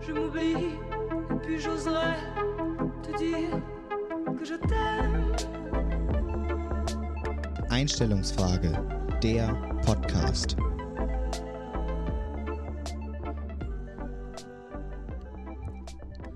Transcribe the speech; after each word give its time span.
Je 0.00 0.12
m'oublie, 0.12 0.76
et 1.30 1.38
puis 1.42 1.58
j'oserais 1.60 2.16
te 3.02 3.16
dire 3.18 3.60
que 4.38 4.44
je 4.44 4.54
t'aime. 4.54 5.32
Einstellungsfrage, 7.70 8.70
der 9.22 9.54
Podcast. 9.84 10.56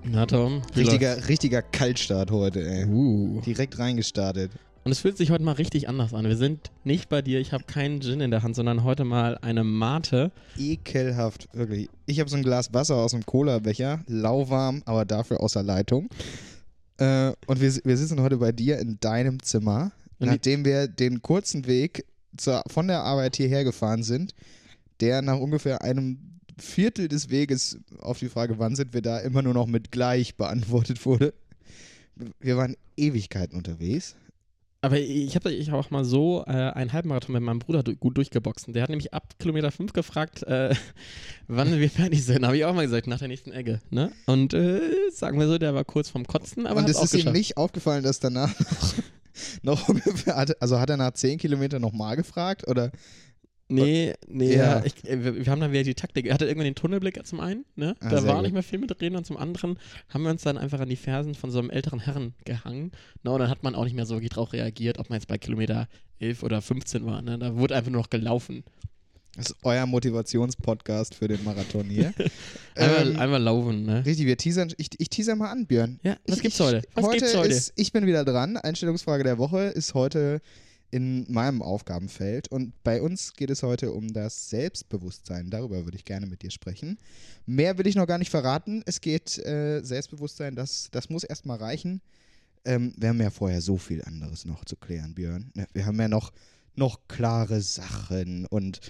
Na 0.03 0.25
Tom, 0.25 0.61
Richtiger, 0.75 1.15
richtiger 1.29 1.61
Kaltstart 1.71 2.31
heute, 2.31 2.59
ey. 2.59 2.85
Uh. 2.85 3.39
Direkt 3.41 3.77
reingestartet. 3.79 4.51
Und 4.83 4.91
es 4.91 4.99
fühlt 4.99 5.15
sich 5.15 5.29
heute 5.29 5.43
mal 5.43 5.53
richtig 5.53 5.87
anders 5.87 6.13
an. 6.13 6.25
Wir 6.25 6.37
sind 6.37 6.71
nicht 6.83 7.07
bei 7.07 7.21
dir, 7.21 7.39
ich 7.39 7.53
habe 7.53 7.65
keinen 7.65 8.01
Gin 8.01 8.19
in 8.19 8.31
der 8.31 8.41
Hand, 8.41 8.55
sondern 8.55 8.83
heute 8.83 9.03
mal 9.03 9.37
eine 9.37 9.63
Mate. 9.63 10.31
Ekelhaft, 10.57 11.47
wirklich. 11.53 11.87
Ich 12.07 12.19
habe 12.19 12.29
so 12.29 12.35
ein 12.35 12.41
Glas 12.41 12.73
Wasser 12.73 12.95
aus 12.95 13.11
dem 13.11 13.23
Cola-Becher, 13.23 14.03
lauwarm, 14.07 14.81
aber 14.85 15.05
dafür 15.05 15.41
außer 15.41 15.61
Leitung. 15.61 16.09
Äh, 16.97 17.31
und 17.45 17.61
wir, 17.61 17.75
wir 17.83 17.97
sitzen 17.97 18.21
heute 18.21 18.37
bei 18.37 18.51
dir 18.51 18.79
in 18.79 18.99
deinem 18.99 19.41
Zimmer, 19.43 19.91
Und 20.17 20.29
nachdem 20.29 20.65
wir 20.65 20.87
den 20.87 21.21
kurzen 21.21 21.67
Weg 21.67 22.05
zur, 22.35 22.63
von 22.65 22.87
der 22.87 23.03
Arbeit 23.03 23.35
hierher 23.35 23.63
gefahren 23.63 24.01
sind, 24.01 24.33
der 24.99 25.21
nach 25.21 25.37
ungefähr 25.37 25.83
einem 25.83 26.39
Viertel 26.57 27.07
des 27.07 27.29
Weges 27.29 27.77
auf 27.99 28.17
die 28.17 28.29
Frage, 28.29 28.57
wann 28.57 28.75
sind 28.75 28.95
wir 28.95 29.03
da, 29.03 29.19
immer 29.19 29.43
nur 29.43 29.53
noch 29.53 29.67
mit 29.67 29.91
gleich 29.91 30.37
beantwortet 30.37 31.05
wurde. 31.05 31.35
Wir 32.39 32.57
waren 32.57 32.75
Ewigkeiten 32.97 33.57
unterwegs. 33.57 34.15
Aber 34.83 34.97
ich 34.99 35.35
habe 35.35 35.51
ich 35.51 35.69
hab 35.69 35.79
auch 35.79 35.91
mal 35.91 36.03
so 36.03 36.43
äh, 36.47 36.51
einen 36.51 36.91
Halbmarathon 36.91 37.33
mit 37.33 37.43
meinem 37.43 37.59
Bruder 37.59 37.83
du 37.83 37.95
gut 37.95 38.17
durchgeboxt. 38.17 38.65
Der 38.69 38.81
hat 38.81 38.89
nämlich 38.89 39.13
ab 39.13 39.35
Kilometer 39.37 39.69
5 39.69 39.93
gefragt, 39.93 40.41
äh, 40.43 40.73
wann 41.47 41.79
wir 41.79 41.89
fertig 41.89 42.25
sind. 42.25 42.43
Habe 42.43 42.57
ich 42.57 42.65
auch 42.65 42.73
mal 42.73 42.85
gesagt, 42.85 43.05
nach 43.05 43.19
der 43.19 43.27
nächsten 43.27 43.51
Ecke. 43.51 43.79
Ne? 43.91 44.11
Und 44.25 44.55
äh, 44.55 44.81
sagen 45.11 45.39
wir 45.39 45.47
so, 45.47 45.59
der 45.59 45.75
war 45.75 45.85
kurz 45.85 46.09
vorm 46.09 46.25
Kotzen, 46.25 46.65
aber 46.65 46.79
und 46.79 46.89
es 46.89 46.99
ist 46.99 47.13
ihm 47.13 47.17
geschafft. 47.17 47.35
nicht 47.35 47.57
aufgefallen, 47.57 48.03
dass 48.03 48.19
danach 48.19 48.51
noch, 49.61 49.87
noch 49.87 50.27
also 50.59 50.79
hat 50.79 50.89
er 50.89 50.97
nach 50.97 51.11
10 51.11 51.37
Kilometern 51.37 51.81
nochmal 51.81 52.15
gefragt? 52.15 52.67
Oder? 52.67 52.91
Nee, 53.75 54.13
nee, 54.27 54.55
Ja. 54.55 54.83
ich, 54.85 55.03
äh, 55.07 55.23
wir, 55.23 55.35
wir 55.45 55.51
haben 55.51 55.59
dann 55.61 55.71
wieder 55.71 55.83
die 55.83 55.95
Taktik. 55.95 56.25
Er 56.25 56.33
hatte 56.33 56.45
irgendwann 56.45 56.65
den 56.65 56.75
Tunnelblick 56.75 57.19
zum 57.25 57.39
einen, 57.39 57.65
ne? 57.75 57.95
Ah, 57.99 58.09
da 58.09 58.25
war 58.25 58.35
gut. 58.35 58.43
nicht 58.43 58.53
mehr 58.53 58.63
viel 58.63 58.79
mit 58.79 58.99
reden 59.01 59.15
und 59.15 59.25
zum 59.25 59.37
anderen 59.37 59.77
haben 60.09 60.23
wir 60.23 60.31
uns 60.31 60.43
dann 60.43 60.57
einfach 60.57 60.79
an 60.79 60.89
die 60.89 60.95
Fersen 60.95 61.35
von 61.35 61.51
so 61.51 61.59
einem 61.59 61.69
älteren 61.69 61.99
Herrn 61.99 62.33
gehangen. 62.45 62.91
Ne? 63.23 63.31
Und 63.31 63.39
dann 63.39 63.49
hat 63.49 63.63
man 63.63 63.75
auch 63.75 63.83
nicht 63.83 63.95
mehr 63.95 64.05
so 64.05 64.15
wirklich 64.15 64.31
drauf 64.31 64.53
reagiert, 64.53 64.97
ob 64.99 65.09
man 65.09 65.17
jetzt 65.17 65.27
bei 65.27 65.37
Kilometer 65.37 65.87
11 66.19 66.43
oder 66.43 66.61
15 66.61 67.05
war. 67.05 67.21
Ne? 67.21 67.37
Da 67.39 67.55
wurde 67.57 67.75
einfach 67.75 67.91
nur 67.91 68.01
noch 68.01 68.09
gelaufen. 68.09 68.63
Das 69.37 69.51
ist 69.51 69.55
euer 69.63 69.85
Motivationspodcast 69.85 71.15
für 71.15 71.27
den 71.29 71.43
Marathon 71.43 71.85
hier. 71.85 72.13
Einmal, 72.75 73.07
Ähm, 73.11 73.19
einmal 73.19 73.41
laufen, 73.41 73.85
ne? 73.85 74.05
Richtig, 74.05 74.25
wir 74.25 74.35
teasern, 74.37 74.73
ich, 74.77 74.89
ich 74.97 75.09
teaser 75.09 75.35
mal 75.35 75.49
an, 75.51 75.65
Björn. 75.67 75.99
Ja, 76.03 76.17
was 76.27 76.37
ich, 76.37 76.43
gibt's 76.43 76.59
heute? 76.59 76.81
Was 76.95 77.05
heute 77.05 77.17
gibt's 77.19 77.35
heute? 77.37 77.49
Ist, 77.49 77.73
ich 77.77 77.93
bin 77.93 78.05
wieder 78.05 78.25
dran. 78.25 78.57
Einstellungsfrage 78.57 79.23
der 79.23 79.37
Woche 79.37 79.59
ist 79.67 79.93
heute 79.93 80.41
in 80.91 81.25
meinem 81.31 81.61
Aufgabenfeld. 81.61 82.49
Und 82.49 82.73
bei 82.83 83.01
uns 83.01 83.33
geht 83.33 83.49
es 83.49 83.63
heute 83.63 83.91
um 83.93 84.11
das 84.11 84.49
Selbstbewusstsein. 84.49 85.49
Darüber 85.49 85.85
würde 85.85 85.97
ich 85.97 86.05
gerne 86.05 86.27
mit 86.27 86.43
dir 86.43 86.51
sprechen. 86.51 86.97
Mehr 87.45 87.77
will 87.77 87.87
ich 87.87 87.95
noch 87.95 88.07
gar 88.07 88.17
nicht 88.17 88.29
verraten. 88.29 88.83
Es 88.85 89.01
geht 89.01 89.37
äh, 89.39 89.81
Selbstbewusstsein, 89.81 90.55
das, 90.55 90.89
das 90.91 91.09
muss 91.09 91.23
erstmal 91.23 91.57
reichen. 91.57 92.01
Ähm, 92.65 92.93
wir 92.97 93.09
haben 93.09 93.21
ja 93.21 93.31
vorher 93.31 93.61
so 93.61 93.77
viel 93.77 94.03
anderes 94.03 94.45
noch 94.45 94.65
zu 94.65 94.75
klären, 94.75 95.15
Björn. 95.15 95.51
Wir 95.73 95.85
haben 95.85 95.99
ja 95.99 96.07
noch, 96.07 96.31
noch 96.75 97.07
klare 97.07 97.61
Sachen 97.61 98.45
und 98.45 98.81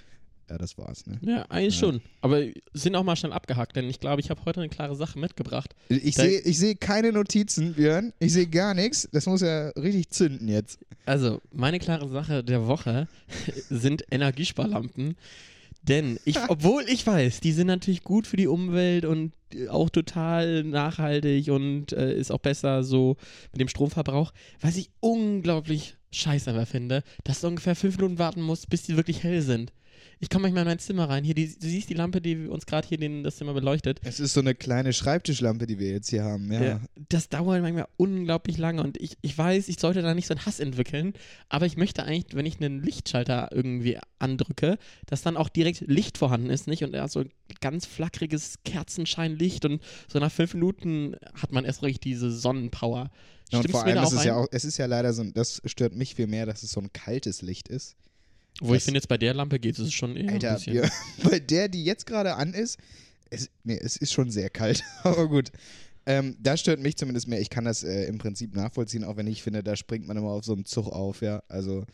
ja, 0.50 0.58
das 0.58 0.76
war's, 0.78 1.06
ne? 1.06 1.18
Ja, 1.22 1.42
eigentlich 1.48 1.74
Ja. 1.80 1.80
schon. 1.88 2.00
Aber 2.20 2.42
sind 2.74 2.94
auch 2.96 3.04
mal 3.04 3.16
schnell 3.16 3.32
abgehakt, 3.32 3.76
denn 3.76 3.88
ich 3.88 4.00
glaube, 4.00 4.20
ich 4.20 4.30
habe 4.30 4.44
heute 4.44 4.60
eine 4.60 4.68
klare 4.68 4.94
Sache 4.96 5.18
mitgebracht. 5.18 5.74
Ich 5.88 6.14
sehe 6.14 6.40
ich 6.40 6.58
seh 6.58 6.74
keine 6.74 7.12
Notizen, 7.12 7.74
Björn. 7.74 8.12
Ich 8.18 8.32
sehe 8.32 8.46
gar 8.46 8.74
nichts. 8.74 9.08
Das 9.12 9.26
muss 9.26 9.40
ja 9.40 9.68
richtig 9.70 10.10
zünden 10.10 10.48
jetzt. 10.48 10.78
Also, 11.06 11.40
meine 11.52 11.78
klare 11.78 12.08
Sache 12.08 12.44
der 12.44 12.66
Woche 12.66 13.08
sind 13.70 14.04
Energiesparlampen. 14.10 15.16
Denn 15.82 16.18
ich, 16.24 16.36
obwohl 16.48 16.84
ich 16.88 17.06
weiß, 17.06 17.40
die 17.40 17.52
sind 17.52 17.66
natürlich 17.66 18.04
gut 18.04 18.26
für 18.26 18.36
die 18.36 18.46
Umwelt 18.46 19.04
und 19.04 19.32
auch 19.68 19.90
total 19.90 20.62
nachhaltig 20.64 21.48
und 21.50 21.92
äh, 21.92 22.14
ist 22.16 22.30
auch 22.30 22.38
besser 22.38 22.84
so 22.84 23.16
mit 23.52 23.60
dem 23.60 23.68
Stromverbrauch, 23.68 24.32
was 24.60 24.76
ich 24.76 24.90
unglaublich 25.00 25.96
scheiße 26.12 26.66
finde, 26.66 27.02
dass 27.24 27.40
du 27.40 27.48
ungefähr 27.48 27.74
fünf 27.74 27.96
Minuten 27.96 28.18
warten 28.18 28.42
musst, 28.42 28.70
bis 28.70 28.82
die 28.82 28.96
wirklich 28.96 29.22
hell 29.22 29.42
sind. 29.42 29.72
Ich 30.22 30.30
komme 30.30 30.42
manchmal 30.42 30.62
in 30.62 30.68
mein 30.68 30.78
Zimmer 30.78 31.08
rein. 31.08 31.24
Hier, 31.24 31.34
die, 31.34 31.48
du 31.48 31.66
siehst 31.66 31.90
die 31.90 31.94
Lampe, 31.94 32.20
die 32.20 32.46
uns 32.46 32.64
gerade 32.64 32.86
hier 32.86 32.96
den, 32.96 33.24
das 33.24 33.38
Zimmer 33.38 33.54
beleuchtet. 33.54 34.00
Es 34.04 34.20
ist 34.20 34.34
so 34.34 34.40
eine 34.40 34.54
kleine 34.54 34.92
Schreibtischlampe, 34.92 35.66
die 35.66 35.80
wir 35.80 35.90
jetzt 35.90 36.10
hier 36.10 36.22
haben. 36.22 36.52
Ja. 36.52 36.62
Ja. 36.62 36.80
Das 37.08 37.28
dauert 37.28 37.60
manchmal 37.60 37.88
unglaublich 37.96 38.56
lange 38.56 38.84
und 38.84 39.00
ich, 39.00 39.18
ich 39.20 39.36
weiß, 39.36 39.66
ich 39.66 39.80
sollte 39.80 40.00
da 40.00 40.14
nicht 40.14 40.28
so 40.28 40.34
einen 40.34 40.46
Hass 40.46 40.60
entwickeln, 40.60 41.14
aber 41.48 41.66
ich 41.66 41.76
möchte 41.76 42.04
eigentlich, 42.04 42.36
wenn 42.36 42.46
ich 42.46 42.60
einen 42.60 42.84
Lichtschalter 42.84 43.48
irgendwie 43.50 43.98
andrücke, 44.20 44.78
dass 45.06 45.22
dann 45.22 45.36
auch 45.36 45.48
direkt 45.48 45.80
Licht 45.80 46.18
vorhanden 46.18 46.50
ist, 46.50 46.68
nicht? 46.68 46.84
Und 46.84 46.94
ja, 46.94 47.08
so 47.08 47.24
ganz 47.60 47.86
flackeriges 47.86 48.60
Kerzenscheinlicht 48.64 49.64
und 49.64 49.82
so 50.06 50.20
nach 50.20 50.30
fünf 50.30 50.54
Minuten 50.54 51.16
hat 51.34 51.50
man 51.50 51.64
erst 51.64 51.82
richtig 51.82 52.02
diese 52.02 52.30
Sonnenpower. 52.30 53.10
Ja, 53.50 53.58
und 53.58 53.68
vor 53.72 53.82
allem 53.82 53.96
ist 53.96 54.04
auch 54.04 54.12
es 54.12 54.24
ja 54.24 54.36
ein? 54.36 54.44
auch, 54.44 54.48
es 54.52 54.64
ist 54.64 54.78
ja 54.78 54.86
leider 54.86 55.12
so 55.14 55.22
ein, 55.22 55.34
das 55.34 55.60
stört 55.64 55.96
mich 55.96 56.14
viel 56.14 56.28
mehr, 56.28 56.46
dass 56.46 56.62
es 56.62 56.70
so 56.70 56.80
ein 56.80 56.92
kaltes 56.92 57.42
Licht 57.42 57.66
ist. 57.66 57.96
Wo 58.60 58.68
ich 58.74 58.78
das- 58.78 58.84
finde, 58.84 58.98
jetzt 58.98 59.08
bei 59.08 59.18
der 59.18 59.34
Lampe 59.34 59.58
geht 59.58 59.78
es 59.78 59.92
schon 59.92 60.16
eher 60.16 60.24
ein 60.24 60.34
Alter, 60.34 60.54
bisschen. 60.54 60.74
wir, 60.74 60.90
bei 61.30 61.38
der, 61.40 61.68
die 61.68 61.84
jetzt 61.84 62.06
gerade 62.06 62.34
an 62.36 62.54
ist, 62.54 62.78
es, 63.30 63.48
nee, 63.64 63.78
es 63.80 63.96
ist 63.96 64.12
schon 64.12 64.30
sehr 64.30 64.50
kalt, 64.50 64.82
aber 65.02 65.28
gut. 65.28 65.50
Ähm, 66.04 66.36
da 66.40 66.56
stört 66.56 66.80
mich 66.80 66.96
zumindest 66.96 67.28
mehr. 67.28 67.40
Ich 67.40 67.48
kann 67.48 67.64
das 67.64 67.84
äh, 67.84 68.04
im 68.06 68.18
Prinzip 68.18 68.54
nachvollziehen, 68.56 69.04
auch 69.04 69.16
wenn 69.16 69.26
ich 69.28 69.42
finde, 69.42 69.62
da 69.62 69.76
springt 69.76 70.06
man 70.06 70.16
immer 70.16 70.30
auf 70.30 70.44
so 70.44 70.52
einen 70.52 70.64
Zug 70.66 70.88
auf, 70.88 71.22
ja. 71.22 71.42
Also 71.48 71.84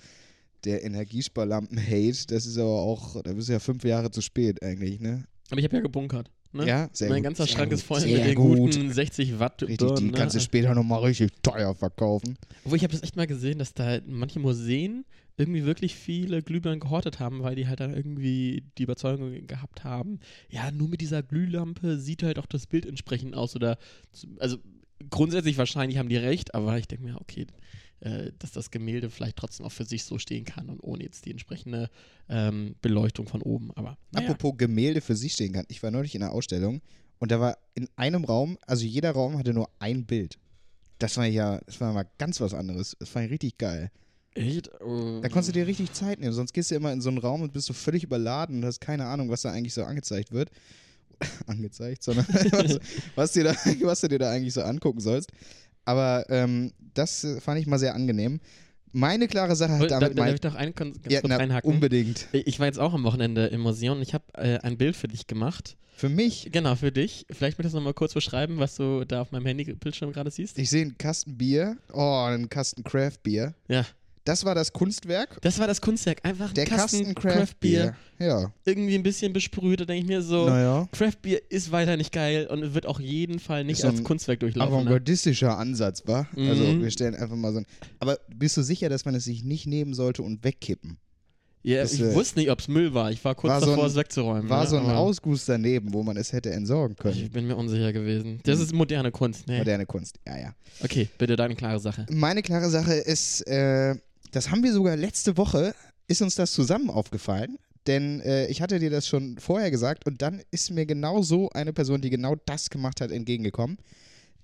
der 0.65 0.83
Energiesparlampen-Hate, 0.83 2.27
das 2.29 2.47
ist 2.47 2.59
aber 2.59 2.81
auch, 2.81 3.23
da 3.23 3.33
bist 3.35 3.49
du 3.49 3.53
ja 3.53 3.59
fünf 3.61 3.85
Jahre 3.85 4.11
zu 4.11 4.21
spät 4.23 4.63
eigentlich, 4.63 4.99
ne? 5.01 5.25
Aber 5.51 5.59
ich 5.61 5.65
habe 5.65 5.77
ja 5.77 5.83
gebunkert. 5.83 6.31
Ne? 6.53 6.67
Ja, 6.67 6.89
sehr 6.93 7.11
mein 7.11 7.23
ganzer 7.23 7.47
Schrank 7.47 7.73
ist 7.73 7.83
voll 7.83 8.01
mit 8.01 8.25
den 8.25 8.35
gut. 8.35 8.59
guten 8.59 8.91
60 8.91 9.39
Watt 9.39 9.63
Richtig, 9.63 9.79
Birnen, 9.79 9.97
die 9.97 10.05
ne? 10.07 10.13
kannst 10.13 10.35
du 10.35 10.41
später 10.41 10.75
nochmal 10.75 11.05
richtig 11.05 11.31
teuer 11.43 11.75
verkaufen. 11.75 12.39
Obwohl, 12.65 12.79
ich 12.79 12.85
habe 12.85 12.93
das 12.93 13.03
echt 13.03 13.17
mal 13.17 13.27
gesehen, 13.27 13.59
dass 13.59 13.75
da 13.75 13.99
manche 14.07 14.41
Museen 14.41 15.05
irgendwie 15.37 15.65
wirklich 15.65 15.95
viele 15.95 16.43
Glühbirnen 16.43 16.81
gehortet 16.81 17.21
haben, 17.21 17.43
weil 17.43 17.55
die 17.55 17.69
halt 17.69 17.81
dann 17.81 17.95
irgendwie 17.95 18.65
die 18.79 18.83
Überzeugung 18.83 19.47
gehabt 19.47 19.85
haben, 19.85 20.21
ja, 20.49 20.71
nur 20.71 20.89
mit 20.89 21.01
dieser 21.01 21.23
Glühlampe 21.23 21.99
sieht 21.99 22.23
halt 22.23 22.39
auch 22.39 22.47
das 22.47 22.67
Bild 22.67 22.87
entsprechend 22.87 23.35
aus. 23.35 23.55
Oder, 23.55 23.79
also 24.39 24.57
grundsätzlich 25.11 25.59
wahrscheinlich 25.59 25.99
haben 25.99 26.09
die 26.09 26.17
recht, 26.17 26.55
aber 26.55 26.79
ich 26.79 26.89
denke 26.89 27.05
mir, 27.05 27.21
okay, 27.21 27.47
äh, 28.01 28.33
dass 28.39 28.53
das 28.53 28.71
Gemälde 28.71 29.11
vielleicht 29.11 29.37
trotzdem 29.37 29.67
auch 29.67 29.73
für 29.73 29.85
sich 29.85 30.05
so 30.05 30.19
stehen 30.19 30.45
kann 30.45 30.69
und 30.69 30.81
ohne 30.81 31.03
jetzt 31.03 31.25
die 31.25 31.31
entsprechende 31.31 31.91
ähm, 32.29 32.77
Beleuchtung 32.81 33.27
von 33.27 33.43
oben. 33.43 33.71
Aber 33.75 33.99
naja. 34.13 34.29
Apropos 34.29 34.57
Gemälde 34.57 35.01
für 35.01 35.17
sich 35.17 35.33
stehen 35.33 35.53
kann. 35.53 35.65
Ich 35.69 35.83
war 35.83 35.91
neulich 35.91 36.15
in 36.15 36.23
einer 36.23 36.33
Ausstellung 36.33 36.81
und 37.19 37.31
da 37.33 37.41
war 37.41 37.59
in 37.75 37.89
einem 37.97 38.25
Raum, 38.25 38.59
also 38.67 38.85
jeder 38.85 39.11
Raum 39.13 39.39
hatte 39.39 39.53
nur 39.53 39.69
ein 39.79 40.07
Bild. 40.07 40.39
Das 40.99 41.17
war 41.17 41.27
ja, 41.27 41.61
das 41.67 41.81
war 41.81 41.93
mal 41.93 42.07
ganz 42.19 42.41
was 42.41 42.55
anderes. 42.55 42.97
Das 42.99 43.09
fand 43.09 43.27
ich 43.27 43.33
richtig 43.33 43.59
geil. 43.59 43.91
Echt? 44.35 44.69
Da 44.69 45.29
konntest 45.29 45.49
du 45.49 45.53
dir 45.53 45.67
richtig 45.67 45.93
Zeit 45.93 46.21
nehmen. 46.21 46.33
Sonst 46.33 46.53
gehst 46.53 46.71
du 46.71 46.77
immer 46.77 46.93
in 46.93 47.01
so 47.01 47.09
einen 47.09 47.19
Raum 47.19 47.43
und 47.43 47.53
bist 47.53 47.67
so 47.67 47.73
völlig 47.73 48.05
überladen 48.05 48.57
und 48.59 48.65
hast 48.65 48.81
keine 48.81 49.07
Ahnung, 49.07 49.31
was 49.31 49.43
da 49.43 49.51
eigentlich 49.51 49.75
so 49.75 49.83
angezeigt 49.85 50.33
wird. 50.33 50.51
angezeigt, 51.47 52.03
sondern 52.03 52.27
was, 52.29 52.79
was, 53.15 53.33
dir 53.33 53.45
da, 53.45 53.55
was 53.83 54.01
du 54.01 54.09
dir 54.09 54.19
da 54.19 54.31
eigentlich 54.31 54.55
so 54.55 54.63
angucken 54.63 55.01
sollst. 55.01 55.31
Aber 55.89 56.27
ähm, 56.29 56.73
das 56.95 57.25
äh, 57.25 57.41
fand 57.41 57.59
ich 57.61 57.67
mal 57.67 57.79
sehr 57.79 57.95
angenehm. 57.95 58.41
Meine 58.93 59.27
klare 59.29 59.57
Sache 59.57 59.73
hat 59.73 59.83
Oh, 59.83 59.87
da, 59.87 60.01
da 60.01 60.09
damit 60.09 60.19
darf 60.19 60.35
ich 60.35 60.41
doch 60.41 60.55
einen 60.55 60.75
ganz 60.75 60.99
Ja, 61.09 61.21
kurz 61.21 61.31
na, 61.31 61.37
reinhaken? 61.37 61.71
unbedingt. 61.71 62.27
Ich 62.33 62.59
war 62.59 62.67
jetzt 62.67 62.79
auch 62.79 62.93
am 62.93 63.05
Wochenende 63.05 63.47
im 63.47 63.61
Museum 63.63 63.97
und 63.97 64.03
ich 64.03 64.13
habe 64.15 64.25
äh, 64.35 64.59
ein 64.59 64.77
Bild 64.77 64.97
für 64.97 65.09
dich 65.09 65.27
gemacht. 65.27 65.77
Für 65.95 66.09
mich, 66.09 66.51
Genau, 66.53 66.75
für 66.77 66.93
dich. 66.93 67.27
Vielleicht 67.31 67.59
möchtest 67.59 67.75
du 67.75 67.79
noch 67.79 67.85
mal 67.85 67.95
kurz 67.95 68.15
beschreiben, 68.15 68.59
was 68.59 68.77
du 68.77 69.05
da 69.05 69.23
auf 69.23 69.33
meinem 69.33 69.47
Handybildschirm 69.47 70.13
gerade 70.13 70.31
siehst. 70.31 70.59
ich 70.59 70.71
sehe 70.71 70.83
einen 70.83 70.97
Kasten 70.99 71.37
Bier, 71.37 71.77
oh, 71.93 72.25
einen 72.27 72.49
Kasten 72.49 72.85
Craft 72.85 73.19
Bier. 73.23 73.55
Ja. 73.69 73.85
Das 74.29 74.45
war 74.45 74.55
das 74.55 74.73
Kunstwerk. 74.73 75.39
Das 75.41 75.59
war 75.59 75.67
das 75.67 75.81
Kunstwerk. 75.81 76.19
Einfach 76.23 76.49
ein 76.51 76.55
Der 76.55 76.67
Kasten, 76.67 76.99
Kasten 76.99 77.15
Craft 77.15 77.55
Bier. 77.61 77.95
Ja. 78.19 78.53
Irgendwie 78.65 78.95
ein 78.95 79.03
bisschen 79.03 79.33
besprüht. 79.33 79.81
Da 79.81 79.85
denke 79.87 80.03
ich 80.03 80.07
mir 80.07 80.21
so, 80.23 80.47
Naja. 80.49 80.87
Craft 80.93 81.17
Beer 81.23 81.41
ist 81.51 81.73
weiter 81.73 81.97
nicht 81.97 82.13
geil 82.13 82.47
und 82.49 82.75
wird 82.75 82.85
auch 82.87 83.01
jeden 83.01 83.39
Fall 83.39 83.65
nicht 83.65 83.81
so 83.81 83.89
als 83.89 83.99
ein 83.99 84.05
Kunstwerk 84.05 84.41
durchlaufen. 84.41 84.71
Ne? 84.71 84.77
Avantgardistischer 84.77 85.57
Ansatz, 85.57 86.03
war. 86.07 86.29
Also 86.37 86.63
Mhm. 86.65 86.83
wir 86.83 86.91
stellen 86.91 87.15
einfach 87.15 87.37
mal 87.37 87.53
so 87.53 87.59
ein. 87.61 87.67
Aber 88.01 88.19
bist 88.29 88.57
du 88.57 88.63
sicher, 88.63 88.89
dass 88.89 89.05
man 89.05 89.15
es 89.15 89.25
sich 89.25 89.45
nicht 89.45 89.67
nehmen 89.67 89.95
sollte 89.95 90.23
und 90.23 90.45
wegkippen? 90.45 90.99
Ja, 91.65 91.83
Das, 91.83 91.93
ich 91.95 92.01
äh, 92.01 92.15
wusste 92.15 92.39
nicht, 92.39 92.51
ob 92.51 92.61
es 92.61 92.69
Müll 92.69 92.95
war. 92.95 93.11
Ich 93.11 93.23
war 93.25 93.35
kurz 93.35 93.51
war 93.51 93.61
so 93.61 93.67
davor, 93.67 93.85
ein- 93.85 93.91
es 93.91 93.97
wegzuräumen. 93.97 94.49
War 94.49 94.63
ne? 94.63 94.71
so 94.71 94.77
ein 94.79 94.87
Ausguss 94.87 95.45
daneben, 95.45 95.93
wo 95.93 96.03
man 96.05 96.17
es 96.17 96.33
hätte 96.33 96.51
entsorgen 96.51 96.95
Ich 96.97 97.03
können. 97.03 97.31
bin 97.31 97.47
mir 97.49 97.57
unsicher 97.57 97.93
gewesen. 97.93 98.41
Das 98.45 98.61
ist 98.61 98.73
moderne 98.73 99.11
Kunst. 99.11 99.49
Nee. 99.49 99.59
Moderne 99.59 99.85
Kunst. 99.85 100.19
Ja, 100.27 100.39
ja. 100.39 100.55
Okay, 100.83 101.09
bitte 101.19 101.35
deine 101.35 101.57
klare 101.57 101.81
Sache. 101.81 102.07
Meine 102.11 102.43
klare 102.43 102.71
Sache 102.71 102.95
ist, 102.95 103.41
äh, 103.49 103.97
das 104.31 104.51
haben 104.51 104.63
wir 104.63 104.73
sogar 104.73 104.97
letzte 104.97 105.37
Woche, 105.37 105.75
ist 106.07 106.23
uns 106.23 106.35
das 106.35 106.53
zusammen 106.53 106.91
aufgefallen. 106.91 107.59
denn 107.89 108.21
äh, 108.21 108.47
ich 108.47 108.61
hatte 108.63 108.79
dir 108.79 108.91
das 108.91 109.09
schon 109.09 109.39
vorher 109.39 109.71
gesagt 109.71 110.07
und 110.07 110.23
dann 110.23 110.43
ist 110.51 110.71
mir 110.71 110.87
genau 110.87 111.23
so 111.23 111.51
eine 111.51 111.73
Person, 111.73 112.01
die 112.01 112.11
genau 112.11 112.37
das 112.47 112.71
gemacht 112.71 113.01
hat, 113.01 113.11
entgegengekommen. 113.11 113.79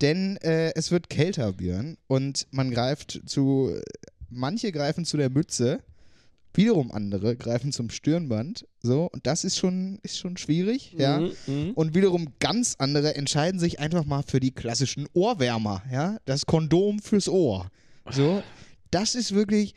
Denn 0.00 0.38
äh, 0.38 0.72
es 0.75 0.90
wird 0.90 1.08
kälter, 1.08 1.52
Björn, 1.52 1.96
und 2.08 2.48
man 2.50 2.70
greift 2.72 3.20
zu, 3.26 3.72
manche 4.28 4.72
greifen 4.72 5.04
zu 5.04 5.16
der 5.16 5.31
Mütze, 5.31 5.81
wiederum 6.54 6.90
andere 6.90 7.36
greifen 7.36 7.70
zum 7.70 7.90
Stirnband, 7.90 8.66
so, 8.81 9.08
und 9.12 9.26
das 9.26 9.44
ist 9.44 9.56
schon, 9.56 9.98
ist 10.02 10.19
schon 10.19 10.36
schwierig, 10.36 10.94
ja. 10.98 11.20
Mhm. 11.46 11.72
Und 11.75 11.94
wiederum 11.94 12.28
ganz 12.38 12.76
andere 12.78 13.14
entscheiden 13.14 13.60
sich 13.60 13.78
einfach 13.78 14.04
mal 14.04 14.22
für 14.26 14.40
die 14.40 14.52
klassischen 14.52 15.06
Ohrwärmer, 15.12 15.82
ja, 15.92 16.19
das 16.25 16.46
Kondom 16.46 16.98
fürs 17.00 17.28
Ohr. 17.28 17.70
So, 18.10 18.42
das 18.94 19.14
ist 19.14 19.35
wirklich, 19.35 19.75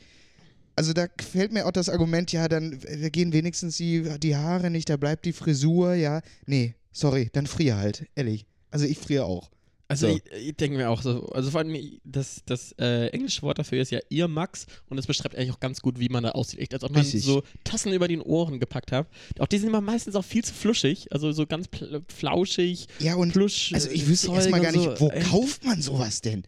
also 0.76 0.94
da 0.94 1.08
fällt 1.20 1.52
mir 1.52 1.66
auch 1.66 1.72
das 1.72 1.90
Argument, 1.90 2.32
ja, 2.32 2.48
dann 2.48 2.80
gehen 3.12 3.34
wenigstens 3.34 3.78
die, 3.78 4.04
die 4.20 4.36
Haare 4.36 4.70
nicht, 4.70 4.90
da 4.90 4.98
bleibt 4.98 5.26
die 5.26 5.34
Frisur, 5.34 5.94
ja. 5.96 6.22
Nee, 6.46 6.76
sorry, 6.92 7.30
dann 7.34 7.48
friere 7.48 7.78
halt, 7.78 8.06
ehrlich. 8.16 8.46
Also 8.72 8.86
ich 8.86 8.98
friere 8.98 9.26
auch. 9.26 9.50
Also 9.90 10.10
So. 10.10 10.16
ich, 10.18 10.48
ich 10.50 10.56
denke 10.58 10.76
mir 10.78 10.90
auch 10.90 11.02
so, 11.02 11.28
also 11.30 11.50
vor 11.50 11.62
allem 11.62 11.74
das, 12.04 12.42
das 12.46 12.74
äh, 12.78 13.08
englische 13.08 13.42
Wort 13.44 13.58
dafür 13.58 13.82
ist 13.82 13.90
ja 13.90 14.00
Earmax 14.10 14.66
und 14.90 14.98
das 14.98 15.08
beschreibt 15.08 15.34
eigentlich 15.38 15.52
auch 15.52 15.62
ganz 15.62 15.80
gut, 15.80 15.98
wie 15.98 16.10
man 16.10 16.24
da 16.24 16.32
aussieht. 16.32 16.60
Echt, 16.60 16.74
als 16.74 16.84
ob 16.84 16.92
man 16.92 17.04
Richtig. 17.04 17.24
so 17.24 17.42
Tassen 17.64 17.94
über 17.94 18.10
den 18.10 18.22
Ohren 18.22 18.60
gepackt 18.60 18.92
hat. 18.92 19.08
Auch 19.40 19.48
die 19.48 19.58
sind 19.58 19.70
immer 19.70 19.80
meistens 19.80 20.16
auch 20.16 20.26
viel 20.26 20.44
zu 20.44 20.54
fluschig, 20.54 21.08
also 21.14 21.32
so 21.32 21.48
ganz 21.48 21.68
flauschig, 22.14 22.88
Ja, 23.00 23.16
und 23.16 23.32
plusch. 23.32 23.72
also 23.74 23.90
ich 23.90 24.04
äh, 24.04 24.08
wüsste 24.08 24.32
erstmal 24.32 24.60
gar 24.62 24.72
nicht, 24.74 24.84
so. 24.84 25.00
wo 25.00 25.10
Ey, 25.10 25.24
kauft 25.24 25.64
man 25.64 25.82
sowas 25.82 26.20
denn? 26.20 26.44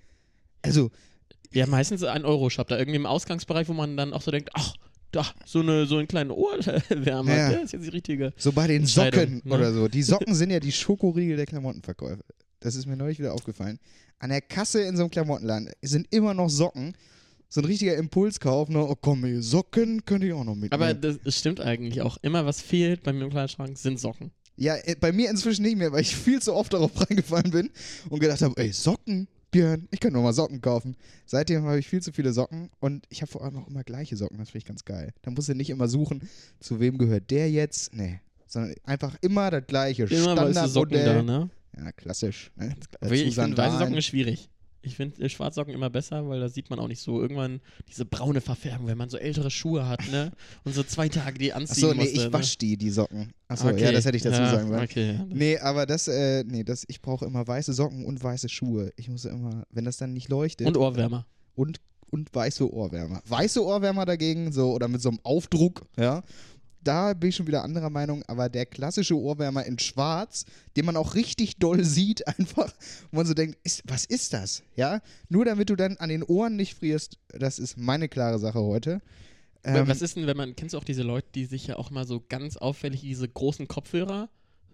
Also, 0.62 0.92
Ja, 1.54 1.66
meistens 1.68 2.04
ein 2.04 2.26
Euro-Shop, 2.26 2.68
da 2.68 2.78
irgendwie 2.78 2.98
im 2.98 3.06
Ausgangsbereich, 3.06 3.68
wo 3.68 3.74
man 3.74 3.98
dann 3.98 4.14
auch 4.14 4.22
so 4.22 4.32
denkt, 4.32 4.52
ach, 4.54 4.76
da, 5.12 5.26
so, 5.46 5.60
eine, 5.62 5.86
so 5.88 5.98
einen 5.98 6.08
kleinen 6.08 6.32
Ohrwärmer, 6.32 7.36
Ja. 7.36 7.50
der 7.50 7.64
ist 7.64 7.74
jetzt 7.74 7.86
die 7.86 7.90
richtige. 7.90 8.34
so 8.38 8.52
bei 8.52 8.68
den 8.68 8.86
Socken 8.86 9.42
ne? 9.44 9.56
oder 9.56 9.74
so. 9.74 9.88
Die 9.88 10.04
Socken 10.04 10.36
sind 10.36 10.52
ja 10.52 10.60
die 10.60 10.72
Schokoriegel 10.72 11.38
der 11.38 11.46
Klamottenverkäufe. 11.48 12.24
Das 12.60 12.76
ist 12.76 12.86
mir 12.86 12.96
neulich 12.98 13.20
wieder 13.20 13.34
aufgefallen. 13.34 13.80
An 14.20 14.30
der 14.30 14.42
Kasse 14.42 14.82
in 14.82 14.96
so 14.98 15.04
einem 15.04 15.12
Klamottenladen 15.12 15.72
sind 15.82 16.08
immer 16.12 16.34
noch 16.34 16.50
Socken. 16.50 16.94
So 17.48 17.62
ein 17.62 17.66
richtiger 17.66 17.96
Impulskauf, 17.96 18.70
ne? 18.70 18.86
Oh 18.86 18.96
komm, 19.00 19.24
ey, 19.24 19.42
Socken 19.42 20.06
könnte 20.06 20.28
ich 20.28 20.34
auch 20.34 20.44
noch 20.44 20.54
mitnehmen. 20.54 20.74
Aber 20.74 20.94
das, 20.94 21.18
das 21.24 21.36
stimmt 21.40 21.62
eigentlich 21.62 22.02
auch. 22.04 22.18
Immer 22.22 22.46
was 22.46 22.62
fehlt 22.62 23.02
bei 23.02 23.12
mir 23.12 23.24
im 23.24 23.30
Kleiderschrank 23.32 23.76
sind 23.78 24.00
Socken. 24.00 24.30
Ja, 24.56 24.76
äh, 24.76 24.96
bei 25.00 25.12
mir 25.12 25.30
inzwischen 25.32 25.64
nicht 25.64 25.78
mehr, 25.78 25.92
weil 25.92 26.02
ich 26.02 26.16
viel 26.16 26.42
zu 26.42 26.54
oft 26.54 26.74
darauf 26.74 26.92
reingefallen 27.10 27.50
bin 27.50 27.72
und 28.10 28.20
gedacht 28.20 28.42
habe, 28.44 28.54
ey, 28.62 28.72
Socken, 28.72 29.28
Björn, 29.52 29.88
ich 29.92 30.00
kann 30.00 30.14
nur 30.14 30.22
mal 30.22 30.34
Socken 30.34 30.62
kaufen. 30.62 30.96
Seitdem 31.26 31.64
habe 31.64 31.80
ich 31.80 31.88
viel 31.88 32.02
zu 32.02 32.12
viele 32.12 32.34
Socken 32.34 32.70
und 32.80 33.06
ich 33.10 33.22
habe 33.22 33.32
vor 33.32 33.44
allem 33.44 33.58
auch 33.58 33.68
immer 33.68 33.84
gleiche 33.84 34.16
Socken, 34.16 34.38
das 34.38 34.50
finde 34.50 34.60
ich 34.60 34.66
ganz 34.66 34.86
geil. 34.86 35.14
Da 35.22 35.32
musst 35.32 35.50
du 35.50 35.56
nicht 35.56 35.70
immer 35.70 35.88
suchen, 35.88 36.28
zu 36.60 36.80
wem 36.80 36.98
gehört 36.98 37.32
der 37.32 37.50
jetzt, 37.50 37.94
nee, 37.96 38.20
sondern 38.46 38.76
einfach 38.84 39.16
immer 39.22 39.50
das 39.52 39.66
gleiche 39.68 40.04
Immer 40.04 40.38
weiße 40.38 40.68
Socken 40.68 40.94
da, 40.94 41.00
Standardmodell. 41.00 41.24
ne? 41.24 41.50
Ja, 41.78 41.92
klassisch. 41.92 42.52
Ne? 42.56 42.76
Ich 43.12 43.36
finde, 43.36 43.58
weiße 43.58 43.78
Socken 43.80 43.96
ist 43.96 44.06
schwierig. 44.06 44.50
Ich 44.82 44.96
finde 44.96 45.22
äh, 45.22 45.30
Schwarzsocken 45.30 45.74
immer 45.74 45.90
besser, 45.90 46.28
weil 46.30 46.40
da 46.40 46.50
sieht 46.50 46.70
man 46.70 46.80
auch 46.80 46.88
nicht 46.88 47.02
so 47.02 47.22
irgendwann 47.22 47.60
diese 47.88 48.06
braune 48.06 48.42
Verfärbung, 48.42 48.88
wenn 48.88 48.98
man 48.98 49.10
so 49.10 49.18
ältere 49.18 49.52
Schuhe 49.52 49.88
hat, 49.88 50.00
ne? 50.12 50.32
Und 50.64 50.74
so 50.74 50.84
zwei 50.84 51.10
Tage 51.10 51.38
die 51.38 51.54
anziehen 51.54 51.86
Achso, 51.86 51.94
nee, 51.94 52.04
musste, 52.04 52.28
ich 52.28 52.34
wasche 52.34 52.58
die, 52.58 52.78
die 52.78 52.90
Socken. 52.90 53.34
Achso, 53.48 53.72
ne? 53.72 53.82
ja, 53.82 53.92
das 53.92 54.06
hätte 54.06 54.18
ich 54.18 54.24
dazu 54.24 54.42
ja, 54.42 54.52
sagen 54.52 54.70
sollen. 54.70 54.84
Okay. 54.84 55.20
Nee, 55.28 55.58
aber 55.58 55.86
das, 55.86 56.08
äh, 56.08 56.44
nee, 56.46 56.64
das, 56.64 56.86
ich 56.88 57.02
brauche 57.02 57.26
immer 57.26 57.46
weiße 57.46 57.74
Socken 57.74 58.06
und 58.06 58.24
weiße 58.24 58.48
Schuhe. 58.48 58.92
Ich 58.96 59.10
muss 59.10 59.26
immer, 59.26 59.66
wenn 59.70 59.86
das 59.86 59.98
dann 59.98 60.14
nicht 60.14 60.30
leuchtet. 60.30 60.68
Und 60.68 60.78
Ohrwärmer. 60.78 61.26
und, 61.56 61.82
und 62.10 62.34
weiße 62.34 62.72
Ohrwärmer. 62.72 63.22
Weiße 63.28 63.64
Ohrwärmer 63.64 64.06
dagegen, 64.06 64.52
so 64.52 64.72
oder 64.72 64.88
mit 64.88 65.02
so 65.02 65.10
einem 65.10 65.20
Aufdruck, 65.24 65.82
ja. 65.98 66.24
Da 66.84 67.14
bin 67.14 67.30
ich 67.30 67.36
schon 67.36 67.48
wieder 67.48 67.64
anderer 67.64 67.90
Meinung, 67.90 68.24
aber 68.28 68.50
der 68.50 68.66
klassische 68.66 69.18
Ohrwärmer 69.18 69.66
in 69.66 69.80
schwarz, 69.80 70.46
den 70.78 70.86
man 70.86 70.96
auch 70.96 71.16
richtig 71.16 71.58
doll 71.58 71.84
sieht, 71.84 72.28
einfach, 72.40 72.74
wo 73.12 73.18
man 73.18 73.26
so 73.26 73.34
denkt, 73.34 73.58
ist, 73.64 73.84
was 73.86 74.06
ist 74.06 74.34
das? 74.34 74.64
Ja, 74.76 75.02
nur 75.28 75.46
damit 75.46 75.70
du 75.70 75.76
dann 75.76 75.98
an 75.98 76.10
den 76.10 76.24
Ohren 76.24 76.56
nicht 76.56 76.78
frierst, 76.78 77.18
das 77.30 77.60
ist 77.60 77.78
meine 77.78 78.08
klare 78.08 78.40
Sache 78.40 78.60
heute. 78.62 79.02
Ähm, 79.64 79.88
Was 79.88 80.02
ist 80.02 80.16
denn, 80.16 80.26
wenn 80.26 80.38
man, 80.38 80.56
kennst 80.56 80.74
du 80.74 80.78
auch 80.78 80.86
diese 80.86 81.04
Leute, 81.04 81.28
die 81.36 81.46
sich 81.46 81.68
ja 81.68 81.76
auch 81.76 81.92
mal 81.92 82.08
so 82.08 82.24
ganz 82.28 82.56
auffällig 82.56 83.02
diese 83.02 83.28
großen 83.28 83.68
Kopfhörer 83.68 84.30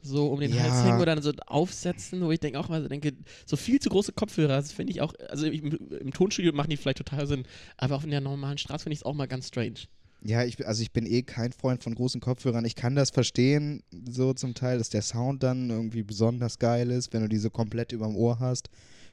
so 0.06 0.28
um 0.28 0.40
den 0.40 0.54
Ja. 0.54 0.64
Hals 0.64 0.86
hängen 0.86 1.02
oder 1.02 1.16
dann 1.16 1.24
so 1.24 1.32
aufsetzen, 1.48 2.22
wo 2.22 2.32
ich 2.32 2.40
denke 2.40 2.60
auch 2.60 2.70
mal 2.70 2.82
so 2.82 2.88
denke, 2.88 3.14
so 3.46 3.58
viel 3.58 3.80
zu 3.80 3.90
große 3.90 4.14
Kopfhörer, 4.14 4.58
das 4.58 4.72
finde 4.72 4.92
ich 4.92 5.02
auch, 5.02 5.14
also 5.30 5.48
im, 5.48 5.72
im 5.72 6.14
Tonstudio 6.14 6.54
machen 6.54 6.70
die 6.70 6.78
vielleicht 6.78 7.00
total 7.00 7.26
Sinn, 7.28 7.44
aber 7.78 7.96
auf 7.96 8.04
in 8.04 8.12
der 8.12 8.22
normalen 8.22 8.58
Straße 8.58 8.84
finde 8.84 8.94
ich 8.94 9.00
es 9.00 9.06
auch 9.06 9.16
mal 9.16 9.28
ganz 9.28 9.48
strange. 9.48 9.80
Ja, 10.26 10.44
ich, 10.44 10.66
also 10.66 10.82
ich 10.82 10.92
bin 10.92 11.06
eh 11.06 11.22
kein 11.22 11.52
Freund 11.52 11.84
von 11.84 11.94
großen 11.94 12.20
Kopfhörern. 12.20 12.66
Ich 12.66 12.76
kann 12.76 12.96
das 12.96 13.12
verstehen, 13.12 13.84
so 14.10 14.34
zum 14.34 14.56
Teil, 14.56 14.80
dass 14.80 14.90
der 14.90 15.04
Sound 15.04 15.44
dann 15.44 15.70
irgendwie 15.70 16.02
besonders 16.02 16.58
geil 16.58 16.90
ist, 16.90 17.14
wenn 17.14 17.22
du 17.22 17.30
diese 17.30 17.52
komplett 17.52 17.92
überm 17.92 18.16
Ohr 18.16 18.40
hast. 18.40 18.70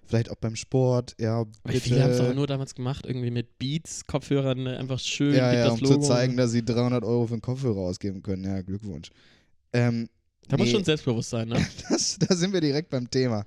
Vielleicht 0.07 0.31
auch 0.31 0.37
beim 0.37 0.57
Sport, 0.57 1.15
ja. 1.21 1.45
Bitte. 1.65 1.81
viele 1.81 2.03
haben 2.03 2.13
es 2.13 2.21
auch 2.21 2.35
nur 2.35 2.47
damals 2.47 2.75
gemacht, 2.75 3.05
irgendwie 3.07 3.31
mit 3.31 3.59
Beats, 3.59 4.07
Kopfhörern, 4.07 4.63
ne, 4.63 4.79
einfach 4.79 4.99
schön, 4.99 5.35
ja, 5.35 5.53
ja, 5.53 5.69
um 5.71 5.79
Logo. 5.81 6.01
zu 6.01 6.09
zeigen, 6.09 6.37
dass 6.39 6.51
sie 6.53 6.65
300 6.65 7.05
Euro 7.05 7.27
für 7.27 7.35
einen 7.35 7.43
Kopfhörer 7.43 7.81
ausgeben 7.81 8.23
können. 8.23 8.45
Ja, 8.45 8.63
Glückwunsch. 8.63 9.11
Ähm, 9.75 10.09
da 10.49 10.57
muss 10.57 10.69
nee. 10.69 10.73
schon 10.73 10.85
selbstbewusst 10.85 11.29
sein, 11.29 11.49
ne? 11.49 11.65
das, 11.91 12.19
da 12.19 12.35
sind 12.35 12.55
wir 12.55 12.63
direkt 12.63 12.89
beim 12.89 13.11
Thema. 13.11 13.45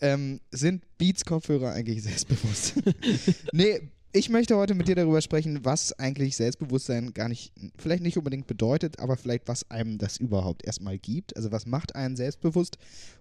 Ähm, 0.00 0.40
sind 0.50 0.84
Beats-Kopfhörer 0.98 1.72
eigentlich 1.72 2.02
selbstbewusst? 2.02 2.74
nee, 3.52 3.80
ich 4.18 4.28
möchte 4.30 4.56
heute 4.56 4.74
mit 4.74 4.88
dir 4.88 4.96
darüber 4.96 5.20
sprechen, 5.20 5.64
was 5.64 5.96
eigentlich 5.96 6.34
Selbstbewusstsein 6.34 7.14
gar 7.14 7.28
nicht, 7.28 7.52
vielleicht 7.78 8.02
nicht 8.02 8.18
unbedingt 8.18 8.48
bedeutet, 8.48 8.98
aber 8.98 9.16
vielleicht 9.16 9.46
was 9.46 9.70
einem 9.70 9.96
das 9.96 10.16
überhaupt 10.16 10.64
erstmal 10.66 10.98
gibt. 10.98 11.36
Also 11.36 11.52
was 11.52 11.66
macht 11.66 11.94
einen 11.94 12.16
selbstbewusst? 12.16 12.78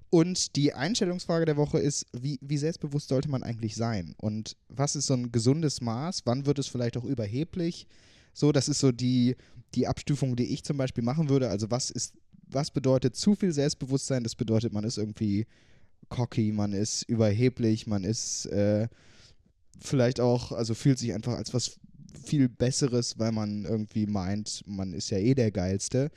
Und 0.10 0.56
die 0.56 0.74
Einstellungsfrage 0.74 1.46
der 1.46 1.56
Woche 1.56 1.78
ist, 1.78 2.08
wie, 2.14 2.40
wie 2.42 2.58
selbstbewusst 2.58 3.10
sollte 3.10 3.30
man 3.30 3.44
eigentlich 3.44 3.76
sein? 3.76 4.16
Und 4.18 4.58
was 4.70 4.96
ist 4.96 5.06
so 5.06 5.14
ein 5.14 5.32
gesundes 5.32 5.82
Maß? 5.82 6.24
Wann 6.26 6.48
wird 6.48 6.58
es 6.58 6.68
vielleicht 6.68 6.98
auch 6.98 7.04
überheblich? 7.04 7.86
So, 8.34 8.52
das 8.52 8.68
ist 8.68 8.80
so 8.80 8.92
die, 8.92 9.36
die 9.76 9.86
Abstufung, 9.86 10.36
die 10.36 10.52
ich 10.52 10.64
zum 10.64 10.78
Beispiel 10.78 11.04
machen 11.04 11.30
würde. 11.30 11.50
Also 11.50 11.70
was 11.70 11.92
ist, 11.92 12.16
was 12.48 12.72
bedeutet 12.72 13.16
zu 13.16 13.36
viel 13.36 13.52
Selbstbewusstsein? 13.52 14.24
Das 14.24 14.34
bedeutet, 14.34 14.74
man 14.74 14.84
ist 14.84 14.98
irgendwie 14.98 15.46
cocky, 16.10 16.52
man 16.52 16.74
ist 16.74 17.04
überheblich, 17.04 17.86
man 17.86 18.04
ist 18.04 18.48
äh, 18.48 18.88
vielleicht 19.80 20.20
auch, 20.20 20.52
also 20.52 20.74
fühlt 20.74 21.00
sich 21.00 21.14
einfach 21.14 21.34
als 21.34 21.54
was 21.54 21.78
viel 22.26 22.50
Besseres, 22.50 23.18
weil 23.18 23.32
man 23.32 23.66
irgendwie 23.66 24.06
meint, 24.06 24.62
man 24.66 24.94
ist 24.94 25.10
ja 25.10 25.18
eh 25.18 25.34
der 25.34 25.52
Geilste. 25.52 26.12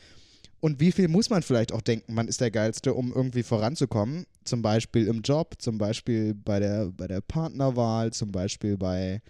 Und 0.61 0.79
wie 0.79 0.93
viel 0.93 1.09
muss 1.09 1.31
man 1.31 1.43
vielleicht 1.43 1.73
auch 1.73 1.81
denken, 1.81 2.12
man 2.12 2.29
ist 2.29 2.41
der 2.41 2.51
Geilste, 2.51 2.93
um 2.93 3.12
irgendwie 3.12 3.43
voranzukommen? 3.43 4.27
Zum 4.45 4.61
Beispiel 4.61 5.07
im 5.07 5.23
Job, 5.23 5.55
zum 5.59 5.79
Beispiel 5.79 6.35
bei 6.35 6.61
der, 6.61 6.87
bei 6.91 7.06
der 7.06 7.23
Partnerwahl, 7.23 8.13
zum 8.13 8.31
Beispiel 8.31 8.77
bei, 8.77 9.23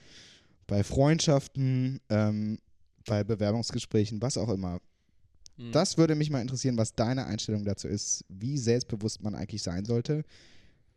bei 0.67 0.83
Freundschaften, 0.83 2.01
ähm, 2.09 2.59
bei 3.07 3.23
Bewerbungsgesprächen, 3.23 4.21
was 4.21 4.37
auch 4.37 4.49
immer. 4.49 4.81
Hm. 5.57 5.71
Das 5.71 5.97
würde 5.99 6.17
mich 6.17 6.31
mal 6.31 6.41
interessieren, 6.41 6.77
was 6.77 6.95
deine 6.95 7.27
Einstellung 7.27 7.65
dazu 7.65 7.87
ist, 7.87 8.25
wie 8.29 8.59
selbstbewusst 8.59 9.23
man 9.23 9.37
eigentlich 9.37 9.63
sein 9.63 9.85
sollte. 9.85 10.25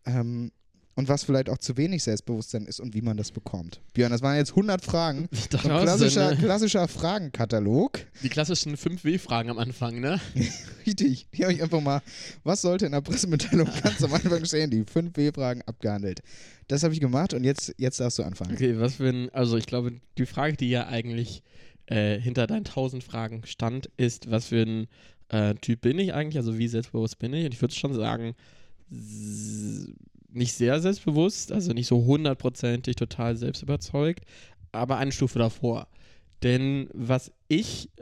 Ähm, 0.05 0.51
und 0.95 1.09
was 1.09 1.23
vielleicht 1.23 1.50
auch 1.50 1.57
zu 1.57 1.77
wenig 1.77 2.03
Selbstbewusstsein 2.03 2.65
ist 2.65 2.79
und 2.79 2.93
wie 2.93 3.01
man 3.01 3.17
das 3.17 3.31
bekommt. 3.31 3.81
Björn, 3.93 4.12
das 4.12 4.21
waren 4.21 4.35
jetzt 4.35 4.51
100 4.51 4.83
Fragen. 4.83 5.27
So 5.53 5.57
klassischer, 5.57 6.31
ne? 6.31 6.38
klassischer 6.38 6.88
Fragenkatalog. 6.88 8.00
Die 8.23 8.29
klassischen 8.29 8.75
5W-Fragen 8.75 9.50
am 9.50 9.59
Anfang, 9.59 10.00
ne? 10.00 10.19
Richtig. 10.85 11.27
Die 11.33 11.43
habe 11.43 11.53
ich 11.53 11.62
einfach 11.62 11.81
mal, 11.81 12.01
was 12.43 12.62
sollte 12.62 12.85
in 12.85 12.91
der 12.91 13.01
Pressemitteilung 13.01 13.67
ganz 13.83 14.03
am 14.03 14.13
Anfang 14.13 14.43
stehen? 14.45 14.71
Die 14.71 14.83
5 14.83 15.15
W-Fragen 15.15 15.62
abgehandelt. 15.63 16.21
Das 16.67 16.83
habe 16.83 16.93
ich 16.93 17.00
gemacht 17.00 17.33
und 17.33 17.43
jetzt, 17.43 17.73
jetzt 17.77 18.00
darfst 18.00 18.19
du 18.19 18.23
anfangen. 18.23 18.53
Okay, 18.53 18.79
was 18.79 18.95
für 18.95 19.09
ein, 19.09 19.29
also 19.29 19.57
ich 19.57 19.65
glaube, 19.65 19.93
die 20.17 20.25
Frage, 20.25 20.57
die 20.57 20.69
ja 20.69 20.88
eigentlich 20.88 21.43
äh, 21.85 22.19
hinter 22.19 22.47
deinen 22.47 22.65
1000 22.65 23.03
Fragen 23.03 23.45
stand, 23.45 23.89
ist, 23.97 24.31
was 24.31 24.47
für 24.47 24.63
ein 24.63 24.88
äh, 25.29 25.55
Typ 25.55 25.81
bin 25.81 26.00
ich 26.00 26.13
eigentlich, 26.13 26.38
also 26.38 26.57
wie 26.57 26.67
selbstbewusst 26.67 27.19
bin 27.19 27.33
ich? 27.33 27.45
Und 27.45 27.53
ich 27.53 27.62
würde 27.62 27.75
schon 27.75 27.93
sagen, 27.93 28.35
nicht 30.33 30.53
sehr 30.53 30.81
selbstbewusst, 30.81 31.51
also 31.51 31.73
nicht 31.73 31.87
so 31.87 32.05
hundertprozentig 32.05 32.95
total 32.95 33.35
selbstüberzeugt, 33.35 34.25
aber 34.71 34.97
eine 34.97 35.11
Stufe 35.11 35.39
davor. 35.39 35.87
Denn 36.41 36.89
was 36.93 37.31
ich 37.47 37.89
äh, 37.95 38.01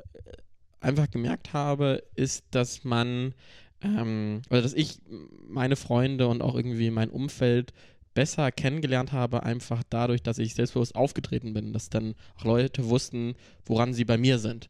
einfach 0.80 1.10
gemerkt 1.10 1.54
habe, 1.54 2.04
ist, 2.16 2.46
dass 2.52 2.84
man, 2.84 3.34
ähm, 3.82 4.42
oder 4.50 4.62
dass 4.62 4.74
ich 4.74 5.00
meine 5.48 5.76
Freunde 5.76 6.28
und 6.28 6.42
auch 6.42 6.56
irgendwie 6.56 6.90
mein 6.90 7.10
Umfeld 7.10 7.74
besser 8.14 8.52
kennengelernt 8.52 9.12
habe, 9.12 9.44
einfach 9.44 9.84
dadurch, 9.90 10.22
dass 10.22 10.38
ich 10.38 10.56
selbstbewusst 10.56 10.96
aufgetreten 10.96 11.54
bin, 11.54 11.72
dass 11.72 11.90
dann 11.90 12.16
auch 12.38 12.46
Leute 12.46 12.90
wussten, 12.90 13.36
woran 13.66 13.94
sie 13.94 14.06
bei 14.06 14.18
mir 14.18 14.40
sind. 14.40 14.70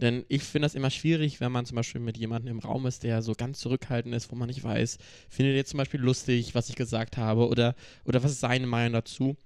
Denn 0.00 0.24
ich 0.28 0.42
finde 0.44 0.66
das 0.66 0.74
immer 0.74 0.90
schwierig, 0.90 1.40
wenn 1.40 1.50
man 1.52 1.66
zum 1.66 1.74
Beispiel 1.76 2.00
mit 2.00 2.16
jemandem 2.16 2.52
im 2.52 2.58
Raum 2.60 2.86
ist, 2.86 3.02
der 3.02 3.20
so 3.22 3.34
ganz 3.34 3.58
zurückhaltend 3.58 4.14
ist, 4.14 4.30
wo 4.30 4.36
man 4.36 4.46
nicht 4.48 4.62
weiß, 4.62 4.98
findet 5.28 5.56
er 5.56 5.64
zum 5.64 5.78
Beispiel 5.78 6.00
lustig, 6.00 6.54
was 6.54 6.68
ich 6.68 6.76
gesagt 6.76 7.16
habe, 7.16 7.48
oder, 7.48 7.74
oder 8.04 8.22
was 8.22 8.30
ist 8.32 8.40
seine 8.40 8.66
Meinung 8.66 8.92
dazu? 8.92 9.36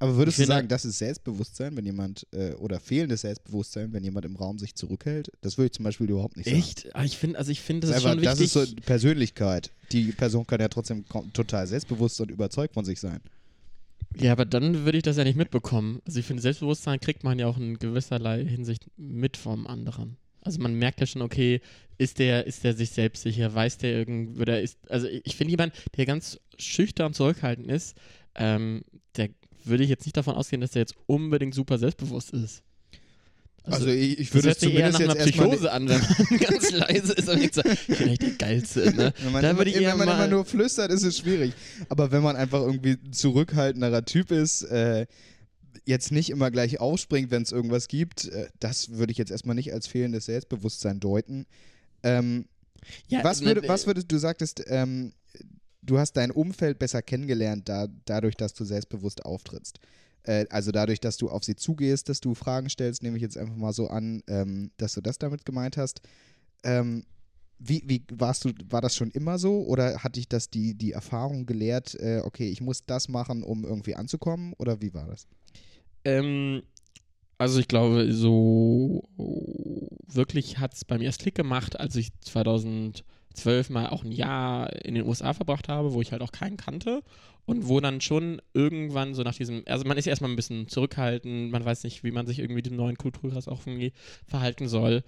Aber 0.00 0.16
würdest 0.16 0.38
Ich 0.38 0.44
du 0.46 0.48
sagen, 0.52 0.68
das 0.68 0.84
ist 0.84 0.98
Selbstbewusstsein, 0.98 1.76
wenn 1.76 1.86
jemand, 1.86 2.26
äh, 2.32 2.52
oder 2.54 2.80
fehlendes 2.80 3.22
Selbstbewusstsein, 3.22 3.92
wenn 3.92 4.02
jemand 4.04 4.26
im 4.26 4.36
Raum 4.36 4.58
sich 4.58 4.74
zurückhält? 4.74 5.30
Das 5.40 5.56
würde 5.56 5.66
ich 5.66 5.72
zum 5.72 5.84
Beispiel 5.84 6.10
überhaupt 6.10 6.36
nicht 6.36 6.46
sagen. 6.46 6.58
Echt? 6.58 6.94
Ah, 6.94 7.04
Ich 7.04 7.16
finde, 7.16 7.38
also 7.38 7.50
ich 7.52 7.60
finde, 7.60 7.86
Das 7.86 7.90
das 7.90 7.98
ist, 8.00 8.04
einfach, 8.06 8.16
schon 8.16 8.24
das 8.24 8.40
wichtig. 8.40 8.62
ist 8.62 8.68
so 8.70 8.82
Persönlichkeit. 8.84 9.70
Die 9.92 10.12
Person 10.12 10.46
kann 10.46 10.60
ja 10.60 10.68
trotzdem 10.68 11.04
total 11.32 11.66
selbstbewusst 11.66 12.20
und 12.20 12.30
überzeugt 12.30 12.74
von 12.74 12.84
sich 12.84 13.00
sein. 13.00 13.20
Ja, 14.16 14.32
aber 14.32 14.44
dann 14.44 14.84
würde 14.84 14.98
ich 14.98 15.02
das 15.02 15.16
ja 15.16 15.24
nicht 15.24 15.36
mitbekommen. 15.36 16.00
Also 16.06 16.20
ich 16.20 16.26
finde, 16.26 16.42
Selbstbewusstsein 16.42 17.00
kriegt 17.00 17.24
man 17.24 17.38
ja 17.38 17.46
auch 17.46 17.56
in 17.58 17.78
gewisserlei 17.78 18.44
Hinsicht 18.44 18.86
mit 18.96 19.36
vom 19.36 19.66
anderen. 19.66 20.16
Also 20.40 20.60
man 20.60 20.74
merkt 20.74 21.00
ja 21.00 21.06
schon, 21.06 21.22
okay, 21.22 21.60
ist 21.98 22.18
der, 22.18 22.46
ist 22.46 22.64
der 22.64 22.74
sich 22.74 22.90
selbstsicher, 22.90 23.54
weiß 23.54 23.78
der 23.78 23.92
irgendwie, 23.92 24.40
oder 24.40 24.60
ist, 24.60 24.78
also 24.90 25.08
ich 25.08 25.36
finde 25.36 25.52
jemand, 25.52 25.72
der 25.96 26.06
ganz 26.06 26.38
schüchtern 26.58 27.08
und 27.08 27.14
zurückhaltend 27.14 27.66
ist, 27.66 27.96
ähm, 28.34 28.82
der 29.16 29.30
würde 29.64 29.84
ich 29.84 29.90
jetzt 29.90 30.04
nicht 30.04 30.16
davon 30.16 30.34
ausgehen, 30.34 30.60
dass 30.60 30.72
der 30.72 30.82
jetzt 30.82 30.96
unbedingt 31.06 31.54
super 31.54 31.78
selbstbewusst 31.78 32.32
ist. 32.32 32.62
Also, 33.64 33.88
ich, 33.88 34.18
ich 34.18 34.30
das 34.30 34.34
würde 34.34 34.50
es 34.50 34.60
sich 34.60 34.74
eher 34.74 34.92
zumindest 34.92 35.18
nach 35.18 35.26
jetzt 35.26 35.38
einer. 35.38 35.48
Psychose 35.48 35.72
an, 35.72 35.88
wenn 35.88 36.00
man 36.00 36.38
ganz 36.40 36.70
leise 36.70 37.12
ist 37.14 37.28
und 37.28 37.42
ich 37.42 37.52
bin 37.98 38.08
echt 38.08 38.22
der 38.22 38.30
Geilste, 38.30 38.94
ne? 38.94 39.14
Wenn 39.22 39.32
man, 39.32 39.42
Da 39.42 39.50
immer, 39.50 39.66
ich 39.66 39.74
wenn 39.76 39.98
man 39.98 40.08
immer 40.08 40.28
nur 40.28 40.44
flüstert, 40.44 40.90
ist 40.92 41.02
es 41.02 41.18
schwierig. 41.18 41.54
Aber 41.88 42.12
wenn 42.12 42.22
man 42.22 42.36
einfach 42.36 42.60
irgendwie 42.60 42.98
ein 43.02 43.12
zurückhaltenderer 43.12 44.04
Typ 44.04 44.30
ist, 44.30 44.62
äh, 44.64 45.06
jetzt 45.86 46.12
nicht 46.12 46.30
immer 46.30 46.50
gleich 46.50 46.78
aufspringt, 46.78 47.30
wenn 47.30 47.42
es 47.42 47.52
irgendwas 47.52 47.88
gibt, 47.88 48.26
äh, 48.26 48.48
das 48.60 48.90
würde 48.90 49.12
ich 49.12 49.18
jetzt 49.18 49.30
erstmal 49.30 49.54
nicht 49.54 49.72
als 49.72 49.86
fehlendes 49.86 50.26
Selbstbewusstsein 50.26 51.00
deuten. 51.00 51.46
Ähm, 52.02 52.46
Ja, 53.08 53.24
was, 53.24 53.40
ne, 53.40 53.46
würde, 53.46 53.68
was 53.68 53.86
würdest 53.86 54.12
du 54.12 54.18
sagtest, 54.18 54.62
ähm, 54.66 55.12
du 55.82 55.98
hast 55.98 56.12
dein 56.18 56.30
Umfeld 56.30 56.78
besser 56.78 57.02
kennengelernt, 57.02 57.68
da, 57.68 57.88
dadurch, 58.04 58.36
dass 58.36 58.54
du 58.54 58.64
selbstbewusst 58.64 59.24
auftrittst. 59.24 59.78
Äh, 60.24 60.46
also 60.50 60.72
dadurch, 60.72 61.00
dass 61.00 61.16
du 61.16 61.28
auf 61.28 61.44
sie 61.44 61.56
zugehst, 61.56 62.08
dass 62.08 62.20
du 62.20 62.34
Fragen 62.34 62.68
stellst, 62.68 63.02
nehme 63.02 63.16
ich 63.16 63.22
jetzt 63.22 63.38
einfach 63.38 63.56
mal 63.56 63.72
so 63.72 63.88
an, 63.88 64.22
ähm, 64.26 64.70
dass 64.76 64.94
du 64.94 65.00
das 65.00 65.18
damit 65.18 65.44
gemeint 65.44 65.76
hast. 65.76 66.00
Ähm, 66.62 67.04
wie, 67.58 67.82
wie 67.86 68.02
warst 68.12 68.44
du, 68.44 68.52
war 68.68 68.80
das 68.80 68.96
schon 68.96 69.10
immer 69.10 69.38
so 69.38 69.62
oder 69.62 70.02
hat 70.02 70.16
dich 70.16 70.28
das 70.28 70.50
die, 70.50 70.74
die 70.74 70.92
Erfahrung 70.92 71.46
gelehrt, 71.46 71.94
äh, 71.94 72.20
okay, 72.24 72.48
ich 72.48 72.60
muss 72.60 72.84
das 72.84 73.08
machen, 73.08 73.42
um 73.42 73.64
irgendwie 73.64 73.94
anzukommen? 73.94 74.54
Oder 74.58 74.80
wie 74.80 74.92
war 74.92 75.06
das? 75.06 75.26
Ähm, 76.04 76.62
also 77.38 77.60
ich 77.60 77.68
glaube, 77.68 78.12
so 78.12 79.02
wirklich 80.06 80.58
hat 80.58 80.74
es 80.74 80.84
bei 80.84 80.98
mir 80.98 81.04
erst 81.04 81.20
Klick 81.20 81.34
gemacht, 81.34 81.78
als 81.78 81.96
ich 81.96 82.10
2012 82.20 83.04
mal 83.70 83.88
auch 83.88 84.04
ein 84.04 84.12
Jahr 84.12 84.72
in 84.84 84.94
den 84.94 85.06
USA 85.06 85.32
verbracht 85.32 85.68
habe, 85.68 85.92
wo 85.92 86.00
ich 86.00 86.12
halt 86.12 86.22
auch 86.22 86.32
keinen 86.32 86.56
kannte 86.56 87.02
und 87.46 87.68
wo 87.68 87.80
dann 87.80 88.00
schon 88.00 88.40
irgendwann 88.52 89.14
so 89.14 89.22
nach 89.22 89.34
diesem, 89.34 89.62
also 89.66 89.84
man 89.86 89.98
ist 89.98 90.06
erstmal 90.06 90.30
ein 90.30 90.36
bisschen 90.36 90.68
zurückhaltend, 90.68 91.50
man 91.50 91.64
weiß 91.64 91.84
nicht, 91.84 92.04
wie 92.04 92.10
man 92.10 92.26
sich 92.26 92.38
irgendwie 92.38 92.62
dem 92.62 92.76
neuen 92.76 92.96
Kulturkreis 92.96 93.48
auch 93.48 93.66
irgendwie 93.66 93.92
verhalten 94.26 94.68
soll. 94.68 95.02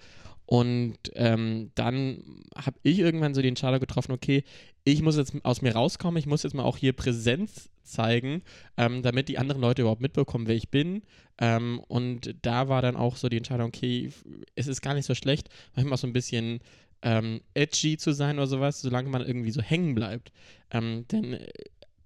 Und 0.45 0.97
ähm, 1.15 1.71
dann 1.75 2.23
habe 2.55 2.79
ich 2.81 2.99
irgendwann 2.99 3.33
so 3.33 3.41
die 3.41 3.49
Entscheidung 3.49 3.81
getroffen, 3.81 4.13
okay, 4.13 4.45
ich 4.85 5.01
muss 5.01 5.17
jetzt 5.17 5.33
aus 5.43 5.61
mir 5.61 5.73
rauskommen, 5.73 6.17
ich 6.17 6.25
muss 6.25 6.43
jetzt 6.43 6.53
mal 6.53 6.63
auch 6.63 6.77
hier 6.77 6.93
Präsenz 6.93 7.69
zeigen, 7.83 8.43
ähm, 8.77 9.01
damit 9.01 9.27
die 9.27 9.39
anderen 9.39 9.61
Leute 9.61 9.81
überhaupt 9.81 10.01
mitbekommen, 10.01 10.47
wer 10.47 10.55
ich 10.55 10.69
bin. 10.69 11.01
Ähm, 11.37 11.81
und 11.89 12.33
da 12.43 12.69
war 12.69 12.81
dann 12.81 12.95
auch 12.95 13.17
so 13.17 13.27
die 13.27 13.37
Entscheidung, 13.37 13.67
okay, 13.67 14.09
es 14.55 14.67
ist 14.67 14.81
gar 14.81 14.93
nicht 14.93 15.05
so 15.05 15.15
schlecht, 15.15 15.49
manchmal 15.75 15.97
so 15.97 16.07
ein 16.07 16.13
bisschen 16.13 16.59
ähm, 17.01 17.41
edgy 17.53 17.97
zu 17.97 18.11
sein 18.13 18.37
oder 18.37 18.47
sowas, 18.47 18.81
solange 18.81 19.09
man 19.09 19.25
irgendwie 19.25 19.51
so 19.51 19.61
hängen 19.61 19.95
bleibt. 19.95 20.31
Ähm, 20.71 21.05
denn 21.11 21.33
äh, 21.33 21.47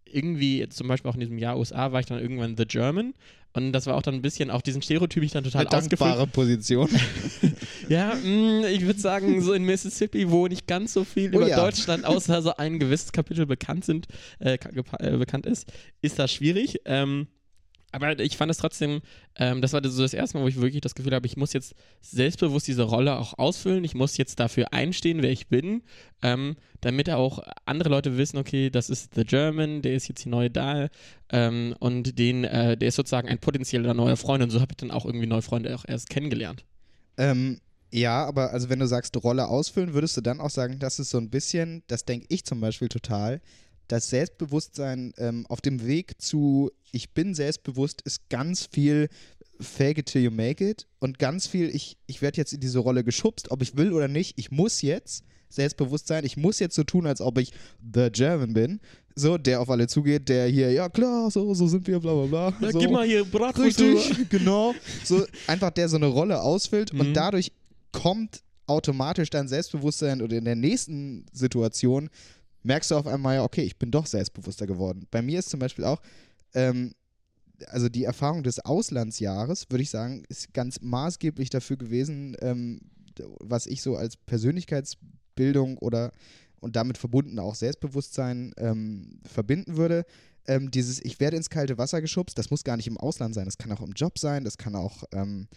irgendwie, 0.05 0.67
zum 0.69 0.87
Beispiel 0.87 1.09
auch 1.09 1.15
in 1.15 1.21
diesem 1.21 1.37
Jahr 1.37 1.57
USA, 1.57 1.91
war 1.91 1.99
ich 1.99 2.05
dann 2.05 2.19
irgendwann 2.19 2.57
The 2.57 2.65
German. 2.65 3.13
Und 3.53 3.73
das 3.73 3.85
war 3.85 3.95
auch 3.95 4.01
dann 4.01 4.15
ein 4.15 4.21
bisschen, 4.21 4.49
auch 4.49 4.61
diesen 4.61 4.81
Stereotyp 4.81 5.23
ich 5.23 5.31
dann 5.31 5.43
total 5.43 5.61
Eine 5.61 5.69
dankbare 5.69 6.27
Position. 6.27 6.89
Ja, 7.89 8.15
mh, 8.15 8.69
ich 8.69 8.85
würde 8.85 9.01
sagen, 9.01 9.41
so 9.41 9.51
in 9.51 9.65
Mississippi, 9.65 10.29
wo 10.29 10.47
nicht 10.47 10.65
ganz 10.65 10.93
so 10.93 11.03
viel 11.03 11.29
Oh 11.35 11.39
über 11.39 11.49
ja. 11.49 11.57
Deutschland, 11.57 12.05
außer 12.05 12.41
so 12.41 12.55
ein 12.55 12.79
gewisses 12.79 13.11
Kapitel 13.11 13.45
bekannt 13.45 13.83
sind, 13.83 14.07
äh, 14.39 14.57
äh, 14.99 15.17
bekannt 15.17 15.45
ist, 15.45 15.69
ist 16.01 16.17
das 16.17 16.31
schwierig. 16.31 16.79
Ähm, 16.85 17.27
aber 17.91 18.19
ich 18.19 18.37
fand 18.37 18.51
es 18.51 18.57
trotzdem, 18.57 19.01
ähm, 19.35 19.61
das 19.61 19.73
war 19.73 19.81
so 19.83 20.01
das 20.01 20.13
erste 20.13 20.37
Mal, 20.37 20.43
wo 20.43 20.47
ich 20.47 20.59
wirklich 20.59 20.81
das 20.81 20.95
Gefühl 20.95 21.13
habe, 21.13 21.27
ich 21.27 21.37
muss 21.37 21.53
jetzt 21.53 21.75
selbstbewusst 22.01 22.67
diese 22.67 22.83
Rolle 22.83 23.17
auch 23.17 23.37
ausfüllen. 23.37 23.83
Ich 23.83 23.95
muss 23.95 24.17
jetzt 24.17 24.39
dafür 24.39 24.73
einstehen, 24.73 25.21
wer 25.21 25.31
ich 25.31 25.47
bin, 25.47 25.83
ähm, 26.21 26.55
damit 26.79 27.09
auch 27.09 27.39
andere 27.65 27.89
Leute 27.89 28.17
wissen, 28.17 28.37
okay, 28.37 28.69
das 28.69 28.89
ist 28.89 29.15
The 29.15 29.23
German, 29.23 29.81
der 29.81 29.93
ist 29.93 30.07
jetzt 30.07 30.21
hier 30.21 30.31
neu 30.31 30.49
da 30.49 30.87
ähm, 31.29 31.75
und 31.79 32.17
den, 32.17 32.43
äh, 32.43 32.77
der 32.77 32.89
ist 32.89 32.95
sozusagen 32.95 33.27
ein 33.27 33.39
potenzieller 33.39 33.93
neuer 33.93 34.17
Freund. 34.17 34.43
Und 34.43 34.49
so 34.49 34.61
habe 34.61 34.71
ich 34.71 34.77
dann 34.77 34.91
auch 34.91 35.05
irgendwie 35.05 35.27
neue 35.27 35.41
Freunde 35.41 35.75
auch 35.75 35.85
erst 35.87 36.09
kennengelernt. 36.09 36.63
Ähm, 37.17 37.59
ja, 37.93 38.25
aber 38.25 38.51
also 38.51 38.69
wenn 38.69 38.79
du 38.79 38.87
sagst, 38.87 39.21
Rolle 39.21 39.47
ausfüllen, 39.47 39.93
würdest 39.93 40.15
du 40.15 40.21
dann 40.21 40.39
auch 40.39 40.49
sagen, 40.49 40.79
das 40.79 40.99
ist 40.99 41.09
so 41.09 41.17
ein 41.17 41.29
bisschen, 41.29 41.83
das 41.87 42.05
denke 42.05 42.25
ich 42.29 42.45
zum 42.45 42.61
Beispiel 42.61 42.87
total, 42.87 43.41
das 43.91 44.09
Selbstbewusstsein 44.09 45.13
ähm, 45.17 45.45
auf 45.47 45.61
dem 45.61 45.85
Weg 45.85 46.21
zu 46.21 46.71
ich 46.91 47.13
bin 47.13 47.33
selbstbewusst 47.33 48.01
ist 48.01 48.29
ganz 48.29 48.65
viel 48.71 49.09
fake 49.59 49.99
it 49.99 50.05
till 50.07 50.21
you 50.23 50.31
make 50.31 50.67
it 50.67 50.87
und 50.99 51.19
ganz 51.19 51.47
viel 51.47 51.73
ich, 51.73 51.97
ich 52.07 52.21
werde 52.21 52.37
jetzt 52.37 52.53
in 52.53 52.59
diese 52.59 52.79
Rolle 52.79 53.03
geschubst, 53.03 53.51
ob 53.51 53.61
ich 53.61 53.77
will 53.77 53.93
oder 53.93 54.07
nicht, 54.07 54.37
ich 54.39 54.51
muss 54.51 54.81
jetzt 54.81 55.23
selbstbewusst 55.49 56.07
sein, 56.07 56.23
ich 56.25 56.37
muss 56.37 56.59
jetzt 56.59 56.75
so 56.75 56.83
tun, 56.83 57.05
als 57.05 57.19
ob 57.19 57.37
ich 57.37 57.51
the 57.93 58.09
German 58.11 58.53
bin, 58.53 58.79
so, 59.15 59.37
der 59.37 59.59
auf 59.59 59.69
alle 59.69 59.87
zugeht, 59.87 60.29
der 60.29 60.47
hier, 60.47 60.71
ja 60.71 60.87
klar, 60.87 61.29
so, 61.29 61.53
so 61.53 61.67
sind 61.67 61.85
wir, 61.85 61.99
bla 61.99 62.13
bla 62.13 62.51
bla. 62.51 62.71
So. 62.71 62.79
gib 62.79 62.91
mal 62.91 63.05
hier 63.05 63.25
Bratwurst. 63.25 63.81
Richtig, 63.81 64.29
genau. 64.29 64.73
So 65.03 65.25
einfach 65.47 65.71
der 65.71 65.89
so 65.89 65.97
eine 65.97 66.05
Rolle 66.07 66.41
ausfüllt 66.41 66.93
Mhm. 66.93 66.99
und 67.01 67.13
dadurch 67.13 67.51
kommt 67.91 68.41
automatisch 68.67 69.29
dein 69.29 69.49
Selbstbewusstsein 69.49 70.21
oder 70.21 70.37
in 70.37 70.45
der 70.45 70.55
nächsten 70.55 71.25
Situation 71.33 72.09
merkst 72.63 72.91
du 72.91 72.95
auf 72.95 73.07
einmal 73.07 73.35
ja, 73.35 73.43
okay, 73.43 73.63
ich 73.63 73.77
bin 73.77 73.91
doch 73.91 74.05
selbstbewusster 74.05 74.67
geworden. 74.67 75.07
Bei 75.11 75.21
mir 75.21 75.39
ist 75.39 75.49
zum 75.49 75.59
Beispiel 75.59 75.85
auch, 75.85 76.01
ähm, 76.53 76.93
also 77.67 77.89
die 77.89 78.03
Erfahrung 78.03 78.43
des 78.43 78.59
Auslandsjahres, 78.59 79.67
würde 79.69 79.83
ich 79.83 79.89
sagen, 79.89 80.23
ist 80.29 80.53
ganz 80.53 80.81
maßgeblich 80.81 81.49
dafür 81.49 81.77
gewesen, 81.77 82.35
ähm, 82.41 82.81
was 83.39 83.67
ich 83.67 83.81
so 83.81 83.95
als 83.95 84.17
Persönlichkeitsbildung 84.17 85.77
oder 85.77 86.11
und 86.59 86.75
damit 86.75 86.97
verbunden 86.97 87.39
auch 87.39 87.55
Selbstbewusstsein 87.55 88.53
ähm, 88.57 89.19
verbinden 89.25 89.77
würde. 89.77 90.05
Ähm, 90.47 90.71
dieses, 90.71 91.03
ich 91.03 91.19
werde 91.19 91.37
ins 91.37 91.49
kalte 91.49 91.77
Wasser 91.77 92.01
geschubst, 92.01 92.37
das 92.37 92.49
muss 92.49 92.63
gar 92.63 92.77
nicht 92.77 92.87
im 92.87 92.97
Ausland 92.97 93.35
sein, 93.35 93.45
das 93.45 93.57
kann 93.57 93.71
auch 93.71 93.81
im 93.81 93.93
Job 93.93 94.17
sein, 94.17 94.43
das 94.43 94.57
kann 94.57 94.75
auch 94.75 95.03
ähm, 95.11 95.47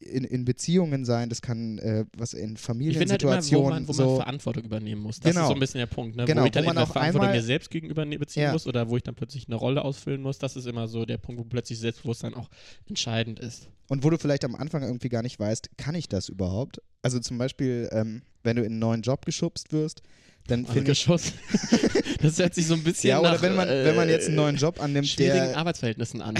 in, 0.00 0.22
in 0.24 0.44
Beziehungen 0.44 1.04
sein, 1.04 1.28
das 1.28 1.42
kann 1.42 1.78
äh, 1.78 2.04
was 2.16 2.32
in 2.32 2.56
finde 2.56 3.12
halt 3.12 3.22
immer, 3.22 3.32
wo 3.32 3.36
Familiensituationen 3.36 3.70
man, 3.70 3.88
wo 3.88 3.92
man 3.92 4.08
so. 4.08 4.16
Verantwortung 4.16 4.64
übernehmen 4.64 5.02
muss. 5.02 5.18
Das 5.20 5.32
Genau. 5.32 5.42
ist 5.42 5.48
so 5.48 5.54
ein 5.54 5.60
bisschen 5.60 5.78
der 5.80 5.86
Punkt, 5.86 6.16
ne? 6.16 6.24
Genau, 6.24 6.42
wo 6.42 6.46
ich 6.46 6.52
dann 6.52 6.64
wo 6.64 6.68
man 6.68 6.78
auf 6.78 6.92
Verantwortung 6.92 7.28
einmal- 7.28 7.36
mir 7.36 7.42
selbst 7.44 7.70
gegenüber 7.70 8.04
ne- 8.04 8.18
beziehen 8.18 8.42
Ja. 8.44 8.52
muss 8.52 8.66
oder 8.66 8.88
wo 8.88 8.96
ich 8.96 9.02
dann 9.02 9.16
plötzlich 9.16 9.48
eine 9.48 9.56
Rolle 9.56 9.84
ausfüllen 9.84 10.22
muss. 10.22 10.38
Das 10.38 10.54
ist 10.56 10.66
immer 10.66 10.86
so 10.86 11.04
der 11.04 11.18
Punkt, 11.18 11.40
wo 11.40 11.44
plötzlich 11.44 11.80
Selbstbewusstsein 11.80 12.34
auch 12.34 12.48
entscheidend 12.88 13.40
ist. 13.40 13.68
Und 13.88 14.04
wo 14.04 14.10
du 14.10 14.18
vielleicht 14.18 14.44
am 14.44 14.54
Anfang 14.54 14.82
irgendwie 14.82 15.08
gar 15.08 15.22
nicht 15.22 15.40
weißt, 15.40 15.70
kann 15.78 15.94
ich 15.96 16.08
das 16.08 16.28
überhaupt? 16.28 16.80
Also 17.02 17.18
zum 17.18 17.38
Beispiel, 17.38 17.88
ähm, 17.90 18.22
wenn 18.44 18.56
du 18.56 18.62
in 18.62 18.72
einen 18.72 18.78
neuen 18.78 19.02
Job 19.02 19.24
geschubst 19.26 19.72
wirst, 19.72 20.02
dann 20.48 20.64
finde 20.64 20.80
ich. 20.80 20.86
Geschoss. 20.86 21.32
das 22.22 22.38
hört 22.38 22.54
sich 22.54 22.66
so 22.66 22.74
ein 22.74 22.82
bisschen 22.82 23.10
Ja, 23.10 23.20
oder 23.20 23.32
nach, 23.32 23.42
wenn 23.42 23.54
man, 23.54 23.68
wenn 23.68 23.94
man 23.94 24.08
jetzt 24.08 24.26
einen 24.26 24.34
äh, 24.38 24.40
neuen 24.40 24.56
Job 24.56 24.82
annimmt, 24.82 25.06
schwierigen 25.06 25.48
der 25.48 25.56
Arbeitsverhältnissen 25.56 26.22
an. 26.22 26.34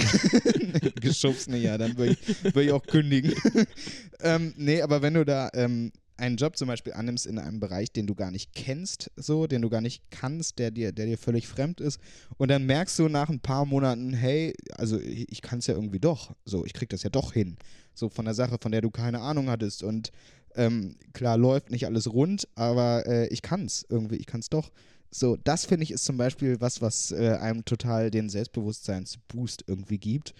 geschubst, 1.01 1.49
nee, 1.49 1.59
ja, 1.59 1.77
dann 1.77 1.97
würde 1.97 2.13
ich, 2.13 2.43
würd 2.43 2.65
ich 2.65 2.71
auch 2.71 2.85
kündigen. 2.85 3.33
ähm, 4.21 4.53
nee, 4.57 4.81
aber 4.81 5.01
wenn 5.01 5.13
du 5.13 5.23
da 5.23 5.49
ähm, 5.53 5.91
einen 6.17 6.37
Job 6.37 6.57
zum 6.57 6.67
Beispiel 6.67 6.93
annimmst 6.93 7.25
in 7.25 7.39
einem 7.39 7.59
Bereich, 7.59 7.91
den 7.91 8.07
du 8.07 8.15
gar 8.15 8.31
nicht 8.31 8.53
kennst, 8.53 9.11
so, 9.15 9.47
den 9.47 9.61
du 9.61 9.69
gar 9.69 9.81
nicht 9.81 10.03
kannst, 10.09 10.59
der 10.59 10.71
dir, 10.71 10.91
der 10.91 11.05
dir 11.05 11.17
völlig 11.17 11.47
fremd 11.47 11.79
ist, 11.79 11.99
und 12.37 12.49
dann 12.49 12.65
merkst 12.65 12.97
du 12.99 13.07
nach 13.07 13.29
ein 13.29 13.39
paar 13.39 13.65
Monaten, 13.65 14.13
hey, 14.13 14.53
also 14.71 14.99
ich, 14.99 15.31
ich 15.31 15.41
kann 15.41 15.59
es 15.59 15.67
ja 15.67 15.75
irgendwie 15.75 15.99
doch, 15.99 16.35
so, 16.45 16.65
ich 16.65 16.73
krieg 16.73 16.89
das 16.89 17.03
ja 17.03 17.09
doch 17.09 17.33
hin, 17.33 17.57
so 17.93 18.09
von 18.09 18.25
der 18.25 18.33
Sache, 18.33 18.57
von 18.59 18.71
der 18.71 18.81
du 18.81 18.89
keine 18.89 19.21
Ahnung 19.21 19.49
hattest 19.49 19.83
und 19.83 20.11
ähm, 20.55 20.95
klar 21.13 21.37
läuft 21.37 21.71
nicht 21.71 21.85
alles 21.85 22.11
rund, 22.11 22.47
aber 22.55 23.05
äh, 23.05 23.27
ich 23.27 23.41
kann 23.41 23.65
es 23.65 23.85
irgendwie, 23.89 24.17
ich 24.17 24.25
kann 24.25 24.41
es 24.41 24.49
doch. 24.49 24.71
So, 25.11 25.37
das 25.37 25.65
finde 25.65 25.83
ich 25.83 25.91
ist 25.91 26.05
zum 26.05 26.17
Beispiel 26.17 26.61
was, 26.61 26.81
was 26.81 27.11
äh, 27.11 27.37
einem 27.39 27.65
total 27.65 28.11
den 28.11 28.29
Selbstbewusstseinsboost 28.29 29.63
irgendwie 29.67 29.97
gibt. 29.97 30.33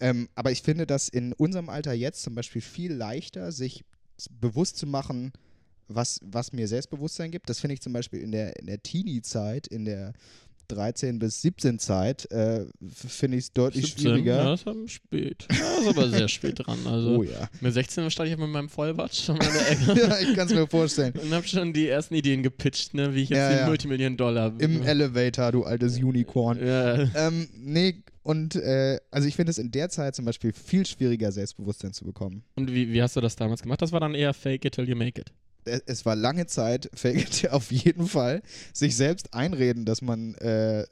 Ähm, 0.00 0.28
aber 0.34 0.52
ich 0.52 0.62
finde 0.62 0.86
das 0.86 1.08
in 1.08 1.32
unserem 1.32 1.68
Alter 1.68 1.92
jetzt 1.92 2.22
zum 2.22 2.34
Beispiel 2.34 2.62
viel 2.62 2.92
leichter, 2.92 3.50
sich 3.52 3.84
bewusst 4.40 4.76
zu 4.76 4.86
machen, 4.86 5.32
was, 5.88 6.20
was 6.22 6.52
mir 6.52 6.68
Selbstbewusstsein 6.68 7.30
gibt. 7.30 7.48
Das 7.48 7.60
finde 7.60 7.74
ich 7.74 7.80
zum 7.80 7.92
Beispiel 7.92 8.20
in 8.20 8.32
der, 8.32 8.58
in 8.58 8.66
der 8.66 8.82
Teenie-Zeit, 8.82 9.66
in 9.66 9.84
der 9.84 10.12
13 10.68 11.18
bis 11.18 11.42
17 11.42 11.78
Zeit, 11.78 12.30
äh, 12.30 12.64
finde 12.88 13.36
ich 13.38 13.44
es 13.44 13.52
deutlich 13.52 13.86
17, 13.86 14.02
schwieriger. 14.02 14.36
Ja, 14.36 14.50
das 14.56 14.62
ist 14.76 14.90
spät. 14.92 15.46
Ja, 15.50 15.78
ist 15.80 15.88
aber 15.88 16.08
sehr 16.08 16.28
spät 16.28 16.58
dran. 16.66 16.78
Also 16.86 17.16
Oh 17.18 17.22
ja. 17.22 17.48
mit 17.60 17.72
16 17.74 18.10
stand 18.10 18.30
ich 18.30 18.36
mit 18.36 18.48
meinem 18.48 18.68
Vollbart 18.68 19.14
schon 19.14 19.36
mal 19.38 19.46
in 19.46 19.52
der 19.54 19.70
Ecke. 19.70 20.00
ja, 20.00 20.18
ich 20.20 20.34
kann 20.36 20.46
es 20.48 20.54
mir 20.54 20.66
vorstellen. 20.66 21.14
Und 21.22 21.32
hab 21.32 21.46
schon 21.46 21.72
die 21.72 21.88
ersten 21.88 22.14
Ideen 22.14 22.42
gepitcht, 22.42 22.94
ne, 22.94 23.14
wie 23.14 23.22
ich 23.22 23.28
jetzt 23.28 23.38
Ja, 23.38 23.52
die 23.52 23.58
ja. 23.60 23.66
Multimillion-Dollar. 23.66 24.54
Im 24.58 24.82
Elevator, 24.82 25.52
du 25.52 25.64
altes 25.64 25.96
Unicorn. 25.98 26.58
ja, 26.64 26.94
Ähm, 27.14 27.48
nee, 27.56 28.02
und 28.22 28.56
äh, 28.56 28.98
also 29.10 29.28
ich 29.28 29.36
finde 29.36 29.50
es 29.50 29.58
in 29.58 29.70
der 29.70 29.90
Zeit 29.90 30.14
zum 30.16 30.24
Beispiel 30.24 30.52
viel 30.52 30.86
schwieriger, 30.86 31.30
Selbstbewusstsein 31.30 31.92
zu 31.92 32.04
bekommen. 32.04 32.42
Und 32.56 32.72
wie, 32.72 32.90
wie 32.92 33.02
hast 33.02 33.16
du 33.16 33.20
das 33.20 33.36
damals 33.36 33.62
gemacht? 33.62 33.82
Das 33.82 33.92
war 33.92 34.00
dann 34.00 34.14
eher 34.14 34.32
fake 34.32 34.64
it 34.64 34.74
till 34.74 34.88
you 34.88 34.96
make 34.96 35.20
it. 35.20 35.30
Es, 35.64 36.04
war 36.04 36.14
lange 36.16 36.46
Zeit, 36.46 36.90
fake 36.94 37.42
it 37.44 37.50
auf 37.50 37.70
jeden 37.72 38.06
Fall, 38.06 38.42
sich 38.72 38.96
selbst 38.96 39.32
einreden, 39.34 39.84
dass 39.84 40.02
man 40.02 40.34
äh, 40.36 40.84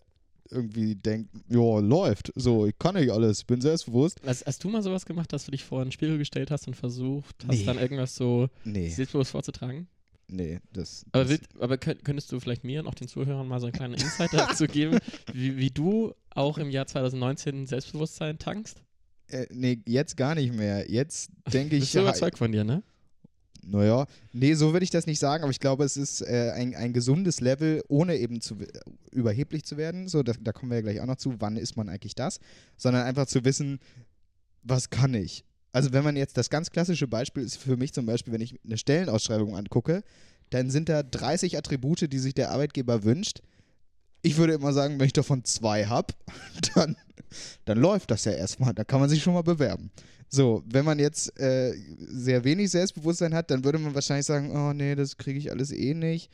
irgendwie 0.50 0.94
denkt, 0.94 1.30
ja, 1.48 1.78
läuft. 1.78 2.32
So, 2.36 2.66
ich 2.66 2.78
kann 2.78 2.94
nicht 2.94 3.10
alles, 3.10 3.44
bin 3.44 3.60
selbstbewusst. 3.60 4.20
Hast, 4.26 4.44
hast 4.46 4.62
du 4.64 4.68
mal 4.68 4.82
sowas 4.82 5.06
gemacht, 5.06 5.32
dass 5.32 5.44
du 5.46 5.50
dich 5.50 5.64
vor 5.64 5.80
einen 5.80 5.92
Spiegel 5.92 6.18
gestellt 6.18 6.50
hast 6.50 6.66
und 6.66 6.74
versucht 6.74 7.36
hast, 7.48 7.58
Nee. 7.58 7.64
dann 7.64 7.78
irgendwas 7.78 8.14
so 8.16 8.48
Nee, 8.64 8.88
selbstbewusst 8.90 9.30
vorzutragen? 9.30 9.88
nee, 10.28 10.60
das. 10.72 11.04
Aber, 11.12 11.24
das 11.26 11.40
aber 11.58 11.76
könnt, 11.78 12.04
könntest 12.04 12.32
du 12.32 12.40
vielleicht 12.40 12.64
mir 12.64 12.80
und 12.80 12.86
auch 12.86 12.94
den 12.94 13.08
Zuhörern 13.08 13.46
mal 13.48 13.60
so 13.60 13.66
einen 13.66 13.72
kleinen 13.74 13.94
Insight 13.94 14.30
dazu 14.32 14.66
geben, 14.66 14.98
wie, 15.32 15.56
wie 15.58 15.70
du 15.70 16.14
auch 16.34 16.58
im 16.58 16.70
Jahr 16.70 16.86
2019 16.86 17.66
Selbstbewusstsein 17.66 18.38
tankst? 18.38 18.82
äh, 19.28 19.46
nee, 19.50 19.78
jetzt 19.86 20.16
gar 20.18 20.34
nicht 20.34 20.52
mehr. 20.54 20.90
Jetzt 20.90 21.30
denke 21.52 21.76
ich. 21.76 21.82
Bist 21.82 21.94
du 21.94 22.00
überzeugt 22.00 22.36
von 22.38 22.52
dir, 22.52 22.64
ne? 22.64 22.82
Naja, 23.64 24.06
nee, 24.32 24.54
so 24.54 24.72
würde 24.72 24.84
ich 24.84 24.90
das 24.90 25.06
nicht 25.06 25.20
sagen, 25.20 25.44
aber 25.44 25.50
ich 25.50 25.60
glaube, 25.60 25.84
es 25.84 25.96
ist 25.96 26.20
äh, 26.22 26.52
ein, 26.54 26.74
ein 26.74 26.92
gesundes 26.92 27.40
Level, 27.40 27.82
ohne 27.88 28.16
eben 28.16 28.40
zu 28.40 28.56
überheblich 29.12 29.64
zu 29.64 29.76
werden. 29.76 30.08
So, 30.08 30.22
da, 30.22 30.32
da 30.40 30.52
kommen 30.52 30.70
wir 30.70 30.78
ja 30.78 30.82
gleich 30.82 31.00
auch 31.00 31.06
noch 31.06 31.16
zu, 31.16 31.36
wann 31.38 31.56
ist 31.56 31.76
man 31.76 31.88
eigentlich 31.88 32.14
das, 32.14 32.40
sondern 32.76 33.04
einfach 33.04 33.26
zu 33.26 33.44
wissen, 33.44 33.78
was 34.62 34.90
kann 34.90 35.14
ich. 35.14 35.44
Also 35.72 35.92
wenn 35.92 36.04
man 36.04 36.16
jetzt 36.16 36.36
das 36.36 36.50
ganz 36.50 36.70
klassische 36.70 37.06
Beispiel 37.06 37.42
ist 37.42 37.56
für 37.56 37.76
mich 37.76 37.92
zum 37.92 38.04
Beispiel, 38.04 38.32
wenn 38.32 38.40
ich 38.40 38.60
eine 38.64 38.76
Stellenausschreibung 38.76 39.56
angucke, 39.56 40.02
dann 40.50 40.70
sind 40.70 40.88
da 40.88 41.02
30 41.02 41.56
Attribute, 41.56 42.12
die 42.12 42.18
sich 42.18 42.34
der 42.34 42.50
Arbeitgeber 42.50 43.04
wünscht. 43.04 43.42
Ich 44.20 44.36
würde 44.36 44.52
immer 44.52 44.72
sagen, 44.72 44.98
wenn 44.98 45.06
ich 45.06 45.14
davon 45.14 45.44
zwei 45.44 45.86
habe, 45.86 46.14
dann, 46.74 46.96
dann 47.64 47.78
läuft 47.78 48.10
das 48.10 48.24
ja 48.24 48.32
erstmal. 48.32 48.74
Da 48.74 48.84
kann 48.84 49.00
man 49.00 49.08
sich 49.08 49.22
schon 49.22 49.34
mal 49.34 49.42
bewerben. 49.42 49.90
So, 50.34 50.62
wenn 50.64 50.86
man 50.86 50.98
jetzt 50.98 51.38
äh, 51.38 51.74
sehr 51.98 52.42
wenig 52.42 52.70
Selbstbewusstsein 52.70 53.34
hat, 53.34 53.50
dann 53.50 53.64
würde 53.64 53.78
man 53.78 53.94
wahrscheinlich 53.94 54.24
sagen, 54.24 54.50
oh 54.50 54.72
nee, 54.72 54.94
das 54.94 55.18
kriege 55.18 55.38
ich 55.38 55.50
alles 55.50 55.70
eh 55.70 55.92
nicht. 55.92 56.30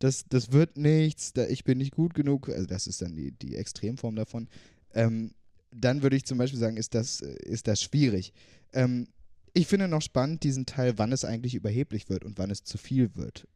Das, 0.00 0.26
das 0.28 0.52
wird 0.52 0.76
nichts, 0.76 1.32
da, 1.32 1.46
ich 1.46 1.64
bin 1.64 1.78
nicht 1.78 1.92
gut 1.94 2.12
genug. 2.12 2.50
Also 2.50 2.66
das 2.66 2.86
ist 2.86 3.00
dann 3.00 3.16
die, 3.16 3.32
die 3.32 3.56
Extremform 3.56 4.16
davon. 4.16 4.48
Ähm, 4.92 5.32
dann 5.74 6.02
würde 6.02 6.16
ich 6.16 6.26
zum 6.26 6.36
Beispiel 6.36 6.60
sagen, 6.60 6.76
ist 6.76 6.94
das, 6.94 7.22
ist 7.22 7.68
das 7.68 7.82
schwierig. 7.82 8.34
Ähm, 8.74 9.08
ich 9.54 9.66
finde 9.66 9.88
noch 9.88 10.02
spannend 10.02 10.42
diesen 10.42 10.66
Teil, 10.66 10.98
wann 10.98 11.10
es 11.10 11.24
eigentlich 11.24 11.54
überheblich 11.54 12.10
wird 12.10 12.26
und 12.26 12.36
wann 12.36 12.50
es 12.50 12.64
zu 12.64 12.76
viel 12.76 13.16
wird. 13.16 13.48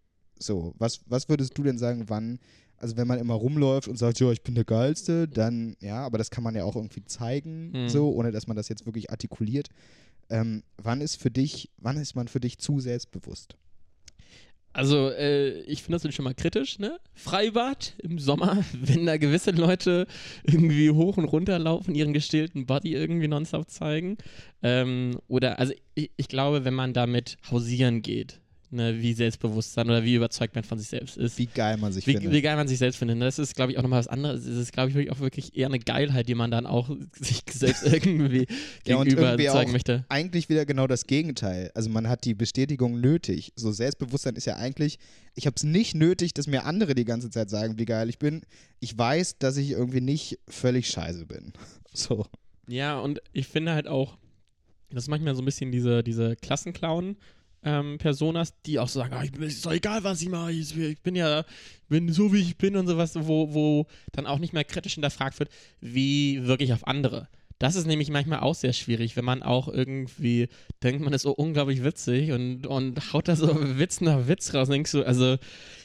So, 0.42 0.74
was, 0.78 1.00
was 1.06 1.28
würdest 1.28 1.56
du 1.56 1.62
denn 1.62 1.78
sagen, 1.78 2.04
wann, 2.08 2.38
also 2.76 2.96
wenn 2.96 3.06
man 3.06 3.18
immer 3.18 3.34
rumläuft 3.34 3.88
und 3.88 3.96
sagt, 3.96 4.20
ja, 4.20 4.30
ich 4.32 4.42
bin 4.42 4.54
der 4.54 4.64
Geilste, 4.64 5.28
dann, 5.28 5.76
ja, 5.80 6.04
aber 6.04 6.18
das 6.18 6.30
kann 6.30 6.44
man 6.44 6.54
ja 6.54 6.64
auch 6.64 6.76
irgendwie 6.76 7.04
zeigen, 7.04 7.70
Mhm. 7.72 7.88
so, 7.88 8.10
ohne 8.10 8.32
dass 8.32 8.46
man 8.46 8.56
das 8.56 8.68
jetzt 8.68 8.86
wirklich 8.86 9.10
artikuliert. 9.10 9.68
Ähm, 10.30 10.62
wann 10.78 11.00
ist 11.00 11.16
für 11.16 11.30
dich, 11.30 11.70
wann 11.78 11.96
ist 11.96 12.14
man 12.16 12.28
für 12.28 12.40
dich 12.40 12.58
zu 12.58 12.80
selbstbewusst? 12.80 13.56
Also, 14.74 15.10
äh, 15.10 15.60
ich 15.64 15.82
finde 15.82 15.98
das 15.98 16.14
schon 16.14 16.24
mal 16.24 16.34
kritisch, 16.34 16.78
ne? 16.78 16.98
Freibad 17.12 17.94
im 18.02 18.18
Sommer, 18.18 18.64
wenn 18.72 19.04
da 19.04 19.18
gewisse 19.18 19.50
Leute 19.50 20.06
irgendwie 20.44 20.90
hoch 20.90 21.18
und 21.18 21.24
runter 21.26 21.58
laufen, 21.58 21.94
ihren 21.94 22.14
gestählten 22.14 22.64
Body 22.64 22.94
irgendwie 22.94 23.28
nonstop 23.28 23.68
zeigen. 23.68 24.16
Ähm, 24.62 25.18
oder, 25.28 25.58
also 25.58 25.74
ich, 25.94 26.10
ich 26.16 26.28
glaube, 26.28 26.64
wenn 26.64 26.72
man 26.72 26.94
damit 26.94 27.36
hausieren 27.50 28.00
geht, 28.00 28.40
ne, 28.72 29.00
wie 29.00 29.12
Selbstbewusstsein 29.12 29.86
oder 29.88 30.02
wie 30.04 30.14
überzeugt 30.14 30.54
man 30.54 30.64
von 30.64 30.78
sich 30.78 30.88
selbst 30.88 31.16
ist. 31.16 31.38
Wie 31.38 31.46
geil 31.46 31.76
man 31.76 31.92
sich 31.92 32.06
Wie, 32.06 32.12
findet. 32.14 32.32
wie 32.32 32.42
geil 32.42 32.56
man 32.56 32.66
sich 32.68 32.78
selbst 32.78 32.96
findet. 32.96 33.18
ne? 33.18 33.24
Das 33.26 33.38
ist, 33.38 33.54
glaube 33.54 33.72
ich, 33.72 33.78
auch 33.78 33.82
nochmal 33.82 33.98
was 34.00 34.08
anderes. 34.08 34.46
Es 34.46 34.56
ist, 34.56 34.72
glaube 34.72 34.90
ich, 35.00 35.10
auch 35.10 35.20
wirklich 35.20 35.56
eher 35.56 35.66
eine 35.68 35.78
Geilheit, 35.78 36.28
die 36.28 36.34
man 36.34 36.50
dann 36.50 36.66
auch 36.66 36.90
sich 37.20 37.42
selbst 37.50 37.84
irgendwie 37.86 38.46
Ja, 38.86 38.96
gegenüber 39.02 39.30
irgendwie 39.32 39.46
zeigen 39.46 39.72
möchte. 39.72 40.04
eigentlich 40.08 40.48
wieder 40.48 40.64
genau 40.66 40.86
das 40.86 41.06
Gegenteil. 41.06 41.70
Also 41.74 41.90
man 41.90 42.08
hat 42.08 42.24
die 42.24 42.34
Bestätigung 42.34 43.00
nötig. 43.00 43.52
So 43.56 43.70
Selbstbewusstsein 43.72 44.36
ist 44.36 44.46
ja 44.46 44.56
eigentlich, 44.56 44.98
ich 45.34 45.46
habe 45.46 45.54
es 45.56 45.62
nicht 45.64 45.94
nötig, 45.94 46.34
dass 46.34 46.46
mir 46.46 46.64
andere 46.64 46.94
die 46.94 47.04
ganze 47.04 47.30
Zeit 47.30 47.50
sagen, 47.50 47.78
wie 47.78 47.84
geil 47.84 48.08
ich 48.08 48.18
bin. 48.18 48.42
Ich 48.80 48.96
weiß, 48.96 49.38
dass 49.38 49.56
ich 49.56 49.70
irgendwie 49.70 50.00
nicht 50.00 50.38
völlig 50.48 50.88
scheiße 50.88 51.26
bin. 51.26 51.52
So. 51.94 52.24
Ja, 52.68 52.98
und 52.98 53.20
ich 53.34 53.46
finde 53.48 53.72
halt 53.74 53.86
auch, 53.86 54.16
das 54.88 55.04
ist 55.04 55.08
manchmal 55.08 55.34
so 55.34 55.42
ein 55.42 55.44
bisschen 55.44 55.70
diese, 55.72 56.02
diese 56.02 56.36
Klassenclown. 56.36 57.16
Ähm, 57.64 57.98
Personas, 57.98 58.54
die 58.66 58.78
auch 58.80 58.88
so 58.88 58.98
sagen, 59.00 59.14
ah, 59.14 59.22
ich 59.22 59.30
bin, 59.32 59.42
ist 59.44 59.64
doch 59.64 59.72
egal, 59.72 60.02
was 60.02 60.20
ich 60.20 60.28
mache, 60.28 60.50
ich, 60.50 60.76
ich 60.76 61.00
bin 61.00 61.14
ja, 61.14 61.44
bin 61.88 62.12
so 62.12 62.32
wie 62.32 62.40
ich 62.40 62.56
bin 62.56 62.74
und 62.76 62.88
sowas, 62.88 63.12
wo, 63.14 63.54
wo 63.54 63.86
dann 64.10 64.26
auch 64.26 64.40
nicht 64.40 64.52
mehr 64.52 64.64
kritisch 64.64 64.94
hinterfragt 64.94 65.38
wird, 65.38 65.48
wie 65.80 66.44
wirklich 66.44 66.72
auf 66.72 66.86
andere. 66.88 67.28
Das 67.60 67.76
ist 67.76 67.86
nämlich 67.86 68.10
manchmal 68.10 68.40
auch 68.40 68.56
sehr 68.56 68.72
schwierig, 68.72 69.14
wenn 69.14 69.24
man 69.24 69.44
auch 69.44 69.68
irgendwie 69.68 70.48
denkt, 70.82 71.00
man 71.04 71.12
ist 71.12 71.22
so 71.22 71.30
unglaublich 71.30 71.84
witzig 71.84 72.32
und, 72.32 72.66
und 72.66 73.12
haut 73.12 73.28
da 73.28 73.36
so 73.36 73.54
Witz 73.78 74.00
nach 74.00 74.26
Witz 74.26 74.52
raus. 74.52 74.68
Denkst 74.68 74.90
du, 74.90 75.04
also, 75.04 75.36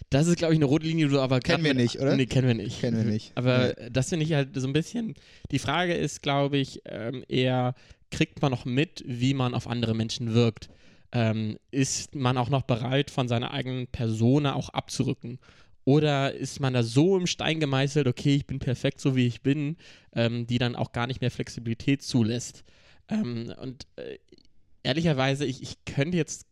das 0.10 0.26
ist, 0.26 0.38
glaube 0.38 0.54
ich, 0.56 0.58
eine 0.58 0.66
rote 0.66 0.88
Linie, 0.88 1.06
die 1.06 1.12
du 1.12 1.20
aber 1.20 1.40
Kennen 1.40 1.64
wir 1.64 1.76
mit- 1.76 1.84
nicht, 1.84 2.00
oder? 2.00 2.16
Nee, 2.16 2.26
kennen 2.26 2.48
wir 2.48 2.56
nicht. 2.56 2.80
Kennen 2.82 2.98
wir 2.98 3.12
nicht. 3.12 3.32
Aber 3.36 3.76
das 3.92 4.10
finde 4.10 4.26
ich 4.26 4.34
halt 4.34 4.50
so 4.56 4.66
ein 4.66 4.74
bisschen. 4.74 5.14
Die 5.52 5.60
Frage 5.60 5.94
ist, 5.94 6.24
glaube 6.24 6.58
ich, 6.58 6.82
ähm, 6.86 7.24
eher, 7.28 7.76
kriegt 8.10 8.42
man 8.42 8.50
noch 8.50 8.66
mit, 8.66 9.04
wie 9.06 9.36
man 9.36 9.54
auf 9.54 9.68
andere 9.68 9.94
Menschen 9.94 10.34
wirkt? 10.34 10.70
Ähm, 11.12 11.58
ist 11.72 12.16
man 12.16 12.38
auch 12.38 12.50
noch 12.50 12.64
bereit, 12.64 13.12
von 13.12 13.28
seiner 13.28 13.52
eigenen 13.52 13.88
Persona 13.88 14.56
auch 14.56 14.70
abzurücken? 14.70 15.40
Oder 15.86 16.34
ist 16.34 16.60
man 16.60 16.74
da 16.74 16.84
so 16.84 17.18
im 17.18 17.28
Stein 17.28 17.62
gemeißelt, 17.62 18.08
okay, 18.08 18.36
ich 18.36 18.46
bin 18.46 18.60
perfekt, 18.60 19.00
so 19.00 19.16
wie 19.16 19.26
ich 19.26 19.42
bin, 19.42 19.78
ähm, 20.14 20.46
die 20.46 20.58
dann 20.58 20.76
auch 20.76 20.92
gar 20.92 21.08
nicht 21.08 21.22
mehr 21.22 21.32
Flexibilität 21.32 22.02
zulässt? 22.02 22.66
Ähm, 23.08 23.54
und 23.62 23.88
äh, 23.96 24.18
ehrlicherweise, 24.84 25.46
ich, 25.46 25.62
ich 25.62 25.86
könnte 25.86 26.18
jetzt 26.18 26.46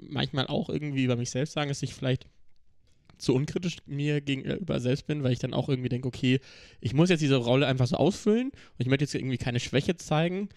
manchmal 0.00 0.48
auch 0.48 0.68
irgendwie 0.68 1.04
über 1.04 1.14
mich 1.16 1.30
selbst 1.30 1.52
sagen, 1.52 1.68
dass 1.68 1.82
ich 1.82 1.94
vielleicht 1.94 2.26
zu 3.18 3.34
unkritisch 3.34 3.76
mir 3.86 4.20
gegenüber 4.20 4.80
selbst 4.80 5.06
bin, 5.06 5.22
weil 5.22 5.32
ich 5.32 5.38
dann 5.38 5.54
auch 5.54 5.68
irgendwie 5.68 5.88
denke, 5.88 6.08
okay, 6.08 6.40
ich 6.80 6.92
muss 6.92 7.08
jetzt 7.08 7.20
diese 7.20 7.36
Rolle 7.36 7.66
einfach 7.66 7.86
so 7.86 7.96
ausfüllen 7.96 8.48
und 8.50 8.80
ich 8.80 8.88
möchte 8.88 9.04
jetzt 9.04 9.14
irgendwie 9.14 9.38
keine 9.38 9.60
Schwäche 9.60 9.96
zeigen, 9.96 10.48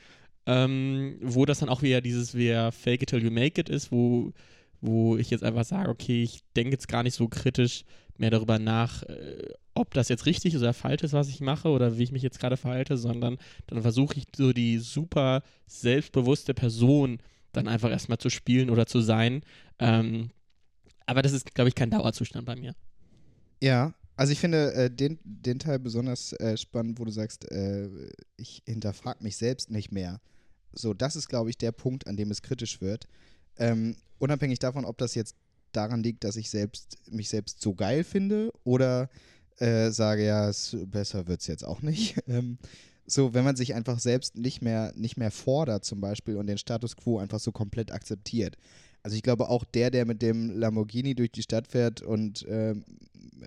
ähm, 0.49 1.19
wo 1.21 1.45
das 1.45 1.59
dann 1.59 1.69
auch 1.69 1.83
wieder 1.83 2.01
dieses 2.01 2.33
wieder 2.33 2.71
fake 2.71 3.03
it 3.03 3.09
till 3.09 3.23
you 3.23 3.29
make 3.29 3.61
it 3.61 3.69
ist, 3.69 3.91
wo, 3.91 4.33
wo 4.81 5.15
ich 5.15 5.29
jetzt 5.29 5.43
einfach 5.43 5.63
sage, 5.63 5.89
okay, 5.89 6.23
ich 6.23 6.41
denke 6.55 6.71
jetzt 6.71 6.87
gar 6.87 7.03
nicht 7.03 7.13
so 7.13 7.27
kritisch 7.27 7.83
mehr 8.17 8.31
darüber 8.31 8.57
nach, 8.57 9.03
äh, 9.03 9.53
ob 9.75 9.93
das 9.93 10.09
jetzt 10.09 10.25
richtig 10.25 10.57
oder 10.57 10.73
falsch 10.73 11.03
ist, 11.03 11.13
was 11.13 11.29
ich 11.29 11.39
mache 11.39 11.69
oder 11.69 11.99
wie 11.99 12.03
ich 12.03 12.11
mich 12.11 12.23
jetzt 12.23 12.39
gerade 12.39 12.57
verhalte, 12.57 12.97
sondern 12.97 13.37
dann 13.67 13.83
versuche 13.83 14.17
ich 14.17 14.25
so 14.35 14.51
die 14.51 14.79
super 14.79 15.43
selbstbewusste 15.67 16.55
Person 16.55 17.19
dann 17.51 17.67
einfach 17.67 17.91
erstmal 17.91 18.17
zu 18.17 18.31
spielen 18.31 18.71
oder 18.71 18.87
zu 18.87 19.01
sein. 19.01 19.41
Ähm, 19.77 20.31
aber 21.05 21.21
das 21.21 21.31
ist, 21.31 21.53
glaube 21.53 21.69
ich, 21.69 21.75
kein 21.75 21.91
Dauerzustand 21.91 22.47
bei 22.47 22.55
mir. 22.55 22.73
Ja, 23.61 23.93
also 24.15 24.33
ich 24.33 24.39
finde 24.39 24.73
äh, 24.73 24.89
den, 24.89 25.19
den 25.23 25.59
Teil 25.59 25.77
besonders 25.77 26.33
äh, 26.33 26.57
spannend, 26.57 26.99
wo 26.99 27.05
du 27.05 27.11
sagst, 27.11 27.49
äh, 27.51 27.87
ich 28.35 28.63
hinterfrage 28.65 29.23
mich 29.23 29.37
selbst 29.37 29.69
nicht 29.69 29.91
mehr. 29.91 30.19
So, 30.73 30.93
das 30.93 31.15
ist, 31.15 31.27
glaube 31.27 31.49
ich, 31.49 31.57
der 31.57 31.71
Punkt, 31.71 32.07
an 32.07 32.17
dem 32.17 32.31
es 32.31 32.41
kritisch 32.41 32.81
wird. 32.81 33.07
Ähm, 33.57 33.95
unabhängig 34.19 34.59
davon, 34.59 34.85
ob 34.85 34.97
das 34.97 35.15
jetzt 35.15 35.35
daran 35.71 36.03
liegt, 36.03 36.23
dass 36.23 36.35
ich 36.35 36.49
selbst 36.49 36.97
mich 37.09 37.29
selbst 37.29 37.61
so 37.61 37.73
geil 37.73 38.03
finde 38.03 38.51
oder 38.63 39.09
äh, 39.57 39.91
sage, 39.91 40.25
ja, 40.25 40.49
es, 40.49 40.75
besser 40.85 41.27
wird 41.27 41.41
es 41.41 41.47
jetzt 41.47 41.65
auch 41.65 41.81
nicht. 41.81 42.15
Ähm, 42.27 42.57
so, 43.11 43.33
wenn 43.33 43.43
man 43.43 43.55
sich 43.55 43.73
einfach 43.73 43.97
selbst 43.97 44.35
nicht 44.35 44.61
mehr, 44.61 44.93
nicht 44.95 45.17
mehr 45.17 45.31
fordert 45.31 45.83
zum 45.83 45.99
Beispiel 45.99 46.37
und 46.37 46.45
den 46.45 46.59
Status 46.59 46.95
quo 46.95 47.17
einfach 47.17 47.39
so 47.39 47.51
komplett 47.51 47.91
akzeptiert. 47.91 48.55
Also 49.03 49.15
ich 49.15 49.23
glaube 49.23 49.49
auch 49.49 49.63
der, 49.63 49.91
der 49.91 50.05
mit 50.05 50.21
dem 50.21 50.51
Lamborghini 50.51 51.15
durch 51.15 51.31
die 51.31 51.43
Stadt 51.43 51.67
fährt 51.67 52.01
und 52.01 52.45
ähm, 52.49 52.83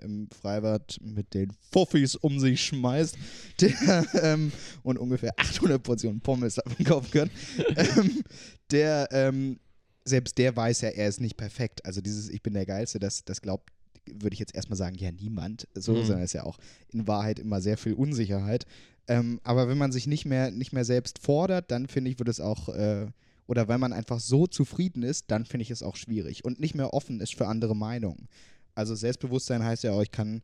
im 0.01 0.27
Freibad 0.31 0.97
mit 1.01 1.33
den 1.33 1.51
Fuffis 1.71 2.15
um 2.15 2.39
sich 2.39 2.61
schmeißt 2.61 3.15
der, 3.61 4.05
ähm, 4.23 4.51
und 4.81 4.97
ungefähr 4.97 5.33
800 5.37 5.81
Portionen 5.81 6.19
Pommes 6.21 6.55
davon 6.55 6.85
kaufen 6.85 7.11
kann, 7.11 7.29
ähm, 7.75 8.23
der, 8.71 9.07
ähm, 9.11 9.59
selbst 10.05 10.37
der 10.37 10.55
weiß 10.55 10.81
ja, 10.81 10.89
er 10.89 11.07
ist 11.07 11.21
nicht 11.21 11.37
perfekt. 11.37 11.85
Also 11.85 12.01
dieses 12.01 12.29
Ich 12.29 12.41
bin 12.41 12.53
der 12.53 12.65
Geilste, 12.65 12.99
das, 12.99 13.23
das 13.23 13.41
glaubt, 13.41 13.69
würde 14.05 14.33
ich 14.33 14.39
jetzt 14.39 14.55
erstmal 14.55 14.77
sagen, 14.77 14.95
ja 14.95 15.11
niemand, 15.11 15.67
so, 15.75 15.93
Mhm. 15.93 16.03
sondern 16.03 16.23
ist 16.25 16.33
ja 16.33 16.43
auch 16.43 16.57
in 16.91 17.07
Wahrheit 17.07 17.39
immer 17.39 17.61
sehr 17.61 17.77
viel 17.77 17.93
Unsicherheit. 17.93 18.65
Ähm, 19.07 19.39
aber 19.43 19.67
wenn 19.69 19.77
man 19.77 19.91
sich 19.91 20.07
nicht 20.07 20.25
mehr, 20.25 20.49
nicht 20.51 20.73
mehr 20.73 20.85
selbst 20.85 21.19
fordert, 21.19 21.71
dann 21.71 21.87
finde 21.87 22.09
ich, 22.11 22.19
wird 22.19 22.29
es 22.29 22.39
auch, 22.39 22.69
äh, 22.69 23.07
oder 23.47 23.67
weil 23.67 23.77
man 23.77 23.93
einfach 23.93 24.19
so 24.19 24.47
zufrieden 24.47 25.03
ist, 25.03 25.25
dann 25.29 25.45
finde 25.45 25.63
ich 25.63 25.71
es 25.71 25.83
auch 25.83 25.95
schwierig 25.95 26.45
und 26.45 26.59
nicht 26.59 26.75
mehr 26.75 26.93
offen 26.93 27.19
ist 27.19 27.35
für 27.35 27.47
andere 27.47 27.75
Meinungen. 27.75 28.27
Also 28.75 28.95
Selbstbewusstsein 28.95 29.63
heißt 29.63 29.83
ja 29.83 29.91
auch, 29.91 30.01
ich 30.01 30.11
kann 30.11 30.41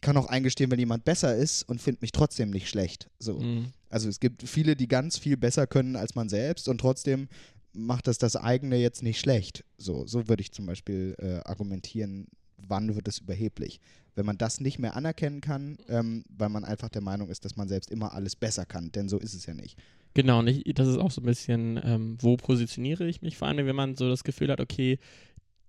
kann 0.00 0.16
auch 0.16 0.26
eingestehen, 0.26 0.70
wenn 0.70 0.78
jemand 0.78 1.04
besser 1.04 1.36
ist 1.36 1.64
und 1.64 1.82
finde 1.82 2.02
mich 2.02 2.12
trotzdem 2.12 2.50
nicht 2.50 2.68
schlecht. 2.68 3.08
So. 3.18 3.40
Mhm. 3.40 3.72
Also 3.90 4.08
es 4.08 4.20
gibt 4.20 4.48
viele, 4.48 4.76
die 4.76 4.86
ganz 4.86 5.18
viel 5.18 5.36
besser 5.36 5.66
können 5.66 5.96
als 5.96 6.14
man 6.14 6.28
selbst 6.28 6.68
und 6.68 6.78
trotzdem 6.78 7.28
macht 7.72 8.06
das 8.06 8.18
das 8.18 8.36
eigene 8.36 8.76
jetzt 8.76 9.02
nicht 9.02 9.20
schlecht. 9.20 9.64
So, 9.76 10.06
so 10.06 10.28
würde 10.28 10.42
ich 10.42 10.52
zum 10.52 10.66
Beispiel 10.66 11.14
äh, 11.18 11.48
argumentieren, 11.48 12.26
wann 12.56 12.94
wird 12.94 13.08
es 13.08 13.18
überheblich. 13.18 13.80
Wenn 14.14 14.26
man 14.26 14.38
das 14.38 14.60
nicht 14.60 14.78
mehr 14.78 14.96
anerkennen 14.96 15.40
kann, 15.40 15.78
ähm, 15.88 16.24
weil 16.28 16.48
man 16.48 16.64
einfach 16.64 16.88
der 16.88 17.02
Meinung 17.02 17.28
ist, 17.28 17.44
dass 17.44 17.56
man 17.56 17.68
selbst 17.68 17.90
immer 17.90 18.14
alles 18.14 18.34
besser 18.36 18.66
kann, 18.66 18.90
denn 18.92 19.08
so 19.08 19.18
ist 19.18 19.34
es 19.34 19.46
ja 19.46 19.54
nicht. 19.54 19.78
Genau, 20.18 20.40
und 20.40 20.48
ich, 20.48 20.64
das 20.74 20.88
ist 20.88 20.96
auch 20.98 21.12
so 21.12 21.20
ein 21.20 21.26
bisschen, 21.26 21.80
ähm, 21.84 22.16
wo 22.20 22.36
positioniere 22.36 23.06
ich 23.06 23.22
mich? 23.22 23.36
Vor 23.36 23.46
allem, 23.46 23.64
wenn 23.64 23.76
man 23.76 23.94
so 23.94 24.08
das 24.08 24.24
Gefühl 24.24 24.50
hat, 24.50 24.58
okay, 24.60 24.98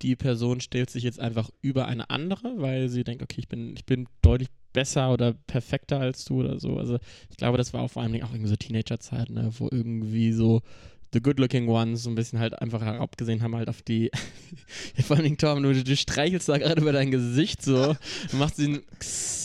die 0.01 0.15
Person 0.15 0.59
stellt 0.59 0.89
sich 0.89 1.03
jetzt 1.03 1.19
einfach 1.19 1.51
über 1.61 1.87
eine 1.87 2.09
andere, 2.09 2.59
weil 2.59 2.89
sie 2.89 3.03
denkt, 3.03 3.21
okay, 3.23 3.41
ich 3.41 3.47
bin, 3.47 3.75
ich 3.75 3.85
bin 3.85 4.07
deutlich 4.23 4.49
besser 4.73 5.13
oder 5.13 5.33
perfekter 5.33 5.99
als 5.99 6.25
du 6.25 6.39
oder 6.39 6.59
so. 6.59 6.77
Also 6.77 6.97
ich 7.29 7.37
glaube, 7.37 7.59
das 7.59 7.73
war 7.73 7.83
auch 7.83 7.91
vor 7.91 8.01
allem 8.03 8.15
auch 8.23 8.31
irgendwie 8.31 8.49
so 8.49 8.55
Teenagerzeit, 8.55 9.29
ne, 9.29 9.51
wo 9.59 9.69
irgendwie 9.71 10.33
so 10.33 10.63
the 11.13 11.21
good-looking 11.21 11.67
ones 11.67 12.03
so 12.03 12.09
ein 12.09 12.15
bisschen 12.15 12.39
halt 12.39 12.61
einfach 12.61 12.81
herabgesehen 12.81 13.41
haben 13.41 13.55
halt 13.55 13.69
auf 13.69 13.81
die 13.81 14.11
vor 15.07 15.17
allem 15.17 15.37
Tom, 15.37 15.63
du, 15.63 15.73
du 15.83 15.95
streichelst 15.95 16.49
da 16.49 16.57
gerade 16.57 16.81
über 16.81 16.91
dein 16.91 17.11
Gesicht 17.11 17.61
so 17.63 17.95
und 18.31 18.33
machst 18.39 18.59
den 18.59 18.81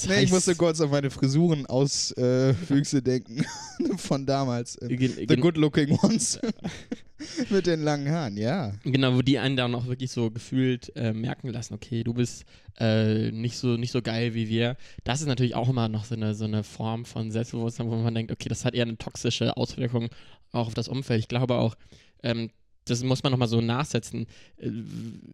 Nee, 0.09 0.24
ich 0.24 0.31
musste 0.31 0.55
kurz 0.55 0.81
an 0.81 0.90
meine 0.90 1.11
Frisuren 1.11 1.66
auswüchse 1.66 3.03
denken 3.03 3.44
von 3.96 4.27
damals. 4.27 4.79
Ähm, 4.83 4.96
Gen- 4.98 5.29
the 5.29 5.37
good 5.37 5.57
looking 5.57 5.98
ones. 6.03 6.38
Mit 7.50 7.66
den 7.66 7.83
langen 7.83 8.11
Haaren, 8.11 8.37
ja. 8.37 8.72
Genau, 8.83 9.14
wo 9.14 9.22
die 9.22 9.38
einen 9.38 9.57
dann 9.57 9.74
auch 9.74 9.87
wirklich 9.87 10.11
so 10.11 10.31
gefühlt 10.31 10.94
äh, 10.96 11.12
merken 11.12 11.48
lassen, 11.48 11.72
okay, 11.72 12.05
du 12.05 12.12
bist 12.12 12.44
äh, 12.79 13.31
nicht, 13.31 13.57
so, 13.57 13.77
nicht 13.77 13.92
so 13.92 14.03
geil 14.03 14.35
wie 14.35 14.48
wir. 14.48 14.77
Das 15.05 15.20
ist 15.20 15.27
natürlich 15.27 15.55
auch 15.55 15.68
immer 15.70 15.88
noch 15.88 16.05
so 16.05 16.14
eine, 16.16 16.35
so 16.35 16.44
eine 16.44 16.64
Form 16.64 17.05
von 17.05 17.31
Selbstbewusstsein, 17.31 17.88
wo 17.88 17.96
man 17.96 18.14
denkt, 18.14 18.33
okay, 18.33 18.48
das 18.48 18.64
hat 18.64 18.74
eher 18.74 18.83
eine 18.83 18.98
toxische 18.98 19.57
Auswirkung 19.57 20.09
auch 20.55 20.69
auf 20.69 20.75
das 20.75 20.88
Umfeld. 20.88 21.21
Ich 21.21 21.29
glaube 21.29 21.57
auch, 21.57 21.77
ähm, 22.23 22.51
das 22.87 23.03
muss 23.03 23.23
man 23.23 23.33
nochmal 23.33 23.49
so 23.49 23.61
nachsetzen. 23.61 24.27
Äh, 24.59 24.71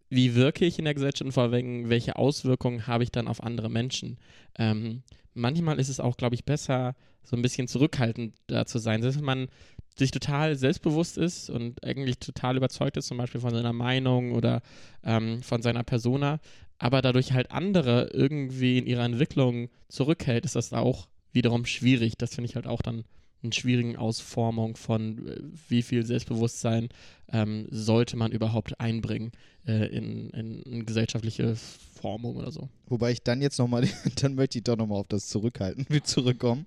Wie 0.09 0.35
wirke 0.35 0.65
ich 0.65 0.79
in 0.79 0.85
der 0.85 0.93
Gesellschaft 0.93 1.23
und 1.23 1.31
vor 1.31 1.43
allem, 1.43 1.89
welche 1.89 2.15
Auswirkungen 2.15 2.87
habe 2.87 3.03
ich 3.03 3.11
dann 3.11 3.27
auf 3.27 3.43
andere 3.43 3.69
Menschen? 3.69 4.17
Ähm, 4.57 5.03
manchmal 5.33 5.79
ist 5.79 5.89
es 5.89 5.99
auch, 5.99 6.17
glaube 6.17 6.35
ich, 6.35 6.45
besser, 6.45 6.95
so 7.23 7.35
ein 7.35 7.41
bisschen 7.41 7.67
zurückhaltender 7.67 8.65
zu 8.65 8.79
sein. 8.79 9.01
Selbst 9.01 9.17
wenn 9.17 9.25
man 9.25 9.47
sich 9.95 10.11
total 10.11 10.55
selbstbewusst 10.55 11.17
ist 11.17 11.49
und 11.49 11.83
eigentlich 11.83 12.17
total 12.17 12.57
überzeugt 12.57 12.97
ist, 12.97 13.07
zum 13.07 13.17
Beispiel 13.17 13.41
von 13.41 13.51
seiner 13.51 13.73
Meinung 13.73 14.31
oder 14.31 14.61
ähm, 15.03 15.43
von 15.43 15.61
seiner 15.61 15.83
Persona, 15.83 16.39
aber 16.77 17.01
dadurch 17.01 17.33
halt 17.33 17.51
andere 17.51 18.09
irgendwie 18.13 18.77
in 18.77 18.87
ihrer 18.87 19.03
Entwicklung 19.03 19.69
zurückhält, 19.89 20.45
ist 20.45 20.55
das 20.55 20.73
auch 20.73 21.07
wiederum 21.33 21.65
schwierig. 21.65 22.17
Das 22.17 22.33
finde 22.33 22.49
ich 22.49 22.55
halt 22.55 22.67
auch 22.67 22.81
dann 22.81 23.03
eine 23.43 23.53
schwierige 23.53 23.99
Ausformung 23.99 24.75
von, 24.75 25.27
äh, 25.27 25.41
wie 25.69 25.81
viel 25.81 26.05
Selbstbewusstsein 26.05 26.89
ähm, 27.31 27.67
sollte 27.71 28.17
man 28.17 28.31
überhaupt 28.31 28.79
einbringen 28.79 29.31
äh, 29.65 29.87
in, 29.87 30.29
in, 30.31 30.61
in 30.63 30.85
gesellschaftliche 30.85 31.55
Formung 31.55 32.35
oder 32.35 32.51
so. 32.51 32.69
Wobei 32.87 33.11
ich 33.11 33.23
dann 33.23 33.41
jetzt 33.41 33.57
nochmal, 33.57 33.87
dann 34.21 34.35
möchte 34.35 34.57
ich 34.57 34.63
doch 34.63 34.77
nochmal 34.77 34.99
auf 34.99 35.07
das 35.07 35.27
Zurückhalten 35.27 35.85
wie 35.89 36.01
zurückkommen. 36.01 36.65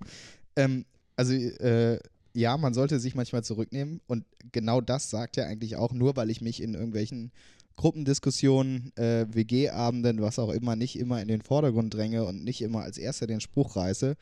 Ähm, 0.55 0.85
also, 1.15 1.33
äh, 1.33 1.99
ja, 2.33 2.57
man 2.57 2.73
sollte 2.73 2.99
sich 2.99 3.15
manchmal 3.15 3.45
zurücknehmen 3.45 4.01
und 4.07 4.25
genau 4.51 4.81
das 4.81 5.09
sagt 5.09 5.37
ja 5.37 5.45
eigentlich 5.45 5.77
auch 5.77 5.93
nur, 5.93 6.17
weil 6.17 6.29
ich 6.29 6.41
mich 6.41 6.61
in 6.61 6.73
irgendwelchen 6.73 7.31
Gruppendiskussionen, 7.77 8.91
äh, 8.97 9.25
WG-Abenden, 9.29 10.21
was 10.21 10.39
auch 10.39 10.49
immer, 10.49 10.75
nicht 10.75 10.97
immer 10.97 11.21
in 11.21 11.27
den 11.27 11.41
Vordergrund 11.41 11.93
dränge 11.93 12.25
und 12.25 12.43
nicht 12.43 12.61
immer 12.61 12.81
als 12.81 12.97
Erster 12.97 13.27
den 13.27 13.41
Spruch 13.41 13.75
reiße, 13.75 14.15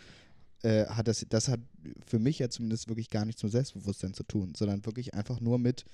äh, 0.64 0.86
hat 0.88 1.08
das, 1.08 1.26
das 1.30 1.48
hat 1.48 1.60
für 2.06 2.20
mich 2.20 2.40
ja 2.40 2.50
zumindest 2.50 2.90
wirklich 2.90 3.10
gar 3.10 3.26
nichts 3.26 3.44
mit 3.44 3.52
Selbstbewusstsein 3.52 4.14
zu 4.14 4.24
tun, 4.24 4.54
sondern 4.56 4.86
wirklich 4.86 5.14
einfach 5.14 5.40
nur 5.40 5.60
mit 5.60 5.86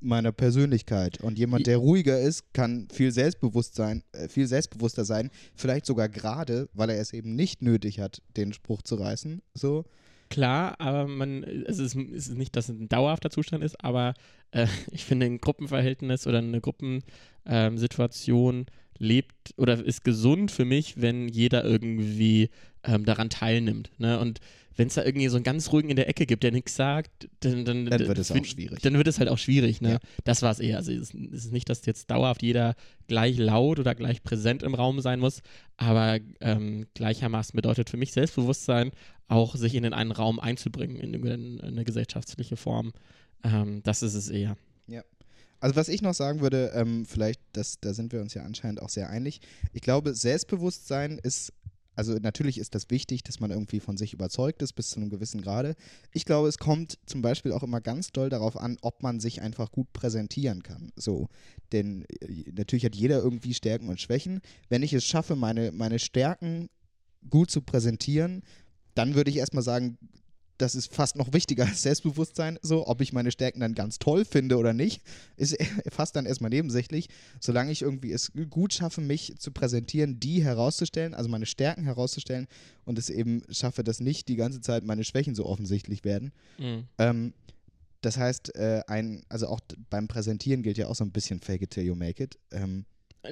meiner 0.00 0.32
Persönlichkeit. 0.32 1.20
Und 1.20 1.38
jemand, 1.38 1.66
der 1.66 1.78
ruhiger 1.78 2.20
ist, 2.20 2.52
kann 2.52 2.88
viel 2.92 3.10
Selbstbewusstsein, 3.10 4.04
äh, 4.12 4.28
viel 4.28 4.46
selbstbewusster 4.46 5.04
sein, 5.04 5.30
vielleicht 5.54 5.86
sogar 5.86 6.08
gerade, 6.08 6.68
weil 6.72 6.90
er 6.90 7.00
es 7.00 7.12
eben 7.12 7.34
nicht 7.34 7.62
nötig 7.62 8.00
hat, 8.00 8.22
den 8.36 8.52
Spruch 8.52 8.82
zu 8.82 8.96
reißen. 8.96 9.42
So. 9.54 9.84
Klar, 10.30 10.78
aber 10.78 11.08
man, 11.08 11.42
es 11.42 11.78
ist, 11.78 11.96
es 11.96 12.28
ist 12.28 12.36
nicht, 12.36 12.54
dass 12.54 12.68
es 12.68 12.78
ein 12.78 12.88
dauerhafter 12.88 13.30
Zustand 13.30 13.64
ist, 13.64 13.82
aber 13.82 14.14
äh, 14.50 14.66
ich 14.92 15.04
finde, 15.04 15.26
ein 15.26 15.38
Gruppenverhältnis 15.38 16.26
oder 16.26 16.38
eine 16.38 16.60
Gruppensituation 16.60 18.66
lebt 18.98 19.54
oder 19.56 19.84
ist 19.84 20.04
gesund 20.04 20.50
für 20.50 20.64
mich, 20.64 21.00
wenn 21.00 21.28
jeder 21.28 21.64
irgendwie 21.64 22.50
ähm, 22.84 23.04
daran 23.04 23.30
teilnimmt. 23.30 23.90
Ne? 23.98 24.18
Und 24.18 24.40
wenn 24.76 24.86
es 24.86 24.94
da 24.94 25.04
irgendwie 25.04 25.26
so 25.26 25.36
einen 25.36 25.44
ganz 25.44 25.72
ruhigen 25.72 25.90
in 25.90 25.96
der 25.96 26.08
Ecke 26.08 26.24
gibt, 26.24 26.44
der 26.44 26.52
nichts 26.52 26.76
sagt, 26.76 27.28
dann, 27.40 27.64
dann, 27.64 27.86
Dann 27.86 28.06
wird 28.06 28.18
es 28.18 28.30
auch 28.30 28.44
schwierig. 28.44 28.80
Dann 28.80 28.94
wird 28.94 29.08
es 29.08 29.18
halt 29.18 29.28
auch 29.28 29.38
schwierig. 29.38 29.80
Ne? 29.80 29.92
Ja. 29.92 29.98
Das 30.22 30.42
war 30.42 30.52
es 30.52 30.60
eher. 30.60 30.76
Also 30.76 30.92
es 30.92 31.12
ist, 31.12 31.52
nicht, 31.52 31.68
dass 31.68 31.84
jetzt 31.84 32.10
dauerhaft 32.10 32.42
jeder 32.42 32.76
gleich 33.08 33.38
laut 33.38 33.80
oder 33.80 33.96
gleich 33.96 34.22
präsent 34.22 34.62
im 34.62 34.74
Raum 34.74 35.00
sein 35.00 35.18
muss, 35.18 35.42
aber 35.76 36.20
ähm, 36.40 36.86
gleichermaßen 36.94 37.56
bedeutet 37.56 37.90
für 37.90 37.96
mich 37.96 38.12
Selbstbewusstsein 38.12 38.92
auch, 39.26 39.56
sich 39.56 39.74
in 39.74 39.82
den 39.82 39.94
einen 39.94 40.12
Raum 40.12 40.38
einzubringen, 40.38 40.96
in, 40.96 41.14
in 41.26 41.60
eine 41.60 41.84
gesellschaftliche 41.84 42.56
Form. 42.56 42.92
Ähm, 43.42 43.82
das 43.82 44.02
ist 44.02 44.14
es 44.14 44.28
eher. 44.28 44.56
Also 45.60 45.76
was 45.76 45.88
ich 45.88 46.02
noch 46.02 46.14
sagen 46.14 46.40
würde, 46.40 46.72
ähm, 46.74 47.04
vielleicht, 47.04 47.40
das, 47.52 47.80
da 47.80 47.92
sind 47.92 48.12
wir 48.12 48.20
uns 48.20 48.34
ja 48.34 48.42
anscheinend 48.42 48.80
auch 48.80 48.88
sehr 48.88 49.10
einig. 49.10 49.40
Ich 49.72 49.82
glaube, 49.82 50.14
Selbstbewusstsein 50.14 51.18
ist, 51.18 51.52
also 51.96 52.14
natürlich 52.14 52.58
ist 52.58 52.76
das 52.76 52.90
wichtig, 52.90 53.24
dass 53.24 53.40
man 53.40 53.50
irgendwie 53.50 53.80
von 53.80 53.96
sich 53.96 54.12
überzeugt 54.12 54.62
ist 54.62 54.74
bis 54.74 54.90
zu 54.90 55.00
einem 55.00 55.10
gewissen 55.10 55.42
Grade. 55.42 55.74
Ich 56.12 56.24
glaube, 56.24 56.48
es 56.48 56.58
kommt 56.58 56.98
zum 57.06 57.22
Beispiel 57.22 57.50
auch 57.52 57.64
immer 57.64 57.80
ganz 57.80 58.12
doll 58.12 58.28
darauf 58.28 58.56
an, 58.56 58.78
ob 58.82 59.02
man 59.02 59.18
sich 59.18 59.42
einfach 59.42 59.72
gut 59.72 59.92
präsentieren 59.92 60.62
kann. 60.62 60.92
So, 60.94 61.28
denn 61.72 62.04
äh, 62.20 62.52
natürlich 62.52 62.84
hat 62.84 62.94
jeder 62.94 63.18
irgendwie 63.20 63.52
Stärken 63.52 63.88
und 63.88 64.00
Schwächen. 64.00 64.40
Wenn 64.68 64.84
ich 64.84 64.92
es 64.92 65.04
schaffe, 65.04 65.34
meine, 65.34 65.72
meine 65.72 65.98
Stärken 65.98 66.68
gut 67.28 67.50
zu 67.50 67.62
präsentieren, 67.62 68.42
dann 68.94 69.16
würde 69.16 69.30
ich 69.30 69.36
erstmal 69.36 69.64
sagen, 69.64 69.98
das 70.58 70.74
ist 70.74 70.92
fast 70.92 71.16
noch 71.16 71.32
wichtiger 71.32 71.66
als 71.66 71.82
Selbstbewusstsein. 71.82 72.58
So, 72.62 72.86
ob 72.86 73.00
ich 73.00 73.12
meine 73.12 73.30
Stärken 73.30 73.60
dann 73.60 73.74
ganz 73.74 73.98
toll 73.98 74.24
finde 74.24 74.56
oder 74.56 74.72
nicht, 74.72 75.02
ist 75.36 75.56
fast 75.88 76.16
dann 76.16 76.26
erstmal 76.26 76.50
nebensächlich. 76.50 77.08
Solange 77.40 77.72
ich 77.72 77.82
irgendwie 77.82 78.12
es 78.12 78.32
gut 78.50 78.74
schaffe, 78.74 79.00
mich 79.00 79.34
zu 79.38 79.52
präsentieren, 79.52 80.20
die 80.20 80.42
herauszustellen, 80.42 81.14
also 81.14 81.28
meine 81.28 81.46
Stärken 81.46 81.84
herauszustellen 81.84 82.48
und 82.84 82.98
es 82.98 83.08
eben 83.08 83.42
schaffe, 83.50 83.84
dass 83.84 84.00
nicht 84.00 84.28
die 84.28 84.36
ganze 84.36 84.60
Zeit 84.60 84.84
meine 84.84 85.04
Schwächen 85.04 85.34
so 85.34 85.46
offensichtlich 85.46 86.04
werden. 86.04 86.32
Ähm, 86.98 87.32
das 88.00 88.16
heißt, 88.16 88.54
äh, 88.54 88.82
ein, 88.86 89.22
also 89.28 89.48
auch 89.48 89.60
beim 89.90 90.08
Präsentieren 90.08 90.62
gilt 90.62 90.78
ja 90.78 90.88
auch 90.88 90.94
so 90.94 91.04
ein 91.04 91.10
bisschen 91.10 91.40
Fake 91.40 91.62
it 91.62 91.70
till 91.70 91.84
you 91.84 91.94
make 91.94 92.22
it. 92.22 92.38
Ähm, 92.50 92.84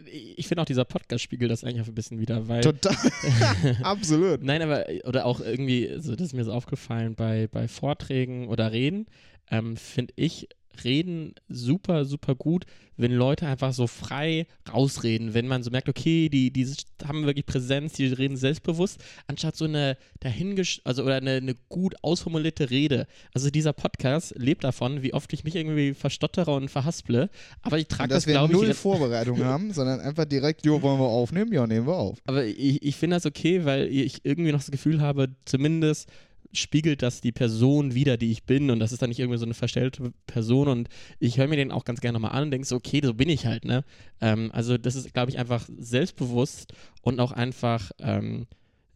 Ich 0.05 0.47
finde 0.49 0.63
auch, 0.63 0.67
dieser 0.67 0.85
Podcast 0.85 1.23
spiegelt 1.23 1.51
das 1.51 1.65
eigentlich 1.65 1.83
auch 1.83 1.89
ein 1.89 1.95
bisschen 1.95 2.19
wieder, 2.19 2.49
weil. 2.49 2.63
total. 2.63 2.97
Absolut. 3.83 4.43
Nein, 4.43 4.63
aber, 4.63 4.87
oder 5.05 5.27
auch 5.27 5.41
irgendwie, 5.41 5.89
also 5.89 6.15
das 6.15 6.29
ist 6.29 6.35
mir 6.35 6.45
so 6.45 6.53
aufgefallen, 6.53 7.15
bei, 7.15 7.49
bei 7.51 7.69
Vorträgen 7.69 8.49
oder 8.49 8.73
Reden, 8.73 9.07
ähm, 9.51 9.77
finde 9.77 10.13
ich 10.17 10.49
Reden 10.85 11.35
super, 11.49 12.05
super 12.05 12.35
gut, 12.35 12.67
wenn 12.97 13.13
Leute 13.13 13.47
einfach 13.47 13.73
so 13.73 13.87
frei 13.87 14.47
rausreden, 14.73 15.35
wenn 15.35 15.47
man 15.47 15.63
so 15.63 15.71
merkt, 15.71 15.89
okay, 15.89 16.29
die, 16.29 16.51
die 16.51 16.67
haben 17.05 17.27
wirklich 17.27 17.47
Präsenz, 17.47 17.93
die 17.93 18.07
reden 18.07 18.37
selbstbewusst, 18.37 19.03
anstatt 19.27 19.57
so 19.57 19.67
eine 19.67 19.97
dahingesch 20.21 20.81
also 20.85 21.05
oder 21.05 21.17
eine, 21.17 21.33
eine 21.33 21.55
gut 21.69 21.95
ausformulierte 22.03 22.71
Rede. 22.71 23.07
Also 23.35 23.51
dieser 23.51 23.73
Podcast 23.73 24.35
lebt 24.37 24.65
davon, 24.65 25.03
wie 25.03 25.13
oft 25.13 25.33
ich 25.33 25.45
mich 25.45 25.57
irgendwie 25.57 25.95
verstottere 25.95 26.55
und 26.55 26.71
verhasple, 26.71 27.29
aber 27.63 27.79
ich 27.79 27.89
trage 27.89 28.09
das, 28.09 28.25
dass 28.25 28.27
wir 28.27 28.35
glaube 28.35 28.53
ich, 28.53 28.59
null 28.61 28.75
Vorbereitung 28.75 29.39
haben, 29.45 29.73
sondern 29.73 30.01
einfach 30.01 30.25
direkt, 30.25 30.65
jo, 30.65 30.81
wollen 30.81 30.99
wir 30.99 31.07
aufnehmen? 31.07 31.53
Ja, 31.53 31.67
nehmen 31.67 31.87
wir 31.87 31.97
auf. 31.97 32.19
Aber 32.27 32.45
ich, 32.45 32.83
ich 32.83 32.97
finde 32.97 33.17
das 33.17 33.27
okay, 33.27 33.65
weil 33.65 33.87
ich 33.89 34.25
irgendwie 34.25 34.53
noch 34.53 34.61
das 34.61 34.71
Gefühl 34.71 35.01
habe, 35.01 35.29
zumindest 35.45 36.09
spiegelt 36.53 37.03
das 37.03 37.21
die 37.21 37.33
Person 37.33 37.95
wieder, 37.95 38.17
die 38.17 38.31
ich 38.31 38.45
bin 38.45 38.71
und 38.71 38.81
das 38.81 38.93
ist 38.93 39.03
dann 39.03 39.09
nicht 39.09 39.19
irgendwie 39.19 39.39
so 39.39 39.45
eine 39.45 39.55
verstellte 39.55 40.13
Person 40.27 40.69
und 40.69 40.89
ich 41.19 41.39
höre 41.39 41.49
mir 41.49 41.57
den 41.57 41.73
auch 41.73 41.85
ganz 41.85 42.01
gerne 42.01 42.19
nochmal 42.19 42.37
an 42.37 42.45
und 42.45 42.51
denke 42.51 42.67
so, 42.67 42.77
okay, 42.77 43.01
so 43.03 43.15
bin 43.15 43.29
ich 43.29 43.47
halt, 43.47 43.65
ne? 43.65 43.85
Ähm, 44.21 44.51
also 44.53 44.79
das 44.79 44.95
ist, 44.95 45.13
glaube 45.13 45.31
ich, 45.31 45.39
einfach 45.39 45.69
selbstbewusst 45.79 46.73
und 47.03 47.21
auch 47.21 47.33
einfach 47.33 47.91
ähm, 47.99 48.47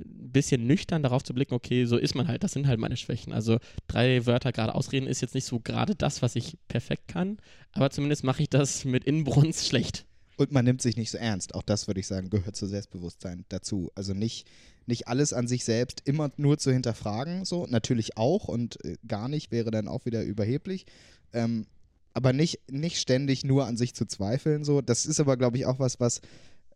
ein 0.00 0.32
bisschen 0.32 0.66
nüchtern 0.66 1.02
darauf 1.02 1.22
zu 1.22 1.34
blicken, 1.34 1.54
okay, 1.54 1.84
so 1.84 1.96
ist 1.96 2.14
man 2.14 2.28
halt, 2.28 2.42
das 2.42 2.52
sind 2.52 2.66
halt 2.66 2.80
meine 2.80 2.96
Schwächen. 2.96 3.32
Also 3.32 3.58
drei 3.86 4.26
Wörter 4.26 4.52
gerade 4.52 4.74
ausreden 4.74 5.06
ist 5.06 5.20
jetzt 5.20 5.34
nicht 5.34 5.44
so 5.44 5.60
gerade 5.60 5.94
das, 5.94 6.22
was 6.22 6.36
ich 6.36 6.58
perfekt 6.68 7.08
kann, 7.08 7.38
aber 7.72 7.90
zumindest 7.90 8.24
mache 8.24 8.42
ich 8.42 8.50
das 8.50 8.84
mit 8.84 9.04
Inbrunst 9.04 9.66
schlecht. 9.66 10.06
Und 10.36 10.52
man 10.52 10.64
nimmt 10.64 10.80
sich 10.80 10.96
nicht 10.96 11.10
so 11.10 11.18
ernst. 11.18 11.54
Auch 11.54 11.62
das 11.62 11.86
würde 11.86 12.00
ich 12.00 12.06
sagen, 12.06 12.30
gehört 12.30 12.56
zu 12.56 12.66
Selbstbewusstsein 12.66 13.44
dazu. 13.50 13.90
Also 13.94 14.14
nicht, 14.14 14.48
nicht 14.90 15.08
alles 15.08 15.32
an 15.32 15.48
sich 15.48 15.64
selbst 15.64 16.02
immer 16.04 16.30
nur 16.36 16.58
zu 16.58 16.70
hinterfragen, 16.70 17.44
so 17.46 17.66
natürlich 17.66 18.16
auch 18.18 18.48
und 18.48 18.84
äh, 18.84 18.96
gar 19.08 19.28
nicht 19.28 19.50
wäre 19.50 19.70
dann 19.70 19.88
auch 19.88 20.04
wieder 20.04 20.22
überheblich. 20.22 20.84
Ähm, 21.32 21.66
aber 22.12 22.32
nicht, 22.32 22.60
nicht 22.70 22.98
ständig 22.98 23.44
nur 23.44 23.66
an 23.66 23.76
sich 23.76 23.94
zu 23.94 24.04
zweifeln. 24.04 24.64
So. 24.64 24.80
Das 24.82 25.06
ist 25.06 25.20
aber, 25.20 25.36
glaube 25.36 25.56
ich, 25.56 25.66
auch 25.66 25.78
was, 25.78 26.00
was 26.00 26.20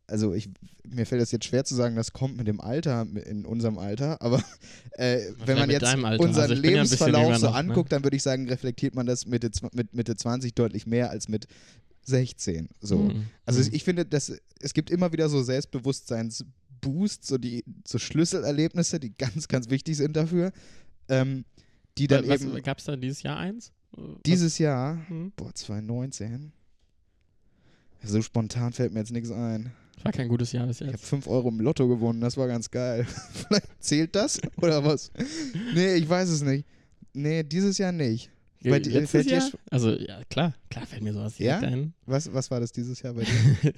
also 0.07 0.35
ich, 0.35 0.51
mir 0.87 1.07
fällt 1.07 1.23
es 1.23 1.33
jetzt 1.33 1.47
schwer 1.47 1.65
zu 1.65 1.75
sagen, 1.75 1.97
das 1.97 2.13
kommt 2.13 2.37
mit 2.37 2.47
dem 2.47 2.61
Alter, 2.61 3.07
in 3.25 3.47
unserem 3.47 3.79
Alter, 3.79 4.21
aber 4.21 4.43
äh, 4.93 5.21
wenn 5.45 5.59
man 5.59 5.71
jetzt 5.71 5.95
unseren 5.95 6.51
Also 6.51 6.55
ja 6.55 6.61
Lebensverlauf 6.61 7.25
jünger 7.25 7.39
so 7.39 7.47
noch, 7.47 7.53
ne? 7.53 7.59
anguckt, 7.59 7.93
dann 7.93 8.05
würde 8.05 8.17
ich 8.17 8.23
sagen, 8.23 8.49
reflektiert 8.49 8.95
man 8.95 9.07
das 9.07 9.27
Mitte, 9.27 9.51
mit 9.73 9.95
Mitte 9.95 10.17
20 10.17 10.55
deutlich 10.55 10.87
mehr 10.87 11.11
als 11.11 11.29
mit 11.29 11.47
16. 12.03 12.69
So. 12.81 12.99
Mhm. 12.99 13.27
Also 13.47 13.61
Mhm. 13.61 13.69
ich 13.73 13.85
finde, 13.85 14.05
dass 14.05 14.33
es 14.61 14.75
gibt 14.75 14.91
immer 14.91 15.13
wieder 15.13 15.29
so 15.29 15.43
Selbstbewusstseinsboosts, 16.85 17.29
so 17.29 17.39
die 17.39 17.65
so 17.87 17.99
Schlüsselerlebnisse, 17.99 19.01
die 19.01 19.17
ganz, 19.17 19.49
ganz 19.49 19.71
wichtig 19.71 19.97
sind 19.97 20.17
dafür. 20.17 20.53
Ähm, 21.09 21.45
die 21.99 22.07
dann 22.07 22.27
Was, 22.29 22.43
eben 22.43 22.63
Gab 22.63 22.79
es 22.79 22.85
da 22.85 22.97
dieses 22.97 23.23
Jahr 23.23 23.39
eins? 23.39 23.73
dieses 24.27 24.59
Jahr, 24.59 25.07
hm? 25.09 25.33
boah, 25.37 25.55
2019. 25.55 26.53
So 28.03 28.21
spontan 28.23 28.73
fällt 28.73 28.93
mir 28.93 29.01
jetzt 29.01 29.13
nichts 29.13 29.31
ein. 29.31 29.73
War 30.03 30.13
kein 30.13 30.29
gutes 30.29 30.53
Jahr 30.53 30.67
bis 30.67 30.81
Ich 30.81 30.87
habe 30.89 30.97
jetzt. 30.97 31.07
5 31.07 31.27
Euro 31.29 31.49
im 31.49 31.61
Lotto 31.61 31.89
gewonnen, 31.89 32.21
das 32.21 32.37
war 32.37 32.49
ganz 32.49 32.71
geil. 32.71 33.07
Vielleicht 33.33 33.83
zählt 33.83 34.15
das 34.15 34.41
oder 34.57 34.85
was? 34.85 35.11
Nee, 35.75 35.95
ich 35.95 36.09
weiß 36.09 36.29
es 36.29 36.43
nicht. 36.43 36.67
Nee, 37.13 37.45
dieses 37.45 37.79
Jahr 37.79 37.93
nicht. 37.93 38.31
Bei 38.71 38.79
dir- 38.81 38.93
Letztes 38.93 39.27
Jahr? 39.27 39.51
Also, 39.71 39.91
ja, 39.93 40.21
klar. 40.31 40.55
Klar 40.71 40.87
fällt 40.87 41.03
mir 41.03 41.13
sowas 41.13 41.39
Ja? 41.39 41.59
ein. 41.61 41.93
Was, 42.07 42.33
was 42.33 42.51
war 42.51 42.61
das 42.61 42.73
dieses 42.73 43.03
Jahr 43.03 43.15
bei 43.15 43.23
dir? 43.63 43.73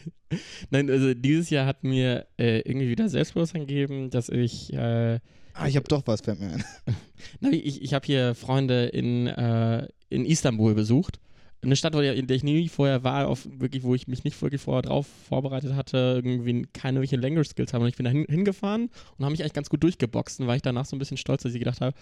Nein, 0.70 0.90
also 0.90 1.12
dieses 1.14 1.51
Jahr 1.51 1.66
hat 1.66 1.83
mir 1.85 2.27
äh, 2.38 2.61
irgendwie 2.61 2.88
wieder 2.88 3.09
Selbstbewusstsein 3.09 3.66
gegeben, 3.66 4.11
dass 4.11 4.29
ich, 4.29 4.72
äh, 4.72 5.18
Ah, 5.59 5.66
ich 5.68 5.77
habe 5.77 5.88
doch 5.88 6.03
was, 6.07 6.20
fällt 6.20 6.38
mir 6.40 6.53
ein. 6.53 6.64
na, 7.40 7.51
ich, 7.51 7.83
ich 7.83 7.94
habe 7.94 8.05
hier 8.05 8.35
Freunde 8.35 8.87
in, 8.87 9.27
äh, 9.27 9.88
in 10.11 10.25
Istanbul 10.27 10.75
besucht. 10.75 11.18
Eine 11.66 11.76
Stadt, 11.76 11.94
in 11.94 12.26
der 12.29 12.37
ich 12.37 12.44
nie 12.44 12.68
vorher 12.68 13.02
war, 13.02 13.26
auf 13.26 13.46
wirklich, 13.59 13.83
wo 13.83 13.94
ich 13.94 14.07
mich 14.07 14.22
nicht 14.22 14.40
wirklich 14.40 14.61
vorher 14.61 14.83
drauf 14.83 15.07
vorbereitet 15.29 15.74
hatte, 15.74 16.22
irgendwie 16.24 16.66
keine 16.72 17.00
welche 17.00 17.16
Language 17.16 17.48
Skills 17.48 17.72
haben. 17.72 17.83
Und 17.83 17.88
ich 17.88 17.96
bin 17.96 18.05
da 18.05 18.11
hin, 18.11 18.24
hingefahren 18.29 18.88
und 19.18 19.24
habe 19.24 19.33
mich 19.33 19.42
eigentlich 19.42 19.52
ganz 19.52 19.68
gut 19.68 19.83
durchgeboxt. 19.83 20.40
Und 20.40 20.46
war 20.46 20.55
ich 20.55 20.62
danach 20.62 20.87
so 20.87 20.94
ein 20.94 21.00
bisschen 21.00 21.16
stolz, 21.16 21.42
dass 21.42 21.52
ich 21.52 21.59
gedacht 21.59 21.81
habe, 21.81 21.96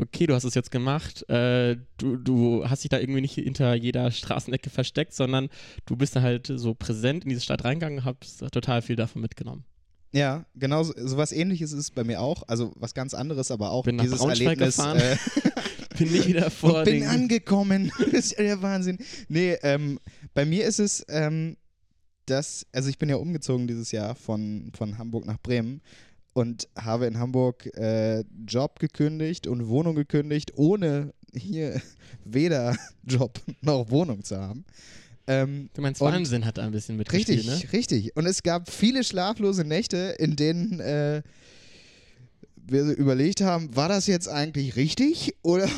okay, 0.00 0.26
du 0.26 0.34
hast 0.34 0.44
es 0.44 0.54
jetzt 0.54 0.70
gemacht, 0.70 1.28
äh, 1.28 1.76
du, 1.96 2.16
du 2.16 2.68
hast 2.68 2.84
dich 2.84 2.90
da 2.90 2.98
irgendwie 3.00 3.20
nicht 3.20 3.34
hinter 3.34 3.74
jeder 3.74 4.10
Straßenecke 4.10 4.70
versteckt, 4.70 5.12
sondern 5.14 5.48
du 5.84 5.96
bist 5.96 6.14
da 6.14 6.22
halt 6.22 6.46
so 6.54 6.74
präsent 6.74 7.24
in 7.24 7.30
diese 7.30 7.42
Stadt 7.42 7.64
reingegangen 7.64 7.98
und 7.98 8.04
hast 8.04 8.38
total 8.52 8.82
viel 8.82 8.94
davon 8.94 9.20
mitgenommen. 9.20 9.64
Ja, 10.12 10.46
genau 10.54 10.84
so, 10.84 10.94
was 11.16 11.32
ähnliches 11.32 11.72
ist 11.72 11.94
bei 11.94 12.04
mir 12.04 12.20
auch. 12.20 12.42
Also 12.46 12.72
was 12.76 12.94
ganz 12.94 13.14
anderes, 13.14 13.50
aber 13.50 13.72
auch 13.72 13.84
Bin 13.84 13.96
nach 13.96 14.04
dieses 14.04 14.20
Braunschweig 14.20 14.58
Erlebnis. 14.60 14.76
gefahren. 14.76 14.98
Äh, 14.98 15.16
Bin 15.98 16.12
nicht 16.12 16.26
wieder 16.28 16.50
vor 16.50 16.78
und 16.78 16.84
bin 16.84 17.04
angekommen. 17.04 17.92
das 17.98 18.12
ist 18.12 18.38
ja 18.38 18.44
der 18.44 18.62
Wahnsinn. 18.62 18.98
Nee, 19.28 19.56
ähm, 19.62 19.98
bei 20.34 20.44
mir 20.44 20.66
ist 20.66 20.80
es, 20.80 21.04
ähm, 21.08 21.56
dass, 22.26 22.66
also 22.72 22.88
ich 22.88 22.98
bin 22.98 23.08
ja 23.08 23.16
umgezogen 23.16 23.66
dieses 23.66 23.90
Jahr 23.92 24.14
von, 24.14 24.70
von 24.76 24.98
Hamburg 24.98 25.26
nach 25.26 25.38
Bremen 25.38 25.80
und 26.34 26.68
habe 26.76 27.06
in 27.06 27.18
Hamburg 27.18 27.66
äh, 27.76 28.22
Job 28.46 28.78
gekündigt 28.78 29.46
und 29.46 29.68
Wohnung 29.68 29.94
gekündigt, 29.94 30.52
ohne 30.56 31.12
hier 31.34 31.80
weder 32.24 32.76
Job 33.04 33.40
noch 33.60 33.90
Wohnung 33.90 34.22
zu 34.22 34.38
haben. 34.38 34.64
Ähm, 35.26 35.68
Du 35.74 35.82
meinst, 35.82 36.00
Wahnsinn 36.00 36.44
hat 36.46 36.56
da 36.58 36.64
ein 36.64 36.72
bisschen 36.72 36.96
mitgespielt, 36.96 37.40
Richtig, 37.40 37.64
ne? 37.64 37.72
richtig. 37.72 38.16
Und 38.16 38.26
es 38.26 38.42
gab 38.42 38.70
viele 38.70 39.04
schlaflose 39.04 39.64
Nächte, 39.64 40.16
in 40.18 40.36
denen 40.36 40.80
äh, 40.80 41.22
wir 42.70 42.82
überlegt 42.96 43.40
haben, 43.40 43.74
war 43.74 43.88
das 43.88 44.06
jetzt 44.06 44.28
eigentlich 44.28 44.76
richtig 44.76 45.34
oder 45.42 45.68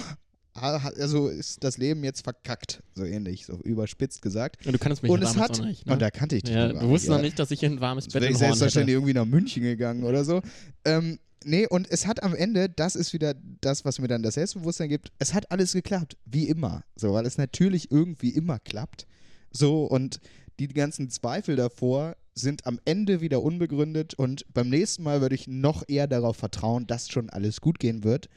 also 0.54 1.28
ist 1.28 1.62
das 1.64 1.78
Leben 1.78 2.04
jetzt 2.04 2.22
verkackt, 2.22 2.82
so 2.94 3.04
ähnlich, 3.04 3.46
so 3.46 3.54
überspitzt 3.62 4.22
gesagt. 4.22 4.66
Und 4.66 4.72
du 4.72 4.78
kannst 4.78 5.02
mich 5.02 5.10
und 5.10 5.22
es 5.22 5.36
hat, 5.36 5.60
nicht, 5.60 5.86
ne? 5.86 5.92
und 5.92 6.02
da 6.02 6.10
kannte 6.10 6.36
ich 6.36 6.42
dich 6.42 6.54
ja, 6.54 6.72
du 6.72 6.88
wusstest 6.88 7.10
noch 7.10 7.22
nicht, 7.22 7.38
dass 7.38 7.50
ich 7.50 7.60
hier 7.60 7.70
ein 7.70 7.80
warmes 7.80 8.06
Bett 8.06 8.14
wäre 8.14 8.26
in 8.26 8.32
ich 8.32 8.38
selbstverständlich 8.38 8.82
hätte. 8.82 8.92
irgendwie 8.92 9.14
nach 9.14 9.24
München 9.24 9.62
gegangen 9.62 10.04
oder 10.04 10.24
so. 10.24 10.42
Ähm, 10.84 11.18
nee, 11.44 11.66
und 11.66 11.90
es 11.90 12.06
hat 12.06 12.22
am 12.22 12.34
Ende, 12.34 12.68
das 12.68 12.96
ist 12.96 13.12
wieder 13.12 13.34
das, 13.60 13.84
was 13.84 14.00
mir 14.00 14.08
dann 14.08 14.22
das 14.22 14.34
Selbstbewusstsein 14.34 14.88
gibt, 14.88 15.12
es 15.18 15.34
hat 15.34 15.50
alles 15.50 15.72
geklappt, 15.72 16.16
wie 16.26 16.48
immer. 16.48 16.84
So, 16.96 17.12
weil 17.12 17.26
es 17.26 17.38
natürlich 17.38 17.90
irgendwie 17.90 18.30
immer 18.30 18.58
klappt. 18.58 19.06
So, 19.52 19.84
und 19.84 20.20
die 20.58 20.68
ganzen 20.68 21.10
Zweifel 21.10 21.56
davor 21.56 22.16
sind 22.34 22.66
am 22.66 22.80
Ende 22.84 23.20
wieder 23.20 23.42
unbegründet 23.42 24.14
und 24.14 24.44
beim 24.52 24.68
nächsten 24.68 25.02
Mal 25.02 25.20
würde 25.20 25.34
ich 25.34 25.48
noch 25.48 25.82
eher 25.88 26.06
darauf 26.06 26.36
vertrauen, 26.36 26.86
dass 26.86 27.10
schon 27.10 27.30
alles 27.30 27.60
gut 27.60 27.78
gehen 27.78 28.04
wird 28.04 28.28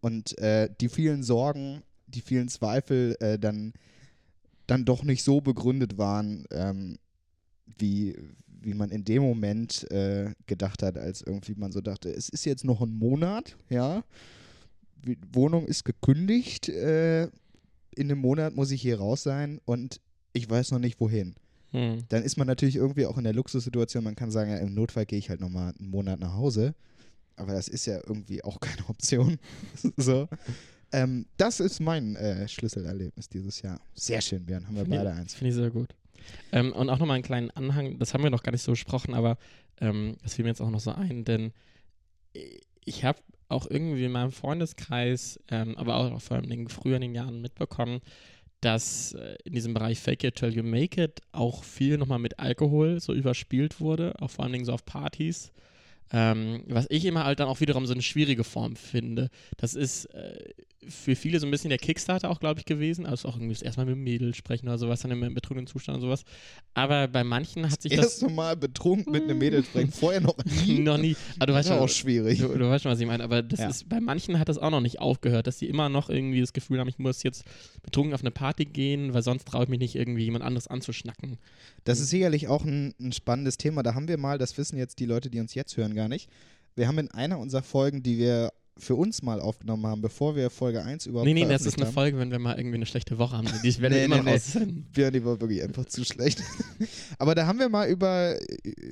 und 0.00 0.36
äh, 0.38 0.68
die 0.80 0.88
vielen 0.88 1.22
Sorgen, 1.22 1.82
die 2.06 2.20
vielen 2.20 2.48
Zweifel 2.48 3.16
äh, 3.20 3.38
dann, 3.38 3.72
dann 4.66 4.84
doch 4.84 5.04
nicht 5.04 5.22
so 5.22 5.40
begründet 5.40 5.98
waren, 5.98 6.44
ähm, 6.50 6.98
wie, 7.78 8.16
wie 8.46 8.74
man 8.74 8.90
in 8.90 9.04
dem 9.04 9.22
Moment 9.22 9.90
äh, 9.90 10.32
gedacht 10.46 10.82
hat, 10.82 10.98
als 10.98 11.22
irgendwie 11.22 11.54
man 11.54 11.72
so 11.72 11.80
dachte, 11.80 12.10
es 12.10 12.28
ist 12.28 12.44
jetzt 12.44 12.64
noch 12.64 12.80
ein 12.80 12.92
Monat, 12.92 13.56
ja, 13.70 14.02
die 15.04 15.18
Wohnung 15.32 15.66
ist 15.66 15.84
gekündigt, 15.84 16.68
äh, 16.68 17.24
in 17.94 18.10
einem 18.10 18.18
Monat 18.18 18.54
muss 18.54 18.70
ich 18.70 18.80
hier 18.80 18.98
raus 18.98 19.22
sein 19.22 19.60
und 19.64 20.00
ich 20.32 20.48
weiß 20.48 20.70
noch 20.70 20.78
nicht 20.78 21.00
wohin. 21.00 21.34
Hm. 21.72 22.04
Dann 22.08 22.22
ist 22.22 22.36
man 22.36 22.46
natürlich 22.46 22.76
irgendwie 22.76 23.06
auch 23.06 23.18
in 23.18 23.24
der 23.24 23.32
Luxussituation, 23.34 24.04
man 24.04 24.14
kann 24.16 24.30
sagen, 24.30 24.50
ja, 24.50 24.58
im 24.58 24.74
Notfall 24.74 25.06
gehe 25.06 25.18
ich 25.18 25.28
halt 25.30 25.40
nochmal 25.40 25.74
einen 25.78 25.90
Monat 25.90 26.20
nach 26.20 26.34
Hause, 26.34 26.74
aber 27.36 27.52
das 27.52 27.68
ist 27.68 27.86
ja 27.86 27.96
irgendwie 28.06 28.44
auch 28.44 28.60
keine 28.60 28.88
Option. 28.88 29.38
so. 29.96 30.28
Ähm, 30.92 31.26
das 31.38 31.60
ist 31.60 31.80
mein 31.80 32.16
äh, 32.16 32.46
Schlüsselerlebnis 32.46 33.28
dieses 33.28 33.62
Jahr. 33.62 33.80
Sehr 33.94 34.20
schön, 34.20 34.44
Björn, 34.44 34.66
haben 34.66 34.76
wir 34.76 34.82
Finde 34.82 34.96
ich- 34.98 35.02
beide 35.04 35.16
eins. 35.16 35.34
Finde 35.34 35.48
ich 35.50 35.54
sehr 35.56 35.70
gut. 35.70 35.94
Ähm, 36.52 36.72
und 36.72 36.88
auch 36.90 36.98
nochmal 36.98 37.14
einen 37.16 37.24
kleinen 37.24 37.50
Anhang, 37.50 37.98
das 37.98 38.14
haben 38.14 38.22
wir 38.22 38.30
noch 38.30 38.42
gar 38.44 38.52
nicht 38.52 38.62
so 38.62 38.72
besprochen, 38.72 39.14
aber 39.14 39.38
ähm, 39.80 40.16
das 40.22 40.34
fiel 40.34 40.44
mir 40.44 40.50
jetzt 40.50 40.60
auch 40.60 40.70
noch 40.70 40.78
so 40.80 40.92
ein, 40.92 41.24
denn 41.24 41.52
ich 42.84 43.04
habe 43.04 43.18
auch 43.48 43.66
irgendwie 43.68 44.04
in 44.04 44.12
meinem 44.12 44.32
Freundeskreis, 44.32 45.38
ähm, 45.48 45.76
aber 45.76 45.96
auch 45.96 46.20
vor 46.20 46.36
allem 46.36 46.44
in 46.44 46.50
den 46.50 46.68
früheren 46.68 47.14
Jahren 47.14 47.40
mitbekommen, 47.42 48.00
dass 48.62 49.12
äh, 49.12 49.36
in 49.44 49.52
diesem 49.52 49.74
Bereich 49.74 50.00
Fake 50.00 50.24
It 50.24 50.36
Till 50.36 50.54
You 50.54 50.62
Make 50.62 51.02
It 51.02 51.20
auch 51.32 51.64
viel 51.64 51.98
nochmal 51.98 52.18
mit 52.18 52.38
Alkohol 52.38 53.00
so 53.00 53.12
überspielt 53.12 53.80
wurde, 53.80 54.14
auch 54.20 54.30
vor 54.30 54.44
allen 54.44 54.52
Dingen 54.52 54.64
so 54.64 54.72
auf 54.72 54.86
Partys. 54.86 55.52
Ähm, 56.12 56.62
was 56.68 56.86
ich 56.90 57.04
immer 57.04 57.24
halt 57.24 57.40
dann 57.40 57.48
auch 57.48 57.60
wiederum 57.60 57.86
so 57.86 57.92
eine 57.94 58.02
schwierige 58.02 58.44
Form 58.44 58.76
finde. 58.76 59.30
Das 59.56 59.74
ist 59.74 60.06
äh, 60.14 60.50
für 60.88 61.14
viele 61.16 61.38
so 61.38 61.46
ein 61.46 61.50
bisschen 61.50 61.70
der 61.70 61.78
Kickstarter 61.78 62.28
auch, 62.28 62.40
glaube 62.40 62.60
ich, 62.60 62.66
gewesen. 62.66 63.06
Also 63.06 63.28
auch 63.28 63.36
irgendwie 63.36 63.54
das 63.54 63.62
erstmal 63.62 63.86
mit 63.86 63.94
dem 63.94 64.02
Mädel 64.04 64.34
sprechen 64.34 64.68
oder 64.68 64.78
sowas, 64.78 65.00
dann 65.00 65.10
im 65.10 65.34
betrunkenen 65.34 65.66
Zustand 65.66 65.96
und 65.96 66.02
sowas. 66.02 66.24
Aber 66.74 67.08
bei 67.08 67.24
manchen 67.24 67.70
hat 67.70 67.80
sich 67.80 67.92
das 67.92 68.20
Erste 68.20 68.28
Mal 68.28 68.56
betrunken 68.56 69.12
mit 69.12 69.22
einem 69.22 69.38
Mädel 69.38 69.64
sprechen, 69.64 69.90
vorher 69.92 70.20
noch 70.20 70.36
nie. 70.44 70.78
noch 70.80 70.98
nie. 70.98 71.16
Aber 71.38 71.46
du 71.46 71.52
weißt 71.54 71.68
das 71.70 71.76
schon, 71.76 71.84
auch 71.84 71.88
schwierig. 71.88 72.40
Du, 72.40 72.48
du 72.48 72.68
weißt 72.68 72.82
schon, 72.82 72.92
was 72.92 73.00
ich 73.00 73.06
meine, 73.06 73.22
aber 73.24 73.42
das 73.42 73.60
Ja. 73.60 73.68
ist, 73.68 73.88
bei 73.88 74.00
manchen 74.00 74.38
hat 74.38 74.48
das 74.48 74.58
auch 74.58 74.70
noch 74.70 74.80
nicht 74.80 74.98
aufgehört, 74.98 75.46
dass 75.46 75.58
sie 75.58 75.66
immer 75.66 75.88
noch 75.88 76.10
irgendwie 76.10 76.40
das 76.40 76.52
Gefühl 76.52 76.80
haben, 76.80 76.88
ich 76.88 76.98
muss 76.98 77.22
jetzt 77.22 77.44
betrunken 77.82 78.12
auf 78.14 78.20
eine 78.22 78.30
Party 78.32 78.64
gehen, 78.64 79.14
weil 79.14 79.22
sonst 79.22 79.46
traue 79.46 79.64
ich 79.64 79.68
mich 79.68 79.78
nicht 79.78 79.94
irgendwie 79.94 80.24
jemand 80.24 80.44
anderes 80.44 80.66
anzuschnacken. 80.66 81.38
Das 81.84 82.00
ist 82.00 82.10
sicherlich 82.10 82.48
auch 82.48 82.64
ein, 82.64 82.94
ein 83.00 83.12
spannendes 83.12 83.56
Thema. 83.56 83.82
Da 83.82 83.94
haben 83.94 84.08
wir 84.08 84.18
mal, 84.18 84.38
das 84.38 84.58
wissen 84.58 84.76
jetzt 84.78 84.98
die 84.98 85.06
Leute, 85.06 85.30
die 85.30 85.40
uns 85.40 85.54
jetzt 85.54 85.76
hören, 85.76 85.94
gar 85.94 86.01
nicht. 86.08 86.30
Wir 86.74 86.88
haben 86.88 86.98
in 86.98 87.10
einer 87.10 87.38
unserer 87.38 87.62
Folgen, 87.62 88.02
die 88.02 88.18
wir 88.18 88.50
für 88.78 88.94
uns 88.94 89.22
mal 89.22 89.40
aufgenommen 89.40 89.86
haben, 89.86 90.00
bevor 90.00 90.34
wir 90.34 90.48
Folge 90.48 90.82
1 90.82 91.06
überhaupt 91.06 91.26
Nee, 91.26 91.34
nee, 91.34 91.46
das 91.46 91.66
ist 91.66 91.76
eine 91.76 91.86
haben. 91.86 91.92
Folge, 91.92 92.18
wenn 92.18 92.30
wir 92.30 92.38
mal 92.38 92.56
irgendwie 92.56 92.76
eine 92.76 92.86
schlechte 92.86 93.18
Woche 93.18 93.36
haben. 93.36 93.46
Die 93.62 93.78
werden 93.80 93.92
Nee, 93.92 93.98
wir 93.98 94.04
immer 94.06 94.22
nee, 94.22 94.34
noch 94.34 94.54
nee. 94.54 94.82
Björn, 94.92 95.12
die 95.12 95.24
war 95.24 95.40
wirklich 95.40 95.62
einfach 95.62 95.84
zu 95.84 96.04
schlecht. 96.04 96.42
Aber 97.18 97.34
da 97.34 97.46
haben 97.46 97.58
wir 97.58 97.68
mal 97.68 97.88
über, 97.88 98.38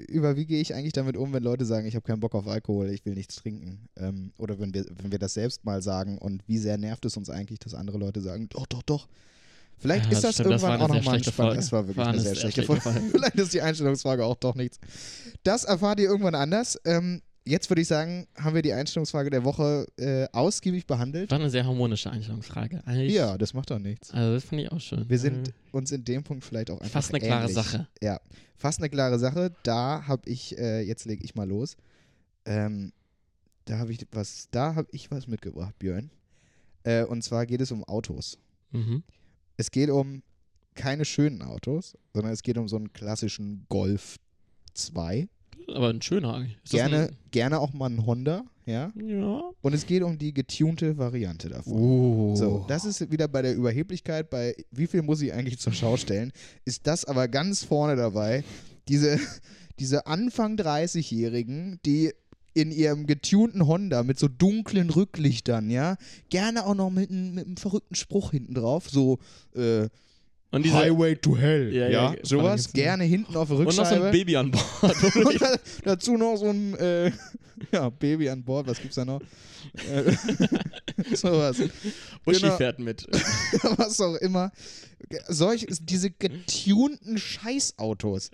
über 0.09 0.37
wie 0.37 0.45
gehe 0.45 0.61
ich 0.61 0.75
eigentlich 0.75 0.93
damit 0.93 1.17
um, 1.17 1.33
wenn 1.33 1.43
Leute 1.43 1.65
sagen, 1.65 1.87
ich 1.87 1.95
habe 1.95 2.05
keinen 2.07 2.21
Bock 2.21 2.35
auf 2.35 2.47
Alkohol, 2.47 2.91
ich 2.91 3.05
will 3.07 3.15
nichts 3.15 3.37
trinken. 3.37 3.89
Ähm, 3.97 4.33
oder 4.37 4.59
wenn 4.61 4.75
wir, 4.75 4.85
wenn 5.03 5.13
wir 5.13 5.19
das 5.19 5.35
selbst 5.35 5.65
mal 5.65 5.81
sagen 5.81 6.19
und 6.19 6.47
wie 6.47 6.59
sehr 6.59 6.77
nervt 6.77 7.05
es 7.07 7.17
uns 7.17 7.31
eigentlich, 7.31 7.59
dass 7.59 7.75
andere 7.75 7.97
Leute 7.99 8.21
sagen, 8.21 8.49
doch, 8.51 8.67
doch, 8.67 8.83
doch. 8.83 9.09
Vielleicht 9.81 10.07
Ja, 10.07 10.13
ist 10.13 10.25
das 10.25 10.35
stimmt, 10.35 10.51
das 10.53 10.63
irgendwann 10.63 10.81
war 10.81 10.91
auch 10.91 10.95
nochmal 10.95 11.19
spannend. 11.25 11.35
Folge. 11.35 11.57
Das 11.57 11.73
war 11.73 11.83
wirklich 11.87 11.97
War 11.97 12.09
eine 12.09 12.21
sehr 12.21 12.35
schlechte 12.35 12.63
schlechte 12.63 12.81
Folge. 12.83 13.01
Folge. 13.01 13.01
Vielleicht 13.13 13.35
ist 13.37 13.55
die 13.55 13.63
Einstellungsfrage 13.63 14.25
auch 14.25 14.37
doch 14.37 14.55
nichts. 14.55 14.79
Das 15.43 15.65
erfahrt 15.65 16.01
ihr 16.01 16.09
irgendwann 16.09 16.35
anders. 16.35 16.79
Ähm, 16.85 17.23
jetzt 17.47 17.71
würde 17.71 17.81
ich 17.81 17.89
sagen, 17.89 18.27
haben 18.37 18.55
wir 18.55 18.63
die 18.63 18.73
Einstellungsfrage 18.75 19.31
der 19.31 19.45
Woche 19.45 19.87
äh, 19.97 20.27
ausgiebig 20.33 20.87
behandelt. 20.87 21.31
War 21.31 21.39
eine 21.41 21.49
sehr 21.51 21.65
harmonische 21.65 22.11
Einstellungsfrage. 22.11 22.83
Eigentlich, 22.85 23.15
Ja, 23.15 23.39
das 23.39 23.55
macht 23.55 23.71
doch 23.71 23.79
nichts. 23.79 24.11
Also 24.13 24.35
das 24.35 24.45
fand 24.45 24.61
ich 24.61 24.71
auch 24.71 24.81
schön. 24.81 25.09
Wir 25.09 25.19
sind 25.19 25.53
uns 25.73 25.91
in 25.93 26.05
dem 26.05 26.23
Punkt 26.23 26.45
vielleicht 26.45 26.71
auch 26.71 26.79
einfach 26.81 26.93
Fast 26.93 27.15
eine 27.15 27.21
klare 27.25 27.43
ähnlich. 27.45 27.55
Sache. 27.55 27.89
Ja, 28.03 28.21
fast 28.57 28.81
eine 28.81 28.91
klare 28.91 29.19
Sache. 29.19 29.51
Da 29.63 30.07
habe 30.07 30.29
ich, 30.29 30.59
äh, 30.59 30.83
jetzt 30.83 31.07
lege 31.07 31.25
ich 31.25 31.35
mal 31.35 31.49
los. 31.49 31.77
Ähm, 32.45 32.93
da 33.65 33.79
habe 33.79 33.93
ich 33.93 34.07
was, 34.13 34.49
da 34.51 34.75
habe 34.75 34.89
ich 34.93 35.11
was 35.11 35.27
mitgebracht, 35.27 35.79
Björn. 35.79 36.11
Äh, 36.83 37.05
und 37.05 37.23
zwar 37.23 37.47
geht 37.47 37.61
es 37.61 37.71
um 37.73 37.85
Autos. 37.85 38.39
Mhm. 38.73 39.03
Es 39.61 39.71
geht 39.71 39.91
um 39.91 40.23
keine 40.75 41.05
schönen 41.05 41.43
Autos, 41.43 41.95
sondern 42.15 42.33
es 42.33 42.43
geht 42.43 42.57
um 42.57 42.67
so 42.67 42.77
einen 42.77 42.95
klassischen 42.95 43.67
Golf 43.69 44.17
2. 44.73 45.29
Aber 45.69 45.91
ein 45.91 46.01
schöner 46.01 46.33
eigentlich. 46.33 46.57
Ist 46.65 46.73
das 46.73 46.81
Gerne, 46.81 47.11
gerne 47.31 47.61
auch 47.61 47.75
mal 47.75 47.85
einen 47.85 48.07
Honda, 48.07 48.45
ja. 48.65 48.91
Ein, 48.97 49.21
ja. 49.21 49.51
Und 49.61 49.75
es 49.75 49.85
geht 49.85 50.03
um 50.03 50.17
die 50.17 50.33
getunte 50.33 50.97
Variante 50.97 51.51
davon. 51.51 51.75
Oh. 51.75 52.35
So, 52.37 52.65
das 52.69 52.87
ist 52.87 53.13
wieder 53.13 53.29
bei 53.29 53.43
der 53.43 53.55
Überheblichkeit, 53.55 54.31
bei 54.31 54.57
wie 54.71 54.87
viel 54.87 55.03
muss 55.03 55.21
ich 55.21 55.31
eigentlich 55.31 55.59
zur 55.59 55.75
Schau 55.75 55.99
stellen, 55.99 56.33
ist 56.65 56.87
das 56.87 57.05
aber 57.05 57.29
ganz 57.29 57.63
vorne 57.63 57.97
dabei. 57.97 58.45
Diese, 58.89 59.19
diese 59.79 60.07
Anfang 60.07 60.57
30-Jährigen, 60.57 61.81
die 61.85 62.15
in 62.55 62.73
ihrem 62.73 63.07
getunten 63.07 63.67
Honda 63.67 64.03
mit 64.03 64.19
so 64.19 64.27
dunklen 64.29 64.91
Rücklichtern, 64.91 65.71
ja, 65.71 65.97
gerne 66.31 66.67
auch 66.67 66.75
noch 66.75 66.91
mit, 66.91 67.11
einem- 67.11 67.35
mit 67.35 67.47
einem 67.47 67.57
verrückten 67.57 67.95
Spruch 67.95 68.33
hinten 68.33 68.55
drauf, 68.55 68.89
so 68.91 69.19
äh, 69.55 69.89
diese, 70.53 70.75
Highway 70.75 71.15
to 71.15 71.37
Hell, 71.37 71.73
Ja, 71.73 71.89
ja, 71.89 72.13
ja, 72.13 72.17
sowas, 72.25 72.73
gerne 72.73 73.05
hinten 73.05 73.37
auf 73.37 73.49
der 73.49 73.59
und 73.59 73.67
noch 73.67 73.73
so 73.73 73.83
ein 73.85 74.11
Baby 74.11 74.37
an 74.37 74.51
Bord. 74.51 74.65
Und 75.25 75.41
da, 75.41 75.57
dazu 75.85 76.17
noch 76.17 76.37
so 76.37 76.47
ein 76.47 76.75
äh, 76.75 77.13
ja, 77.73 77.89
Baby 77.91 78.29
an 78.31 78.43
Bord, 78.43 78.67
was 78.67 78.81
gibt's 78.81 78.97
da 78.97 79.05
noch? 79.05 79.21
Äh, 79.93 80.13
sowas. 81.15 81.61
Uschi 82.27 82.41
Genau. 82.41 82.57
fährt 82.57 82.81
mit. 82.81 83.07
was 83.77 84.01
auch 84.01 84.17
immer. 84.17 84.51
Solch, 85.29 85.67
diese 85.83 86.11
getunten 86.11 87.17
Scheißautos. 87.17 88.31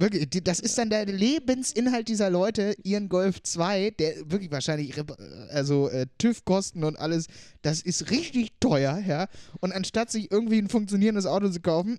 Wirklich, 0.00 0.28
das 0.44 0.60
ist 0.60 0.78
dann 0.78 0.90
der 0.90 1.06
Lebensinhalt 1.06 2.06
dieser 2.06 2.30
Leute, 2.30 2.76
ihren 2.84 3.08
Golf 3.08 3.42
2, 3.42 3.90
der 3.98 4.30
wirklich 4.30 4.52
wahrscheinlich, 4.52 4.94
rep- 4.96 5.18
also 5.50 5.88
äh, 5.88 6.06
TÜV-Kosten 6.18 6.84
und 6.84 6.96
alles, 6.96 7.26
das 7.62 7.82
ist 7.82 8.12
richtig 8.12 8.52
teuer, 8.60 9.02
ja. 9.04 9.26
Und 9.60 9.72
anstatt 9.72 10.12
sich 10.12 10.30
irgendwie 10.30 10.58
ein 10.58 10.68
funktionierendes 10.68 11.26
Auto 11.26 11.48
zu 11.48 11.60
kaufen, 11.60 11.98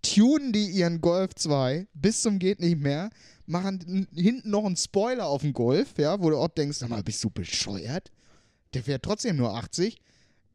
tunen 0.00 0.52
die 0.52 0.70
ihren 0.70 1.02
Golf 1.02 1.34
2 1.34 1.86
bis 1.92 2.22
zum 2.22 2.38
geht 2.38 2.60
nicht 2.60 2.78
mehr, 2.78 3.10
machen 3.44 4.06
hinten 4.14 4.48
noch 4.48 4.64
einen 4.64 4.76
Spoiler 4.76 5.26
auf 5.26 5.42
den 5.42 5.52
Golf, 5.52 5.98
ja, 5.98 6.22
wo 6.22 6.30
du 6.30 6.38
auch 6.38 6.48
denkst, 6.48 6.78
sag 6.78 6.88
mal, 6.88 7.02
bist 7.02 7.22
du 7.22 7.28
bescheuert? 7.28 8.10
Der 8.72 8.82
fährt 8.82 9.02
trotzdem 9.02 9.36
nur 9.36 9.54
80. 9.54 9.98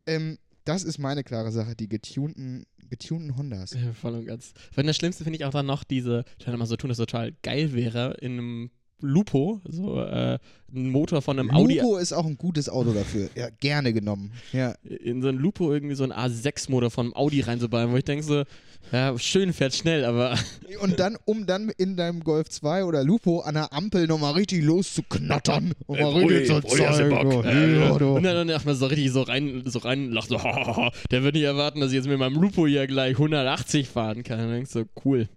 Ähm, 0.07 0.39
das 0.65 0.83
ist 0.83 0.97
meine 0.97 1.23
klare 1.23 1.51
Sache, 1.51 1.75
die 1.75 1.89
getunten, 1.89 2.65
getunten 2.89 3.37
Hondas. 3.37 3.75
Voll 3.99 4.15
und 4.15 4.25
ganz. 4.25 4.53
Weil 4.75 4.85
das 4.85 4.95
Schlimmste 4.95 5.23
finde 5.23 5.37
ich 5.37 5.45
auch 5.45 5.51
dann 5.51 5.65
noch 5.65 5.83
diese, 5.83 6.25
die 6.39 6.45
dann 6.45 6.53
immer 6.53 6.65
so 6.65 6.75
tun, 6.75 6.89
dass 6.89 6.97
total 6.97 7.33
geil 7.43 7.73
wäre, 7.73 8.17
in 8.21 8.33
einem 8.33 8.71
Lupo, 9.03 9.61
so 9.67 10.01
äh, 10.01 10.39
ein 10.73 10.89
Motor 10.89 11.21
von 11.21 11.37
einem 11.37 11.51
Audi, 11.51 11.75
Lupo 11.75 11.97
ist 11.97 12.13
auch 12.13 12.25
ein 12.25 12.37
gutes 12.37 12.69
Auto 12.69 12.93
dafür. 12.93 13.29
Ja, 13.35 13.49
gerne 13.59 13.93
genommen. 13.93 14.31
Ja, 14.51 14.75
in 14.83 15.21
so 15.21 15.27
ein 15.27 15.37
Lupo 15.37 15.71
irgendwie 15.71 15.95
so 15.95 16.03
ein 16.03 16.11
A6-Motor 16.11 16.89
von 16.89 17.07
einem 17.07 17.15
Audi 17.15 17.41
reinzubauen, 17.41 17.91
wo 17.91 17.97
ich 17.97 18.05
denke 18.05 18.23
so, 18.23 18.43
ja, 18.91 19.17
schön, 19.17 19.53
fährt 19.53 19.73
schnell, 19.73 20.05
aber 20.05 20.37
und 20.81 20.99
dann, 20.99 21.17
um 21.25 21.45
dann 21.45 21.69
in 21.77 21.95
deinem 21.95 22.23
Golf 22.23 22.49
2 22.49 22.85
oder 22.85 23.03
Lupo 23.03 23.41
an 23.41 23.55
der 23.55 23.73
Ampel 23.73 24.07
nochmal 24.07 24.33
richtig 24.33 24.63
loszuknattern 24.63 25.73
und 25.85 25.99
mal 25.99 26.11
Brudi, 26.11 26.35
richtig 26.35 26.67
zeigen. 26.69 27.31
So, 27.31 27.43
ja, 27.43 27.97
du. 27.97 28.15
Und 28.15 28.23
dann, 28.23 28.49
erstmal 28.49 28.75
so 28.75 28.87
richtig 28.87 29.11
so 29.11 29.21
rein, 29.21 29.63
so 29.65 29.79
rein 29.79 30.11
lacht, 30.11 30.29
so, 30.29 30.37
der 31.11 31.23
wird 31.23 31.35
nicht 31.35 31.43
erwarten, 31.43 31.79
dass 31.79 31.89
ich 31.89 31.95
jetzt 31.95 32.07
mit 32.07 32.19
meinem 32.19 32.35
Lupo 32.35 32.67
hier 32.67 32.87
gleich 32.87 33.15
180 33.15 33.87
fahren 33.87 34.23
kann. 34.23 34.39
Und 34.39 34.45
dann 34.45 34.53
denkst 34.55 34.73
du, 34.73 34.79
so, 34.79 34.85
cool. 35.05 35.27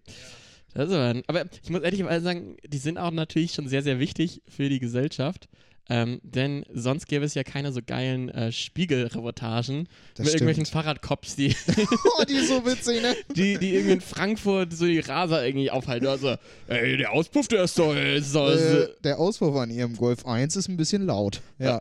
Das 0.76 0.90
aber, 0.90 1.22
aber 1.26 1.44
ich 1.62 1.70
muss 1.70 1.82
ehrlicherweise 1.82 2.24
sagen, 2.24 2.56
die 2.66 2.78
sind 2.78 2.98
auch 2.98 3.10
natürlich 3.10 3.54
schon 3.54 3.68
sehr, 3.68 3.82
sehr 3.82 3.98
wichtig 3.98 4.42
für 4.48 4.68
die 4.68 4.78
Gesellschaft. 4.78 5.48
Ähm, 5.88 6.20
denn 6.24 6.64
sonst 6.74 7.06
gäbe 7.06 7.24
es 7.24 7.34
ja 7.34 7.44
keine 7.44 7.70
so 7.70 7.80
geilen 7.80 8.28
äh, 8.30 8.50
Spiegelreportagen 8.50 9.88
mit 10.18 10.26
irgendwelchen 10.26 10.66
stimmt. 10.66 10.84
Fahrradcops, 10.84 11.36
die, 11.36 11.54
Oh, 12.18 12.24
die 12.28 12.40
so 12.40 12.66
witzig, 12.66 13.02
ne? 13.02 13.14
die, 13.36 13.56
die 13.56 13.74
irgendwie 13.74 13.92
in 13.92 14.00
Frankfurt 14.00 14.72
so 14.72 14.84
die 14.84 14.98
Raser 14.98 15.46
irgendwie 15.46 15.70
aufhalten. 15.70 16.08
Also, 16.08 16.34
ey, 16.66 16.96
der 16.96 17.12
Auspuff, 17.12 17.46
der 17.46 17.62
ist 17.62 17.78
doch, 17.78 17.94
ist 17.94 18.34
doch 18.34 18.50
Äh, 18.50 18.88
der 19.04 19.20
Auspuff 19.20 19.54
an 19.54 19.70
ihrem 19.70 19.96
Golf 19.96 20.26
1 20.26 20.56
ist 20.56 20.68
ein 20.68 20.76
bisschen 20.76 21.06
laut. 21.06 21.40
Ja. 21.60 21.80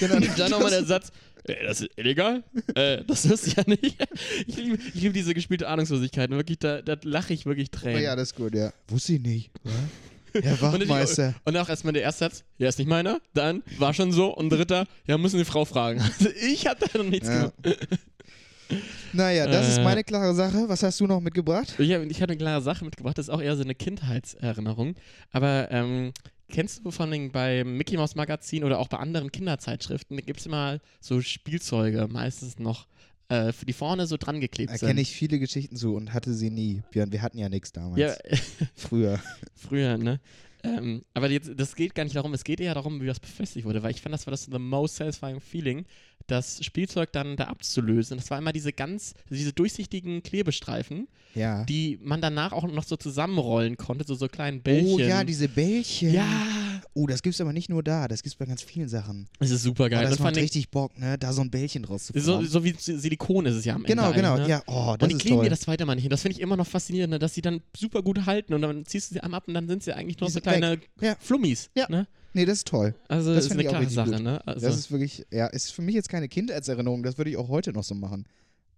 Genau, 0.00 0.16
Und 0.16 0.28
dann 0.36 0.50
nochmal 0.50 0.70
der 0.70 0.84
Satz, 0.84 1.12
das 1.66 1.80
ist 1.82 1.90
illegal? 1.96 2.42
äh, 2.74 3.02
das 3.06 3.24
ist 3.24 3.56
ja 3.56 3.62
nicht. 3.66 3.96
Ich 4.46 4.56
liebe, 4.56 4.78
ich 4.94 4.94
liebe 4.94 5.12
diese 5.14 5.34
gespielte 5.34 5.68
Ahnungslosigkeit. 5.68 6.30
Wirklich, 6.30 6.58
da, 6.58 6.82
da 6.82 6.96
lache 7.02 7.32
ich 7.34 7.46
wirklich 7.46 7.68
Oh 7.74 7.78
Tränen. 7.78 8.02
ja, 8.02 8.14
das 8.16 8.28
ist 8.30 8.36
gut, 8.36 8.54
ja. 8.54 8.72
Wusste 8.88 9.14
ich 9.14 9.20
nicht. 9.22 9.50
Herr 10.32 10.42
und, 10.52 10.62
dann- 10.62 10.72
Wachtmeister. 10.80 11.34
und 11.44 11.56
auch 11.56 11.68
erstmal 11.68 11.92
der 11.94 12.02
erste 12.02 12.26
Satz, 12.26 12.44
ja, 12.58 12.68
ist 12.68 12.78
nicht 12.78 12.88
meiner. 12.88 13.20
Dann 13.34 13.62
war 13.78 13.94
schon 13.94 14.12
so. 14.12 14.34
Und 14.34 14.50
dritter, 14.50 14.86
ja, 15.06 15.16
müssen 15.18 15.38
die 15.38 15.44
Frau 15.44 15.64
fragen. 15.64 16.00
Also 16.18 16.28
ich 16.40 16.66
hab 16.66 16.78
da 16.78 16.98
noch 16.98 17.04
nichts 17.08 17.28
Ja. 17.28 17.38
gemacht. 17.62 17.88
Naja, 19.14 19.46
das 19.46 19.66
ist 19.68 19.78
Äh. 19.78 19.84
meine 19.84 20.04
klare 20.04 20.34
Sache. 20.34 20.68
Was 20.68 20.82
hast 20.82 21.00
du 21.00 21.06
noch 21.06 21.20
mitgebracht? 21.20 21.74
Ich 21.78 21.90
habe 21.92 22.04
ich 22.04 22.20
hab 22.20 22.28
eine 22.28 22.36
klare 22.36 22.60
Sache 22.60 22.84
mitgebracht, 22.84 23.16
das 23.16 23.26
ist 23.28 23.30
auch 23.30 23.40
eher 23.40 23.56
so 23.56 23.62
eine 23.62 23.74
Kindheitserinnerung. 23.74 24.94
Aber 25.32 25.68
ähm, 25.70 26.12
kennst 26.50 26.84
du 26.84 26.90
von 26.90 27.10
den 27.10 27.30
bei 27.30 27.64
Mickey 27.64 27.96
Mouse 27.96 28.14
Magazin 28.14 28.64
oder 28.64 28.78
auch 28.78 28.88
bei 28.88 28.98
anderen 28.98 29.30
Kinderzeitschriften, 29.32 30.16
da 30.16 30.22
gibt 30.22 30.40
es 30.40 30.46
immer 30.46 30.80
so 31.00 31.20
Spielzeuge, 31.20 32.08
meistens 32.10 32.58
noch, 32.58 32.86
äh, 33.28 33.52
die 33.66 33.72
vorne 33.72 34.06
so 34.06 34.16
dran 34.16 34.40
geklebt 34.40 34.72
Da 34.72 34.78
sind. 34.78 34.88
kenne 34.88 35.00
ich 35.00 35.12
viele 35.12 35.38
Geschichten 35.38 35.76
zu 35.76 35.94
und 35.94 36.14
hatte 36.14 36.32
sie 36.32 36.50
nie. 36.50 36.82
Björn, 36.90 37.12
wir 37.12 37.22
hatten 37.22 37.38
ja 37.38 37.48
nichts 37.48 37.72
damals. 37.72 38.00
Ja, 38.00 38.14
Früher. 38.74 39.20
früher, 39.54 39.98
ne? 39.98 40.20
Ähm, 40.64 41.04
aber 41.14 41.30
jetzt, 41.30 41.50
das 41.56 41.76
geht 41.76 41.94
gar 41.94 42.04
nicht 42.04 42.16
darum, 42.16 42.34
es 42.34 42.44
geht 42.44 42.60
eher 42.60 42.74
darum, 42.74 43.00
wie 43.00 43.06
das 43.06 43.20
befestigt 43.20 43.64
wurde, 43.66 43.82
weil 43.82 43.92
ich 43.92 44.00
fand, 44.00 44.12
das 44.12 44.26
war 44.26 44.32
das 44.32 44.44
the 44.44 44.58
most 44.58 44.96
satisfying 44.96 45.40
feeling, 45.40 45.84
das 46.26 46.64
Spielzeug 46.64 47.12
dann 47.12 47.36
da 47.36 47.44
abzulösen. 47.44 48.16
Das 48.18 48.30
war 48.30 48.38
immer 48.38 48.52
diese 48.52 48.72
ganz, 48.72 49.14
diese 49.30 49.52
durchsichtigen 49.52 50.22
Klebestreifen, 50.22 51.06
Ja. 51.34 51.64
die 51.64 51.98
man 52.02 52.20
danach 52.20 52.52
auch 52.52 52.66
noch 52.66 52.84
so 52.84 52.96
zusammenrollen 52.96 53.76
konnte, 53.76 54.04
so, 54.04 54.14
so 54.14 54.26
kleinen 54.28 54.60
Bällchen. 54.62 54.94
Oh 54.94 54.98
ja, 54.98 55.24
diese 55.24 55.48
Bällchen. 55.48 56.12
Ja, 56.12 56.26
Oh, 57.00 57.06
das 57.06 57.22
gibt's 57.22 57.40
aber 57.40 57.52
nicht 57.52 57.68
nur 57.68 57.82
da, 57.82 58.08
das 58.08 58.22
gibt's 58.22 58.36
bei 58.36 58.44
ganz 58.44 58.60
vielen 58.62 58.88
Sachen. 58.88 59.28
das 59.38 59.50
ist 59.50 59.62
super 59.62 59.84
Oh, 59.84 59.88
geil. 59.88 60.02
das 60.02 60.12
Und 60.12 60.16
vor 60.16 60.26
macht 60.26 60.36
richtig 60.36 60.68
Bock, 60.70 60.98
ne? 60.98 61.16
Da 61.16 61.32
so 61.32 61.42
ein 61.42 61.50
Bällchen 61.50 61.82
draus 61.84 62.06
zu 62.06 62.18
so, 62.18 62.42
so 62.42 62.64
wie 62.64 62.74
Silikon 62.76 63.46
ist 63.46 63.54
es 63.54 63.64
ja 63.64 63.74
am 63.74 63.84
Ende. 63.84 63.94
Genau, 63.94 64.12
genau. 64.12 64.36
ne? 64.36 64.48
Ja, 64.48 64.62
oh, 64.66 64.96
das 64.98 65.04
und 65.04 65.08
die 65.10 65.14
ist 65.16 65.20
kleben 65.20 65.36
toll. 65.36 65.44
dir 65.44 65.50
das 65.50 65.60
zweite 65.60 65.86
Mal 65.86 65.94
nicht 65.94 66.02
hin. 66.02 66.10
Das 66.10 66.22
finde 66.22 66.36
ich 66.36 66.40
immer 66.42 66.56
noch 66.56 66.66
faszinierend, 66.66 67.10
ne, 67.12 67.18
dass 67.20 67.34
sie 67.34 67.42
dann 67.42 67.60
super 67.76 68.02
gut 68.02 68.26
halten 68.26 68.52
und 68.54 68.62
dann 68.62 68.84
ziehst 68.84 69.10
du 69.10 69.14
sie 69.14 69.20
einmal 69.20 69.38
ab 69.38 69.44
und 69.46 69.54
dann 69.54 69.68
sind 69.68 69.82
sie 69.84 69.92
eigentlich 69.94 70.18
nur 70.18 70.28
so 70.30 70.40
kleine 70.40 70.80
Ja. 71.00 71.14
Flummis. 71.20 71.70
Ja. 71.76 71.86
Ne? 71.88 72.08
nee, 72.34 72.44
das 72.44 72.58
ist 72.58 72.66
toll. 72.68 72.94
Also 73.08 73.30
Das 73.34 73.44
das 73.44 73.46
ist 73.46 73.52
eine 73.52 73.64
klare 73.68 73.88
Sache, 73.88 74.10
gut. 74.10 74.22
ne? 74.22 74.46
Also, 74.46 74.66
Das 74.66 74.76
ist 74.76 74.90
wirklich, 74.90 75.24
ja, 75.32 75.46
ist 75.46 75.72
für 75.72 75.82
mich 75.82 75.94
jetzt 75.94 76.08
keine 76.08 76.28
Kindheitserinnerung, 76.28 77.02
das 77.04 77.16
würde 77.16 77.30
ich 77.30 77.36
auch 77.36 77.48
heute 77.48 77.72
noch 77.72 77.84
so 77.84 77.94
machen. 77.94 78.26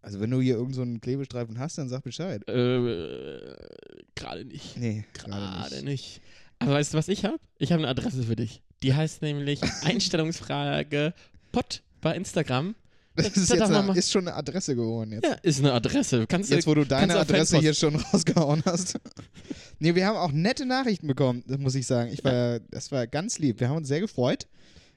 Also 0.03 0.19
wenn 0.21 0.31
du 0.31 0.41
hier 0.41 0.55
irgend 0.55 0.75
so 0.75 0.83
einen 0.83 1.01
Klebestreifen 1.01 1.59
hast, 1.59 1.77
dann 1.79 1.89
sag 1.91 2.03
Bescheid. 2.05 2.47
äh, 2.49 3.55
gerade 4.15 4.45
nicht. 4.45 4.77
Nee, 4.79 5.05
Gerade 5.13 5.83
nicht. 5.85 6.21
Aber 6.61 6.73
weißt 6.75 6.95
du, 6.95 6.99
was 6.99 7.09
ich 7.09 7.25
habe? 7.25 7.39
Ich 7.59 7.73
habe 7.73 7.83
eine 7.83 7.89
Adresse 7.91 8.23
für 8.23 8.37
dich. 8.37 8.63
Die 8.83 8.95
heißt 8.95 9.23
nämlich 9.23 9.61
Einstellungsfrage 9.85 11.15
Pott 11.53 11.83
bei 12.01 12.15
Instagram. 12.17 12.75
Das 13.17 13.33
Da- 13.33 13.41
ist, 13.43 13.51
jetzt 13.51 13.63
eine, 13.63 13.99
ist 13.99 14.11
schon 14.13 14.29
eine 14.29 14.37
Adresse 14.37 14.77
geworden 14.77 15.13
jetzt. 15.13 15.27
Ja, 15.27 15.35
ist 15.43 15.59
eine 15.59 15.73
Adresse. 15.73 16.27
Kannst 16.27 16.51
Jetzt, 16.51 16.67
wo 16.67 16.75
du 16.75 16.85
deine 16.87 17.17
Adresse 17.17 17.59
hier 17.59 17.75
schon 17.75 17.97
rausgehauen 18.13 18.63
hast. 18.65 18.99
nee, 19.79 19.95
wir 19.95 20.07
haben 20.07 20.17
auch 20.17 20.33
nette 20.33 20.65
Nachrichten 20.65 21.07
bekommen, 21.09 21.43
das 21.47 21.59
muss 21.59 21.75
ich 21.75 21.87
sagen. 21.87 22.11
Ich 22.13 22.23
war, 22.25 22.61
das 22.71 22.93
war 22.93 23.07
ganz 23.07 23.39
lieb. 23.39 23.61
Wir 23.61 23.69
haben 23.69 23.79
uns 23.79 23.89
sehr 23.89 24.01
gefreut 24.01 24.47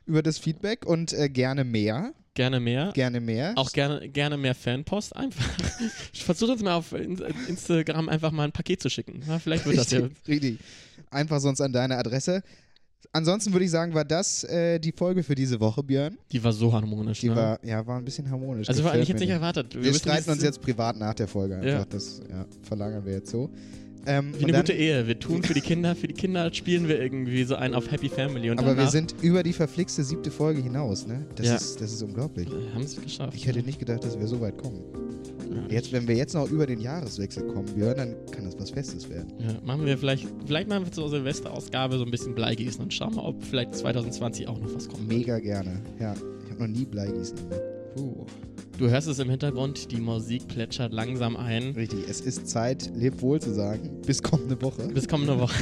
über 0.05 0.21
das 0.21 0.37
Feedback 0.37 0.85
und 0.85 1.11
äh, 1.13 1.27
gerne 1.27 1.63
mehr. 1.63 2.13
Gerne 2.35 2.59
mehr. 2.59 2.91
Gerne 2.93 3.19
mehr. 3.19 3.53
Auch 3.55 3.71
gerne, 3.71 4.09
gerne 4.09 4.37
mehr 4.37 4.55
Fanpost 4.55 5.15
einfach. 5.15 5.45
Versuch 6.13 6.49
uns 6.49 6.61
mal 6.63 6.75
auf 6.75 6.91
In- 6.93 7.21
Instagram 7.47 8.09
einfach 8.09 8.31
mal 8.31 8.43
ein 8.45 8.51
Paket 8.51 8.81
zu 8.81 8.89
schicken. 8.89 9.21
Ja, 9.27 9.39
vielleicht 9.39 9.65
wird 9.65 9.77
das 9.77 9.91
ja. 9.91 9.99
richtig, 9.99 10.27
richtig. 10.27 10.59
Einfach 11.13 11.39
sonst 11.39 11.61
an 11.61 11.71
deine 11.71 11.97
Adresse. 11.97 12.41
Ansonsten 13.11 13.51
würde 13.51 13.65
ich 13.65 13.71
sagen, 13.71 13.93
war 13.93 14.05
das 14.05 14.43
äh, 14.45 14.79
die 14.79 14.91
Folge 14.91 15.23
für 15.23 15.35
diese 15.35 15.59
Woche, 15.59 15.83
Björn. 15.83 16.17
Die 16.31 16.43
war 16.43 16.53
so 16.53 16.71
harmonisch. 16.73 17.19
Die 17.19 17.29
ne? 17.29 17.35
war, 17.35 17.59
ja, 17.63 17.85
war 17.85 17.97
ein 17.97 18.05
bisschen 18.05 18.29
harmonisch. 18.29 18.69
also 18.69 18.83
war 18.83 18.95
jetzt 18.97 19.09
mir 19.09 19.15
nicht 19.15 19.29
erwartet. 19.29 19.73
Wir, 19.75 19.81
müssen 19.81 19.99
streiten 19.99 20.31
uns 20.31 20.41
jetzt 20.41 20.61
privat 20.61 20.97
nach 20.97 21.13
der 21.13 21.27
Folge 21.27 21.55
einfach. 21.55 21.67
Ja. 21.67 21.85
Das 21.85 22.21
ja, 22.29 22.45
verlagern 22.63 23.05
wir 23.05 23.13
jetzt 23.13 23.29
so. 23.29 23.49
Ähm, 24.05 24.33
Wie 24.37 24.43
eine 24.45 24.57
gute 24.57 24.73
Ehe. 24.73 25.07
Wir 25.07 25.17
tun 25.17 25.43
für 25.43 25.53
die 25.53 25.61
Kinder, 25.61 25.95
für 25.95 26.07
die 26.07 26.13
Kinder 26.13 26.53
spielen 26.53 26.87
wir 26.87 27.01
irgendwie 27.01 27.43
so 27.43 27.55
einen 27.55 27.73
auf 27.73 27.89
Happy 27.91 28.09
Family. 28.09 28.49
Und 28.49 28.59
aber 28.59 28.75
wir 28.77 28.87
sind 28.87 29.15
über 29.21 29.43
die 29.43 29.53
verflixte 29.53 30.03
siebte 30.03 30.29
Folge 30.29 30.61
hinaus, 30.61 31.07
ne? 31.07 31.25
Das, 31.35 31.47
Ja. 31.47 31.55
ist, 31.55 31.79
das 31.79 31.93
ist 31.93 32.03
unglaublich. 32.03 32.47
haben 32.73 32.83
es 32.83 32.99
geschafft. 33.01 33.33
Ich 33.35 33.47
hätte 33.47 33.61
nicht 33.63 33.79
gedacht, 33.79 34.03
dass 34.03 34.19
wir 34.19 34.27
so 34.27 34.41
weit 34.41 34.57
kommen. 34.57 34.81
Ja. 35.49 35.75
Jetzt, 35.75 35.91
wenn 35.93 36.07
wir 36.07 36.15
jetzt 36.15 36.33
noch 36.33 36.49
über 36.49 36.65
den 36.65 36.79
Jahreswechsel 36.79 37.43
kommen, 37.47 37.65
Björn, 37.75 37.95
dann 37.97 38.15
kann 38.31 38.43
das 38.45 38.59
was 38.59 38.71
Festes 38.71 39.09
werden. 39.09 39.31
Ja, 39.39 39.55
machen 39.63 39.85
wir 39.85 39.97
vielleicht, 39.97 40.27
vielleicht 40.45 40.67
machen 40.67 40.85
wir 40.85 40.91
zur 40.91 41.09
Silvesterausgabe 41.09 41.97
so 41.97 42.03
ein 42.03 42.11
bisschen 42.11 42.35
Bleigießen 42.35 42.81
und 42.83 42.93
schauen 42.93 43.15
mal, 43.15 43.23
ob 43.23 43.43
vielleicht 43.43 43.75
2020 43.75 44.47
auch 44.47 44.59
noch 44.59 44.73
was 44.75 44.89
kommt. 44.89 45.07
Mega 45.07 45.39
gerne. 45.39 45.81
Ja, 45.99 46.13
ich 46.45 46.51
habe 46.51 46.67
noch 46.67 46.77
nie 46.79 46.85
Bleigießen 46.85 47.37
gemacht. 47.37 47.61
Uh. 47.97 48.25
Du 48.77 48.89
hörst 48.89 49.07
es 49.07 49.19
im 49.19 49.29
Hintergrund, 49.29 49.91
die 49.91 49.97
Musik 50.01 50.47
plätschert 50.47 50.93
langsam 50.93 51.37
ein. 51.37 51.71
Richtig, 51.75 52.05
es 52.09 52.21
ist 52.21 52.47
Zeit, 52.47 52.91
lebt 52.95 53.21
wohl 53.21 53.39
zu 53.39 53.53
sagen. 53.53 54.01
Bis 54.05 54.21
kommende 54.21 54.59
Woche. 54.61 54.87
Bis 54.87 55.07
kommende 55.07 55.39
Woche. 55.39 55.53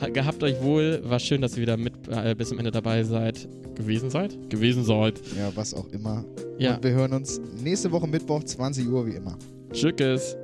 Ha- 0.00 0.08
Gehabt 0.08 0.42
euch 0.44 0.62
wohl. 0.62 1.02
War 1.04 1.18
schön, 1.18 1.40
dass 1.40 1.56
ihr 1.56 1.62
wieder 1.62 1.76
mit 1.76 1.94
äh, 2.08 2.34
bis 2.36 2.50
zum 2.50 2.58
Ende 2.58 2.70
dabei 2.70 3.02
seid. 3.02 3.48
Gewesen 3.74 4.10
seid? 4.10 4.48
Gewesen 4.48 4.84
seid. 4.84 5.20
Ja, 5.36 5.50
was 5.56 5.74
auch 5.74 5.86
immer. 5.92 6.24
Ja. 6.58 6.76
Und 6.76 6.84
wir 6.84 6.92
hören 6.92 7.12
uns 7.12 7.40
nächste 7.62 7.90
Woche 7.90 8.06
Mittwoch, 8.06 8.44
20 8.44 8.88
Uhr 8.88 9.04
wie 9.06 9.12
immer. 9.16 9.36
Tschüss. 9.72 10.36